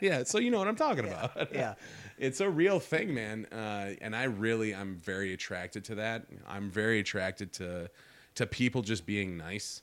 yeah, 0.00 0.24
so 0.24 0.38
you 0.38 0.50
know 0.50 0.58
what 0.58 0.68
I'm 0.68 0.76
talking 0.76 1.06
about. 1.06 1.52
yeah. 1.52 1.74
it's 2.18 2.40
a 2.40 2.48
real 2.48 2.80
thing, 2.80 3.14
man. 3.14 3.46
Uh, 3.46 3.94
and 4.00 4.14
I 4.14 4.24
really, 4.24 4.74
I'm 4.74 4.96
very 4.96 5.32
attracted 5.32 5.84
to 5.86 5.94
that. 5.96 6.26
I'm 6.46 6.70
very 6.70 7.00
attracted 7.00 7.52
to 7.54 7.90
to 8.36 8.46
people 8.46 8.82
just 8.82 9.06
being 9.06 9.36
nice. 9.36 9.80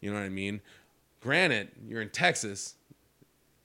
You 0.00 0.10
know 0.10 0.18
what 0.18 0.24
I 0.24 0.30
mean? 0.30 0.60
Granted, 1.20 1.70
you're 1.86 2.02
in 2.02 2.10
Texas. 2.10 2.74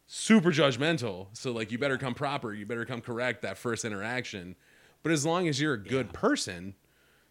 Super 0.07 0.51
judgmental. 0.51 1.27
So 1.33 1.51
like 1.51 1.71
you 1.71 1.77
better 1.77 1.97
come 1.97 2.15
proper, 2.15 2.53
you 2.53 2.65
better 2.65 2.85
come 2.85 3.01
correct 3.01 3.43
that 3.43 3.57
first 3.57 3.85
interaction. 3.85 4.55
But 5.03 5.11
as 5.11 5.25
long 5.25 5.47
as 5.47 5.61
you're 5.61 5.73
a 5.73 5.81
good 5.81 6.11
person, 6.11 6.73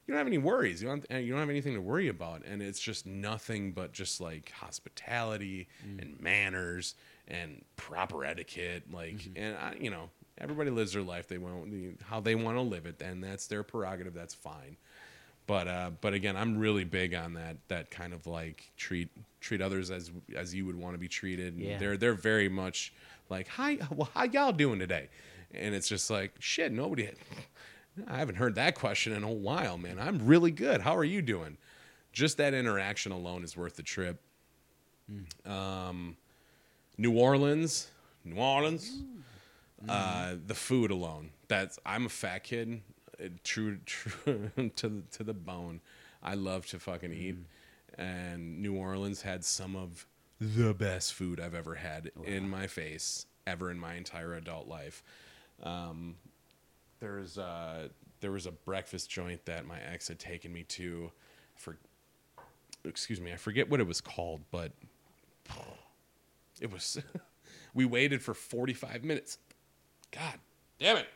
you 0.07 0.13
don't 0.13 0.19
have 0.19 0.27
any 0.29 0.39
worries. 0.39 0.81
You 0.81 0.89
don't 0.89 1.05
you 1.11 1.33
don't 1.33 1.41
have 1.41 1.51
anything 1.51 1.75
to 1.75 1.81
worry 1.81 2.09
about, 2.09 2.45
and 2.45 2.63
it's 2.63 2.79
just 2.79 3.07
nothing 3.07 3.73
but 3.73 3.93
just 3.93 4.21
like 4.21 4.53
hospitality 4.53 5.67
and 5.99 6.21
manners 6.21 6.95
and 7.27 7.65
proper 7.75 8.25
etiquette. 8.25 8.85
Like, 8.93 9.29
and 9.35 9.57
I, 9.57 9.75
you 9.81 9.91
know, 9.91 10.11
everybody 10.39 10.71
lives 10.71 10.93
their 10.93 11.03
life 11.03 11.27
they 11.27 11.39
want 11.39 12.01
how 12.05 12.21
they 12.21 12.37
want 12.37 12.57
to 12.57 12.63
live 12.63 12.87
it, 12.87 13.03
and 13.03 13.23
that's 13.23 13.49
their 13.49 13.65
prerogative. 13.65 14.15
That's 14.15 14.35
fine. 14.35 14.77
But 15.49 15.67
uh, 15.69 15.91
but 16.01 16.15
again, 16.15 16.37
I'm 16.37 16.57
really 16.57 16.85
big 16.85 17.13
on 17.13 17.35
that 17.35 17.57
that 17.69 17.91
kind 17.91 18.13
of 18.15 18.29
like 18.29 18.71
treat 18.77 19.09
treat 19.47 19.61
others 19.63 19.91
as 19.91 20.11
as 20.35 20.55
you 20.55 20.67
would 20.67 20.77
want 20.77 20.95
to 20.95 20.99
be 20.99 21.09
treated. 21.09 21.55
And 21.55 21.63
Yeah. 21.63 21.79
They're 21.79 21.97
they're 21.97 22.15
very 22.15 22.49
much 22.49 22.93
like 23.29 23.49
hi, 23.49 23.79
well, 23.91 24.11
how 24.15 24.25
y'all 24.25 24.53
doing 24.53 24.79
today? 24.79 25.09
And 25.55 25.75
it's 25.75 25.89
just 25.89 26.11
like 26.11 26.33
shit. 26.39 26.73
Nobody. 26.73 27.11
I 28.09 28.19
haven't 28.19 28.35
heard 28.35 28.57
that 28.57 28.75
question 28.75 29.15
in 29.15 29.23
a 29.23 29.33
while, 29.33 29.79
man. 29.79 29.99
I'm 29.99 30.27
really 30.27 30.51
good. 30.51 30.83
How 30.83 30.95
are 30.97 31.05
you 31.05 31.23
doing? 31.23 31.57
Just 32.13 32.37
that 32.37 32.53
interaction 32.53 33.11
alone 33.13 33.43
is 33.43 33.57
worth 33.57 33.77
the 33.77 33.83
trip. 33.83 34.21
Um, 35.47 36.17
New 36.99 37.17
Orleans, 37.17 37.89
New 38.25 38.37
Orleans. 38.37 39.03
Uh, 39.89 40.35
the 40.47 40.55
food 40.55 40.91
alone. 40.91 41.31
That's 41.49 41.79
I'm 41.87 42.07
a 42.07 42.09
fat 42.09 42.43
kid, 42.45 42.81
true, 43.45 43.79
true 43.87 44.51
to 44.77 44.89
the, 44.89 45.03
to 45.13 45.23
the 45.23 45.35
bone. 45.35 45.81
I 46.23 46.35
love 46.35 46.67
to 46.69 46.79
fucking 46.79 47.13
eat, 47.13 47.37
and 47.99 48.61
New 48.61 48.77
Orleans 48.77 49.23
had 49.23 49.45
some 49.45 49.77
of 49.77 50.07
the 50.41 50.75
best 50.75 51.15
food 51.15 51.41
I've 51.41 51.55
ever 51.55 51.77
had 51.77 52.11
in 52.25 52.49
my 52.49 52.67
face 52.67 53.27
ever 53.47 53.71
in 53.71 53.79
my 53.79 53.95
entire 53.95 54.35
adult 54.35 54.67
life. 54.67 55.03
Um, 55.63 56.17
there's 57.01 57.39
uh, 57.39 57.89
there 58.21 58.33
was 58.33 58.47
a 58.47 58.53
breakfast 58.53 59.09
joint 59.09 59.45
that 59.47 59.67
my 59.67 59.79
ex 59.81 60.09
had 60.09 60.19
taken 60.19 60.53
me 60.53 60.65
to 60.65 61.11
for 61.55 61.77
excuse 62.85 63.21
me, 63.21 63.33
I 63.33 63.37
forget 63.37 63.69
what 63.69 63.81
it 63.81 63.87
was 63.87 64.01
called, 64.01 64.43
but 64.51 64.73
it 66.61 66.71
was 66.71 66.99
we 67.75 67.85
waited 67.85 68.23
for 68.23 68.35
45 68.35 69.05
minutes. 69.05 69.39
God 70.11 70.39
damn 70.79 70.97
it. 70.97 71.09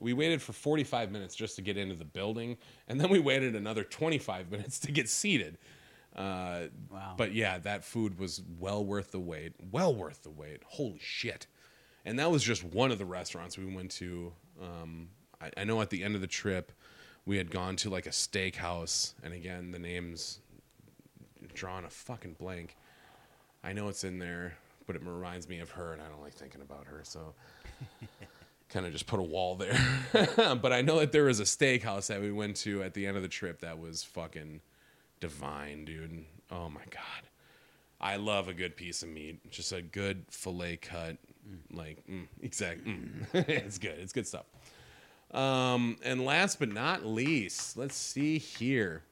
We 0.00 0.12
waited 0.12 0.42
for 0.42 0.52
45 0.52 1.10
minutes 1.10 1.34
just 1.34 1.56
to 1.56 1.62
get 1.62 1.76
into 1.76 1.94
the 1.94 2.04
building, 2.04 2.56
and 2.88 3.00
then 3.00 3.08
we 3.10 3.18
waited 3.18 3.54
another 3.54 3.84
25 3.84 4.50
minutes 4.50 4.78
to 4.80 4.92
get 4.92 5.08
seated. 5.08 5.58
Uh, 6.14 6.64
Wow. 6.90 7.14
But 7.16 7.32
yeah, 7.34 7.58
that 7.58 7.84
food 7.84 8.18
was 8.18 8.42
well 8.60 8.84
worth 8.84 9.10
the 9.10 9.18
wait. 9.18 9.54
Well 9.72 9.94
worth 9.94 10.22
the 10.22 10.30
wait. 10.30 10.62
Holy 10.64 10.98
shit. 11.00 11.46
And 12.04 12.18
that 12.18 12.30
was 12.30 12.42
just 12.42 12.62
one 12.62 12.92
of 12.92 12.98
the 12.98 13.04
restaurants 13.04 13.56
we 13.58 13.64
went 13.66 13.90
to. 13.92 14.32
Um, 14.62 15.08
I, 15.40 15.50
I 15.56 15.64
know 15.64 15.80
at 15.80 15.90
the 15.90 16.04
end 16.04 16.14
of 16.14 16.20
the 16.20 16.26
trip, 16.28 16.70
we 17.26 17.36
had 17.36 17.50
gone 17.50 17.74
to 17.76 17.90
like 17.90 18.06
a 18.06 18.10
steakhouse, 18.10 19.14
and 19.22 19.32
again, 19.34 19.70
the 19.72 19.78
name's 19.78 20.40
drawn 21.54 21.84
a 21.84 21.90
fucking 21.90 22.34
blank. 22.34 22.76
I 23.62 23.72
know 23.72 23.88
it's 23.88 24.04
in 24.04 24.18
there, 24.18 24.54
but 24.86 24.94
it 24.96 25.02
reminds 25.04 25.48
me 25.48 25.60
of 25.60 25.70
her, 25.70 25.92
and 25.94 26.02
I 26.02 26.08
don't 26.08 26.20
like 26.20 26.34
thinking 26.34 26.60
about 26.60 26.86
her, 26.86 27.00
so 27.02 27.32
kind 28.68 28.86
of 28.86 28.92
just 28.92 29.06
put 29.06 29.20
a 29.20 29.22
wall 29.22 29.56
there. 29.56 29.78
but 30.36 30.72
I 30.72 30.82
know 30.82 30.98
that 31.00 31.12
there 31.12 31.24
was 31.24 31.40
a 31.40 31.44
steakhouse 31.44 32.08
that 32.08 32.20
we 32.20 32.32
went 32.32 32.56
to 32.56 32.82
at 32.82 32.94
the 32.94 33.06
end 33.06 33.16
of 33.16 33.22
the 33.22 33.28
trip 33.28 33.60
that 33.60 33.78
was 33.78 34.02
fucking 34.02 34.60
divine, 35.20 35.84
dude. 35.84 36.24
Oh 36.50 36.68
my 36.68 36.84
god, 36.90 37.28
I 38.00 38.16
love 38.16 38.48
a 38.48 38.54
good 38.54 38.76
piece 38.76 39.02
of 39.02 39.08
meat, 39.08 39.50
just 39.50 39.72
a 39.72 39.82
good 39.82 40.24
fillet 40.30 40.76
cut, 40.76 41.16
like 41.72 42.06
mm, 42.08 42.26
exact. 42.42 42.84
Mm. 42.84 43.26
it's 43.48 43.78
good. 43.78 43.98
It's 43.98 44.12
good 44.12 44.26
stuff. 44.26 44.46
Um, 45.30 45.96
and 46.04 46.24
last 46.24 46.58
but 46.58 46.72
not 46.72 47.04
least, 47.04 47.76
let's 47.76 47.96
see 47.96 48.38
here. 48.38 49.02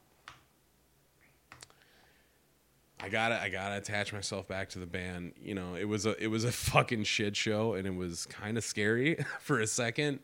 I 3.03 3.09
gotta 3.09 3.40
I 3.42 3.48
gotta 3.48 3.76
attach 3.78 4.12
myself 4.12 4.46
back 4.46 4.68
to 4.70 4.78
the 4.78 4.86
band. 4.86 5.32
You 5.42 5.55
know, 5.55 5.74
it 5.74 5.84
was 5.84 6.07
a 6.07 6.22
it 6.22 6.28
was 6.28 6.44
a 6.44 6.53
fucking 6.53 7.05
shit 7.05 7.36
show 7.36 7.74
and 7.74 7.86
it 7.86 7.94
was 7.94 8.26
kind 8.26 8.57
of 8.57 8.64
scary 8.64 9.16
for 9.40 9.59
a 9.61 9.66
second. 9.66 10.20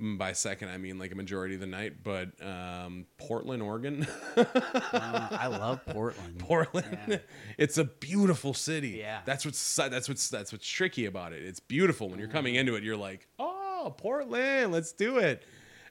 Mm, 0.00 0.18
By 0.18 0.32
second, 0.32 0.70
I 0.70 0.78
mean 0.78 0.98
like 0.98 1.12
a 1.12 1.14
majority 1.14 1.54
of 1.54 1.60
the 1.60 1.68
night. 1.68 2.02
But 2.02 2.30
um, 2.44 3.06
Portland, 3.18 3.62
Oregon, 3.62 4.04
Um, 4.36 4.46
I 4.92 5.46
love 5.50 5.86
Portland. 5.86 6.40
Portland, 6.40 6.98
Yeah. 7.06 7.18
it's 7.58 7.78
a 7.78 7.84
beautiful 7.84 8.54
city. 8.54 8.96
Yeah. 8.98 9.20
that's 9.24 9.44
what's 9.44 9.76
that's 9.76 10.08
what's 10.08 10.28
that's 10.28 10.50
what's 10.50 10.66
tricky 10.66 11.06
about 11.06 11.32
it. 11.32 11.44
It's 11.44 11.60
beautiful 11.60 12.08
when 12.08 12.18
you're 12.18 12.26
coming 12.28 12.56
into 12.56 12.74
it. 12.74 12.82
You're 12.82 12.96
like, 12.96 13.28
oh, 13.38 13.94
Portland, 13.96 14.72
let's 14.72 14.90
do 14.92 15.18
it. 15.18 15.44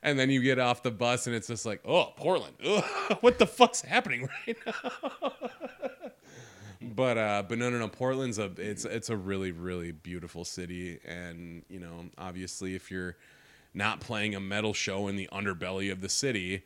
And 0.05 0.19
then 0.19 0.29
you 0.29 0.41
get 0.41 0.59
off 0.59 0.83
the 0.83 0.91
bus 0.91 1.25
and 1.27 1.35
it's 1.35 1.47
just 1.47 1.65
like, 1.65 1.81
oh, 1.87 2.11
Portland, 2.17 2.55
Ugh, 2.65 2.83
what 3.21 3.39
the 3.39 3.47
fuck's 3.47 3.81
happening 3.81 4.27
right 4.47 4.57
now? 4.65 5.31
but 6.81 7.17
uh, 7.17 7.43
but 7.47 7.57
no, 7.57 7.69
no, 7.69 7.79
no. 7.79 7.87
Portland's 7.87 8.37
a 8.39 8.51
it's 8.57 8.83
it's 8.85 9.09
a 9.09 9.15
really 9.15 9.51
really 9.51 9.91
beautiful 9.91 10.43
city, 10.43 10.99
and 11.05 11.63
you 11.69 11.79
know, 11.79 12.05
obviously, 12.17 12.75
if 12.75 12.91
you're 12.91 13.15
not 13.73 14.01
playing 14.01 14.35
a 14.35 14.39
metal 14.39 14.73
show 14.73 15.07
in 15.07 15.15
the 15.15 15.29
underbelly 15.31 15.91
of 15.91 16.01
the 16.01 16.09
city, 16.09 16.63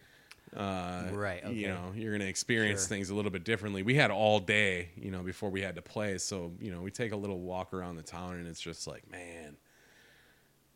uh, 0.55 1.03
Right, 1.11 1.43
okay. 1.45 1.53
You 1.53 1.67
know, 1.67 1.91
you're 1.95 2.17
gonna 2.17 2.27
experience 2.29 2.81
Sure. 2.81 2.87
things 2.89 3.09
a 3.11 3.15
little 3.15 3.31
bit 3.31 3.43
differently. 3.43 3.83
We 3.83 3.93
had 3.95 4.09
all 4.11 4.39
day, 4.39 4.89
you 4.97 5.11
know, 5.11 5.21
before 5.21 5.49
we 5.51 5.61
had 5.61 5.75
to 5.75 5.81
play, 5.83 6.17
so 6.17 6.51
you 6.59 6.71
know, 6.71 6.81
we 6.81 6.89
take 6.89 7.11
a 7.11 7.17
little 7.17 7.39
walk 7.39 7.71
around 7.73 7.97
the 7.97 8.03
town, 8.03 8.35
and 8.37 8.47
it's 8.47 8.59
just 8.61 8.87
like, 8.87 9.09
man, 9.11 9.55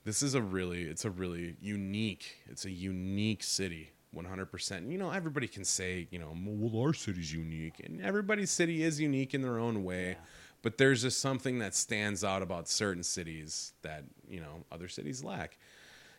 this 0.04 0.24
is 0.24 0.36
a 0.36 0.42
really 0.42 0.84
it's 0.84 1.06
a 1.06 1.10
really 1.10 1.56
unique 1.62 2.38
it's 2.50 2.66
a 2.66 2.72
unique 2.72 3.44
city 3.44 3.92
100% 4.16 4.92
you 4.92 4.98
know 4.98 5.10
everybody 5.10 5.48
can 5.48 5.64
say 5.64 6.08
you 6.12 6.20
know 6.20 6.36
well 6.36 6.84
our 6.84 6.94
city's 6.94 7.34
unique 7.34 7.80
and 7.84 8.02
everybody's 8.02 8.52
city 8.52 8.84
is 8.84 9.00
unique 9.00 9.34
in 9.34 9.42
their 9.42 9.58
own 9.58 9.84
way 9.84 10.18
but 10.62 10.78
there's 10.78 11.02
just 11.02 11.20
something 11.20 11.60
that 11.60 11.74
stands 11.76 12.24
out 12.24 12.42
about 12.42 12.68
certain 12.68 13.04
cities 13.04 13.74
that 13.82 14.04
you 14.30 14.40
know 14.40 14.64
other 14.72 14.88
cities 14.88 15.24
lack. 15.24 15.58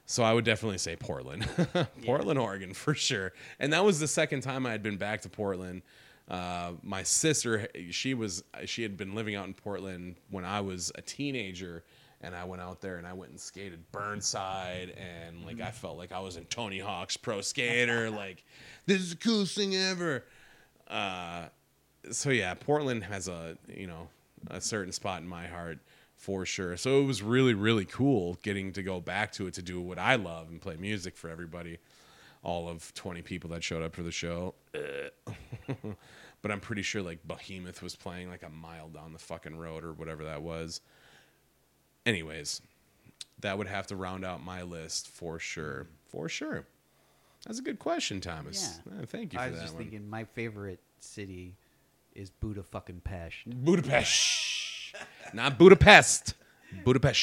So 0.04 0.24
I 0.24 0.32
would 0.32 0.44
definitely 0.44 0.78
say 0.78 0.96
Portland, 0.96 1.48
Portland, 2.04 2.38
Oregon, 2.38 2.74
for 2.74 2.92
sure. 2.92 3.32
And 3.60 3.72
that 3.72 3.84
was 3.84 4.00
the 4.00 4.08
second 4.08 4.40
time 4.40 4.66
I 4.66 4.72
had 4.72 4.82
been 4.82 4.96
back 4.96 5.22
to 5.22 5.28
Portland. 5.28 5.82
Uh, 6.28 6.72
my 6.82 7.04
sister, 7.04 7.68
she 7.90 8.14
was, 8.14 8.42
she 8.64 8.82
had 8.82 8.96
been 8.96 9.14
living 9.14 9.36
out 9.36 9.46
in 9.46 9.54
Portland 9.54 10.16
when 10.30 10.44
I 10.44 10.60
was 10.60 10.90
a 10.96 11.02
teenager, 11.02 11.84
and 12.22 12.34
I 12.34 12.44
went 12.44 12.62
out 12.62 12.80
there 12.80 12.96
and 12.96 13.06
I 13.06 13.12
went 13.12 13.30
and 13.30 13.40
skated 13.40 13.90
Burnside, 13.92 14.94
and 14.96 15.44
like 15.44 15.60
I 15.60 15.70
felt 15.70 15.98
like 15.98 16.12
I 16.12 16.20
was 16.20 16.36
in 16.36 16.44
Tony 16.46 16.78
Hawk's 16.78 17.16
Pro 17.16 17.40
Skater. 17.40 18.10
like 18.22 18.44
this 18.86 19.00
is 19.00 19.10
the 19.10 19.16
coolest 19.16 19.56
thing 19.56 19.74
ever. 19.74 20.24
Uh, 20.88 21.44
so 22.10 22.30
yeah, 22.30 22.54
Portland 22.54 23.04
has 23.04 23.28
a 23.28 23.56
you 23.68 23.86
know 23.86 24.08
a 24.50 24.60
certain 24.60 24.92
spot 24.92 25.22
in 25.22 25.28
my 25.28 25.46
heart 25.46 25.78
for 26.16 26.46
sure. 26.46 26.76
So 26.76 27.00
it 27.00 27.04
was 27.04 27.22
really 27.22 27.54
really 27.54 27.84
cool 27.84 28.38
getting 28.42 28.72
to 28.72 28.82
go 28.82 29.00
back 29.00 29.32
to 29.32 29.46
it 29.46 29.54
to 29.54 29.62
do 29.62 29.80
what 29.80 29.98
I 29.98 30.16
love 30.16 30.48
and 30.50 30.60
play 30.60 30.76
music 30.76 31.16
for 31.16 31.28
everybody. 31.28 31.78
All 32.44 32.68
of 32.68 32.92
20 32.94 33.22
people 33.22 33.50
that 33.50 33.62
showed 33.62 33.84
up 33.84 33.94
for 33.94 34.02
the 34.02 34.10
show. 34.10 34.54
But 36.42 36.50
I'm 36.50 36.60
pretty 36.60 36.82
sure 36.82 37.02
like 37.02 37.26
Behemoth 37.26 37.82
was 37.82 37.94
playing 37.94 38.28
like 38.28 38.42
a 38.42 38.50
mile 38.50 38.88
down 38.88 39.12
the 39.12 39.18
fucking 39.18 39.56
road 39.56 39.84
or 39.84 39.92
whatever 39.92 40.24
that 40.24 40.42
was. 40.42 40.80
Anyways, 42.04 42.60
that 43.40 43.58
would 43.58 43.68
have 43.68 43.86
to 43.88 43.96
round 43.96 44.24
out 44.24 44.44
my 44.44 44.62
list 44.62 45.08
for 45.08 45.38
sure. 45.38 45.86
For 46.08 46.28
sure. 46.28 46.66
That's 47.46 47.58
a 47.58 47.62
good 47.62 47.78
question, 47.78 48.20
Thomas. 48.20 48.78
Yeah. 48.86 49.02
Uh, 49.02 49.06
thank 49.06 49.32
you 49.32 49.38
for 49.38 49.44
I 49.44 49.48
was 49.48 49.58
that 49.58 49.62
just 49.64 49.74
one. 49.74 49.82
thinking 49.84 50.08
my 50.08 50.24
favorite 50.24 50.80
city 51.00 51.56
is 52.14 52.30
Buda 52.30 52.62
fucking 52.62 53.00
Pest. 53.00 53.36
Budapest. 53.46 54.94
Not 55.32 55.58
Budapest. 55.58 56.34
Budapest. 56.84 57.22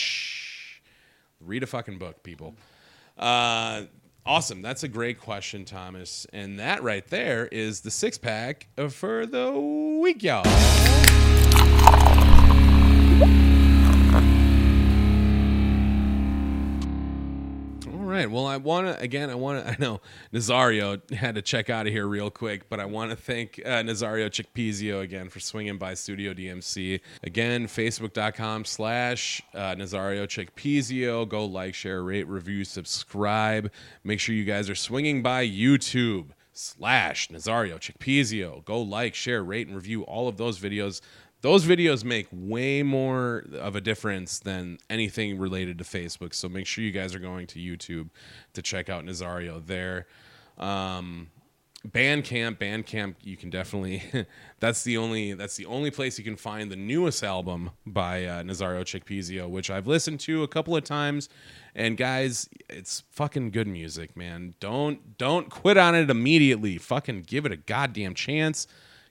Read 1.40 1.64
a 1.64 1.68
fucking 1.68 1.98
book, 2.00 2.22
people. 2.24 2.56
Uh, 3.18 3.84
awesome. 4.26 4.62
That's 4.62 4.84
a 4.84 4.88
great 4.88 5.20
question, 5.20 5.64
Thomas. 5.66 6.26
And 6.34 6.60
that 6.60 6.84
right 6.84 7.08
there 7.08 7.48
is 7.48 7.82
the 7.82 7.92
six 7.92 8.18
pack 8.18 8.68
for 8.90 9.26
the 9.26 9.52
week, 10.02 10.24
y'all. 10.24 10.44
Right. 18.20 18.30
Well, 18.30 18.48
I 18.48 18.58
want 18.58 18.88
to 18.88 19.00
again. 19.00 19.30
I 19.30 19.36
want 19.36 19.66
to. 19.66 19.72
I 19.72 19.78
know 19.80 20.02
Nazario 20.34 21.10
had 21.14 21.36
to 21.36 21.42
check 21.42 21.70
out 21.70 21.88
of 21.88 21.94
here 21.94 22.06
real 22.06 22.30
quick, 22.30 22.68
but 22.68 22.78
I 22.82 22.84
want 22.84 23.12
to 23.12 23.16
thank 23.16 23.62
uh, 23.66 23.82
Nazario 23.82 24.30
Chickpeasio 24.30 25.02
again 25.02 25.30
for 25.30 25.40
swinging 25.40 25.78
by 25.78 25.94
Studio 25.94 26.34
DMC. 26.34 27.00
Again, 27.24 27.68
Facebook.com 27.68 28.66
slash 28.66 29.42
uh, 29.54 29.74
Nazario 29.76 30.28
Chickpeasio. 30.28 31.30
Go 31.30 31.46
like, 31.46 31.74
share, 31.74 32.04
rate, 32.04 32.28
review, 32.28 32.66
subscribe. 32.66 33.72
Make 34.04 34.20
sure 34.20 34.36
you 34.36 34.44
guys 34.44 34.70
are 34.70 34.76
swinging 34.76 35.24
by 35.24 35.48
YouTube 35.48 36.32
slash 36.52 37.30
Nazario 37.30 37.80
Chickpeasio. 37.80 38.66
Go 38.66 38.82
like, 38.82 39.16
share, 39.16 39.42
rate, 39.42 39.68
and 39.68 39.78
review 39.78 40.04
all 40.04 40.28
of 40.28 40.36
those 40.36 40.60
videos. 40.60 41.00
Those 41.42 41.66
videos 41.66 42.04
make 42.04 42.28
way 42.32 42.84
more 42.84 43.46
of 43.54 43.76
a 43.76 43.82
difference 43.82 44.40
than 44.40 44.78
anything 44.90 45.38
related 45.38 45.78
to 45.78 45.84
Facebook. 45.84 46.34
So 46.34 46.50
make 46.50 46.68
sure 46.68 46.84
you 46.84 46.92
guys 46.92 47.16
are 47.16 47.20
going 47.20 47.48
to 47.48 47.60
YouTube 47.60 48.10
to 48.54 48.62
check 48.62 48.90
out 48.90 49.06
Nazario 49.06 49.66
there. 49.66 50.08
Um, 50.58 51.30
Bandcamp, 51.88 52.58
Bandcamp, 52.58 53.16
you 53.24 53.38
can 53.38 53.50
definitely. 53.50 54.04
that's 54.60 54.84
the 54.84 54.98
only. 54.98 55.34
That's 55.34 55.56
the 55.56 55.66
only 55.66 55.92
place 55.92 56.18
you 56.18 56.26
can 56.26 56.36
find 56.36 56.70
the 56.70 56.76
newest 56.76 57.24
album 57.24 57.72
by 57.86 58.26
uh, 58.26 58.44
Nazario 58.44 58.82
Chickpeasio, 58.82 59.50
which 59.50 59.70
I've 59.70 59.88
listened 59.88 60.20
to 60.22 60.44
a 60.44 60.48
couple 60.48 60.76
of 60.76 60.84
times. 60.84 61.30
And 61.74 61.96
guys, 61.96 62.50
it's 62.70 63.04
fucking 63.12 63.52
good 63.52 63.68
music, 63.68 64.18
man. 64.18 64.56
Don't 64.60 65.18
don't 65.18 65.50
quit 65.50 65.78
on 65.78 65.96
it 65.96 66.10
immediately. 66.10 66.78
Fucking 66.78 67.24
give 67.24 67.46
it 67.46 67.54
a 67.54 67.58
goddamn 67.58 68.14
chance 68.14 68.68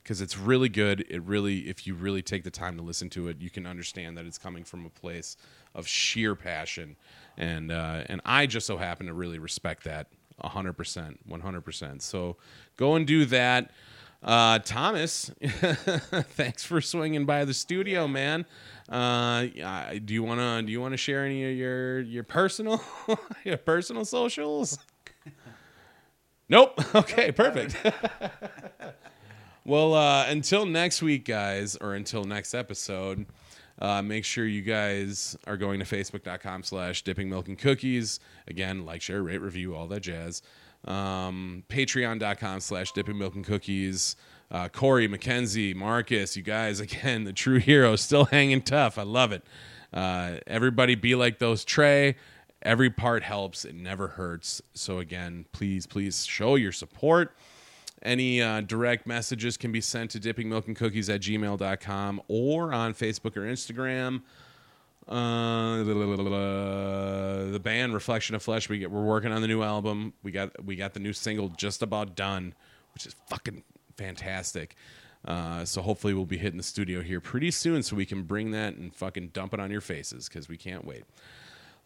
because 0.09 0.22
it's 0.22 0.38
really 0.38 0.70
good. 0.70 1.04
It 1.11 1.22
really, 1.24 1.68
if 1.68 1.86
you 1.86 1.92
really 1.92 2.22
take 2.22 2.42
the 2.42 2.50
time 2.50 2.78
to 2.78 2.82
listen 2.82 3.11
to 3.11 3.28
it, 3.28 3.42
you 3.42 3.50
can 3.50 3.66
understand 3.66 4.16
that 4.16 4.24
it's 4.24 4.38
coming 4.38 4.64
from 4.64 4.86
a 4.86 4.88
place 4.88 5.36
of 5.74 5.86
sheer 5.86 6.34
passion, 6.34 6.96
and 7.36 7.70
uh, 7.70 8.04
and 8.06 8.22
I 8.24 8.46
just 8.46 8.66
so 8.66 8.78
happen 8.78 9.04
to 9.04 9.12
really 9.12 9.38
respect 9.38 9.84
that 9.84 10.06
hundred 10.42 10.78
percent, 10.78 11.20
one 11.26 11.42
hundred 11.42 11.61
percent. 11.61 12.00
So 12.00 12.38
go 12.78 12.94
and 12.94 13.06
do 13.06 13.26
that. 13.26 13.70
Uh, 14.22 14.61
Thomas, 14.61 15.30
thanks 15.42 16.64
for 16.64 16.80
swinging 16.80 17.26
by 17.26 17.44
the 17.44 17.52
studio, 17.52 18.09
man. 18.09 18.46
Uh, 18.88 19.42
do 20.06 20.14
you 20.14 20.22
wanna 20.22 20.62
do 20.62 20.72
you 20.72 20.80
wanna 20.80 20.96
share 20.96 21.26
any 21.26 21.50
of 21.50 21.54
your 21.54 22.00
your 22.00 22.24
personal 22.24 22.82
your 23.44 23.59
personal 23.59 24.06
socials? 24.06 24.78
nope. 26.48 26.80
Okay, 26.94 27.30
perfect. 27.30 27.76
Well, 29.68 29.92
uh, 29.92 30.24
until 30.28 30.64
next 30.64 31.02
week, 31.02 31.26
guys, 31.26 31.76
or 31.76 31.94
until 31.94 32.24
next 32.24 32.54
episode. 32.54 33.26
Uh, 33.78 34.00
make 34.00 34.24
sure 34.24 34.46
you 34.46 34.62
guys 34.62 35.36
are 35.46 35.58
going 35.58 35.78
to 35.78 35.84
facebook.com 35.84 36.62
slash 36.62 37.02
dipping 37.02 37.28
milk 37.28 37.48
and 37.48 37.58
cookies. 37.58 38.18
Again, 38.48 38.86
like, 38.86 39.02
share, 39.02 39.22
rate, 39.22 39.42
review, 39.42 39.76
all 39.76 39.86
that 39.88 40.00
jazz. 40.00 40.40
Um, 40.86 41.64
Patreon.com 41.68 42.60
slash 42.60 42.92
dipping 42.92 43.18
milk 43.18 43.34
and 43.34 43.44
cookies. 43.44 44.16
Uh, 44.50 44.68
Corey, 44.70 45.06
Mackenzie, 45.06 45.74
Marcus, 45.74 46.34
you 46.34 46.42
guys, 46.42 46.80
again, 46.80 47.24
the 47.24 47.34
true 47.34 47.58
heroes, 47.58 48.00
still 48.00 48.24
hanging 48.24 48.62
tough. 48.62 48.96
I 48.96 49.02
love 49.02 49.32
it. 49.32 49.44
Uh, 49.92 50.36
everybody 50.46 50.94
be 50.94 51.14
like 51.14 51.38
those 51.40 51.62
Trey. 51.62 52.16
Every 52.62 52.88
part 52.88 53.22
helps, 53.22 53.66
it 53.66 53.74
never 53.74 54.08
hurts. 54.08 54.62
So, 54.72 54.98
again, 54.98 55.44
please, 55.52 55.86
please 55.86 56.24
show 56.24 56.54
your 56.54 56.72
support. 56.72 57.36
Any 58.03 58.40
uh, 58.40 58.61
direct 58.61 59.07
messages 59.07 59.57
can 59.57 59.72
be 59.72 59.80
sent 59.80 60.12
to 60.12 60.20
dippingmilkandcookies 60.20 61.12
at 61.12 61.20
gmail.com 61.20 62.22
or 62.28 62.72
on 62.72 62.94
Facebook 62.94 63.36
or 63.36 63.42
Instagram. 63.42 64.22
Uh, 65.09 65.82
the 65.84 67.61
band 67.62 67.94
Reflection 67.94 68.36
of 68.36 68.42
Flesh. 68.42 68.68
We 68.68 68.78
get, 68.78 68.90
we're 68.90 69.03
working 69.03 69.32
on 69.32 69.40
the 69.40 69.49
new 69.49 69.62
album. 69.62 70.12
We 70.22 70.32
got 70.32 70.64
we 70.64 70.76
got 70.76 70.92
the 70.92 71.01
new 71.01 71.14
single 71.14 71.49
just 71.49 71.82
about 71.82 72.14
done, 72.14 72.55
which 72.94 73.07
is 73.07 73.16
fucking 73.28 73.64
fantastic. 73.96 74.76
Uh, 75.24 75.64
so 75.64 75.82
hopefully 75.82 76.14
we'll 76.14 76.26
be 76.26 76.36
hitting 76.36 76.59
the 76.59 76.62
studio 76.62 77.01
here 77.01 77.20
pretty 77.20 77.51
soon, 77.51 77.82
so 77.82 77.96
we 77.96 78.07
can 78.07 78.22
bring 78.22 78.51
that 78.53 78.74
and 78.74 78.94
fucking 78.94 79.28
dump 79.28 79.55
it 79.55 79.61
on 79.61 79.70
your 79.70 79.80
faces 79.80 80.28
because 80.28 80.49
we 80.49 80.57
can't 80.57 80.84
wait. 80.84 81.05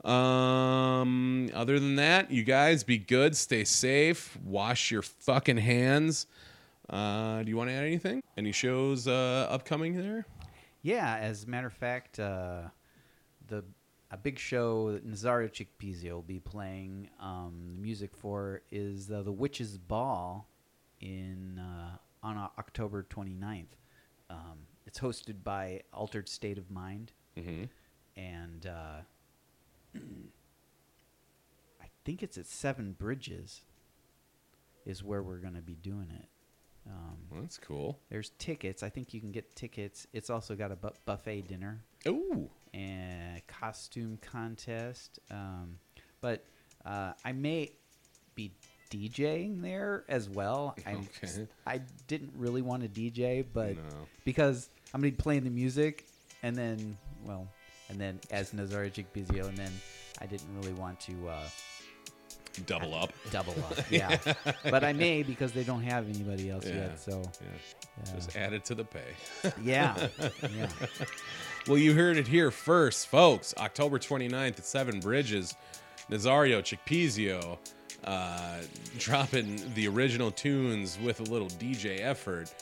Um, 0.05 1.51
other 1.55 1.79
than 1.79 1.97
that, 1.97 2.31
you 2.31 2.43
guys 2.45 2.85
be 2.85 2.99
good, 2.99 3.37
stay 3.37 3.65
safe, 3.65 4.37
wash 4.45 4.91
your 4.91 5.03
fucking 5.03 5.59
hands. 5.59 6.27
Uh, 6.91 7.43
do 7.43 7.49
you 7.49 7.57
want 7.57 7.71
to 7.71 7.75
add 7.75 7.85
anything? 7.85 8.21
Any 8.37 8.53
shows 8.53 9.07
uh, 9.09 9.47
upcoming 9.51 9.97
there? 9.97 10.27
Yeah, 10.83 11.17
as 11.17 11.45
a 11.45 11.47
matter 11.49 11.69
of 11.69 11.73
fact, 11.73 12.19
uh, 12.19 12.63
the 13.47 13.65
a 14.11 14.17
big 14.19 14.39
show 14.39 14.93
that 14.93 15.09
Nazario 15.09 15.49
Chickpeasio 15.51 16.11
will 16.13 16.21
be 16.23 16.39
playing 16.41 17.09
um, 17.19 17.71
the 17.75 17.81
music 17.81 18.15
for 18.15 18.61
is 18.71 19.11
uh, 19.11 19.23
the 19.23 19.33
Witch's 19.33 19.79
Ball 19.79 20.47
in 21.01 21.59
uh, 21.59 21.97
on 22.23 22.37
October 22.59 23.07
29th. 23.09 23.65
Um, 24.29 24.67
it's 24.87 24.99
hosted 25.01 25.43
by 25.43 25.83
Altered 25.95 26.29
State 26.29 26.59
of 26.59 26.71
Mind, 26.71 27.13
Mm-hmm. 27.39 27.65
and 28.21 28.67
uh, 28.67 29.01
I 29.95 31.87
think 32.05 32.23
it's 32.23 32.39
at 32.39 32.47
Seven 32.47 32.93
Bridges. 32.93 33.63
Is 34.85 35.05
where 35.05 35.23
we're 35.23 35.37
going 35.39 35.55
to 35.55 35.61
be 35.63 35.75
doing 35.77 36.09
it. 36.13 36.27
Um, 36.89 37.17
Well, 37.31 37.43
that's 37.43 37.57
cool. 37.59 38.01
there's 38.11 38.31
tickets. 38.39 38.83
I 38.83 38.89
think 38.89 39.15
you 39.15 39.21
can 39.21 39.31
get 39.31 39.55
tickets. 39.55 40.09
It's 40.13 40.29
also 40.29 40.57
got 40.57 40.73
a 40.73 40.77
bu- 40.77 40.89
buffet 41.07 41.43
dinner 41.43 41.85
Ooh. 42.09 42.51
and 42.75 43.41
costume 43.47 44.19
contest. 44.21 45.21
Um, 45.31 45.79
but 46.21 46.45
uh, 46.85 47.13
I 47.25 47.31
may 47.31 47.71
be 48.35 48.51
DJing 48.91 49.63
there 49.63 50.03
as 50.09 50.29
well. 50.29 50.75
I 50.87 50.95
Okay. 50.95 51.47
I 51.65 51.81
didn't 52.09 52.33
really 52.37 52.63
want 52.63 52.83
to 52.83 52.89
DJ, 52.89 53.45
but 53.55 53.77
No. 53.77 53.83
because 54.25 54.69
I'm 54.93 55.01
gonna 55.01 55.13
be 55.13 55.17
playing 55.17 55.45
the 55.45 55.51
music, 55.51 56.07
and 56.43 56.57
then 56.57 56.99
well, 57.25 57.47
and 57.93 58.01
then 58.01 58.19
as 58.33 58.51
Nazario 58.53 58.91
Chickpeasio, 58.91 59.47
and 59.49 59.57
then 59.57 59.71
I 60.21 60.27
didn't 60.27 60.49
really 60.59 60.73
want 60.73 60.99
to 61.01 61.29
uh, 61.29 61.41
Double 62.67 62.95
up. 62.95 63.13
double 63.31 63.55
up. 63.71 63.79
Yeah, 63.91 64.19
but 64.71 64.85
I 64.85 64.93
may 64.93 65.23
because 65.23 65.53
they 65.53 65.65
don't 65.65 65.83
have 65.85 66.07
anybody 66.09 66.51
else 66.51 66.67
Yeah. 66.67 66.75
yet. 66.75 67.01
So 67.01 67.23
Yeah. 67.41 68.15
Just 68.15 68.37
add 68.37 68.53
it 68.53 68.65
to 68.67 68.75
the 68.75 68.85
pay. 68.85 69.15
yeah, 69.63 70.09
yeah. 70.55 70.69
Well, 71.69 71.79
you 71.79 71.95
heard 71.95 72.17
it 72.17 72.27
here 72.27 72.51
first, 72.51 73.07
folks. 73.09 73.55
October 73.59 73.99
29th 73.99 74.59
at 74.59 74.65
Seven 74.67 74.99
Bridges, 75.01 75.55
Nazario 76.11 76.61
Chickpeasio 76.61 77.59
uh, 78.05 78.59
dropping 78.99 79.63
the 79.75 79.87
original 79.89 80.31
tunes 80.31 80.99
with 81.03 81.21
a 81.21 81.25
little 81.25 81.49
DJ 81.49 82.01
effort. 82.01 82.53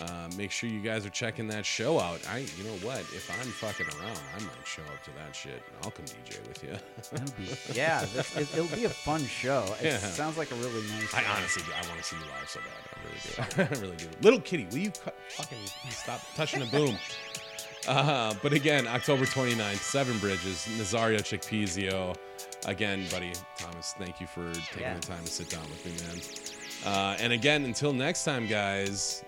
Uh, 0.00 0.28
make 0.38 0.50
sure 0.50 0.70
you 0.70 0.80
guys 0.80 1.04
are 1.04 1.10
checking 1.10 1.46
that 1.48 1.66
show 1.66 2.00
out. 2.00 2.20
I, 2.28 2.38
you 2.56 2.64
know 2.64 2.76
what? 2.86 3.00
If 3.00 3.30
I'm 3.38 3.46
fucking 3.46 3.86
around, 4.00 4.18
I 4.36 4.40
might 4.42 4.66
show 4.66 4.82
up 4.82 5.02
to 5.04 5.10
that 5.18 5.36
shit. 5.36 5.52
and 5.52 5.76
I'll 5.84 5.90
come 5.90 6.06
DJ 6.06 6.48
with 6.48 6.64
you. 6.64 7.44
Be, 7.44 7.74
yeah, 7.78 8.04
this, 8.14 8.34
it, 8.36 8.48
it'll 8.58 8.74
be 8.74 8.84
a 8.86 8.88
fun 8.88 9.20
show. 9.26 9.64
It 9.80 9.84
Yeah. 9.84 9.98
sounds 9.98 10.38
like 10.38 10.50
a 10.50 10.54
really 10.56 10.80
nice. 10.88 11.12
I 11.14 11.22
show. 11.22 11.30
honestly, 11.36 11.62
I 11.74 11.86
want 11.88 11.98
to 11.98 12.04
see 12.04 12.16
you 12.16 12.22
live 12.22 12.48
so 12.48 12.60
bad. 12.60 12.88
I 12.94 12.98
really 13.04 13.68
do. 13.68 13.76
I 13.78 13.80
really 13.84 13.96
do. 13.96 14.06
Little 14.22 14.40
kitty, 14.40 14.66
will 14.70 14.78
you 14.78 14.90
cut, 14.92 15.14
fucking 15.28 15.58
stop 15.90 16.20
touching 16.34 16.60
the 16.60 16.66
boom? 16.66 16.96
Uh, 17.88 18.32
but 18.44 18.52
again, 18.52 18.86
October 18.86 19.24
29th, 19.24 19.78
Seven 19.78 20.16
Bridges, 20.20 20.68
Nazario 20.78 21.18
Chickpeasio. 21.18 22.14
Again, 22.64 23.04
buddy, 23.10 23.32
Thomas, 23.58 23.96
thank 23.98 24.20
you 24.20 24.28
for 24.28 24.52
taking 24.54 24.82
Yeah. 24.82 24.94
the 24.94 25.00
time 25.00 25.24
to 25.24 25.28
sit 25.28 25.50
down 25.50 25.62
with 25.62 25.84
me, 25.84 25.92
man. 26.06 26.94
Uh, 26.94 27.16
and 27.18 27.32
again, 27.32 27.64
until 27.64 27.92
next 27.92 28.22
time, 28.22 28.46
guys, 28.46 29.24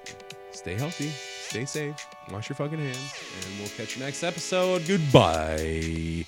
stay 0.54 0.74
healthy, 0.74 1.08
stay 1.08 1.64
safe, 1.64 2.06
wash 2.30 2.48
your 2.48 2.56
fucking 2.56 2.78
hands, 2.78 3.14
and 3.46 3.58
we'll 3.58 3.68
catch 3.76 3.96
you 3.96 4.04
next 4.04 4.22
episode. 4.22 4.86
Goodbye. 4.86 6.24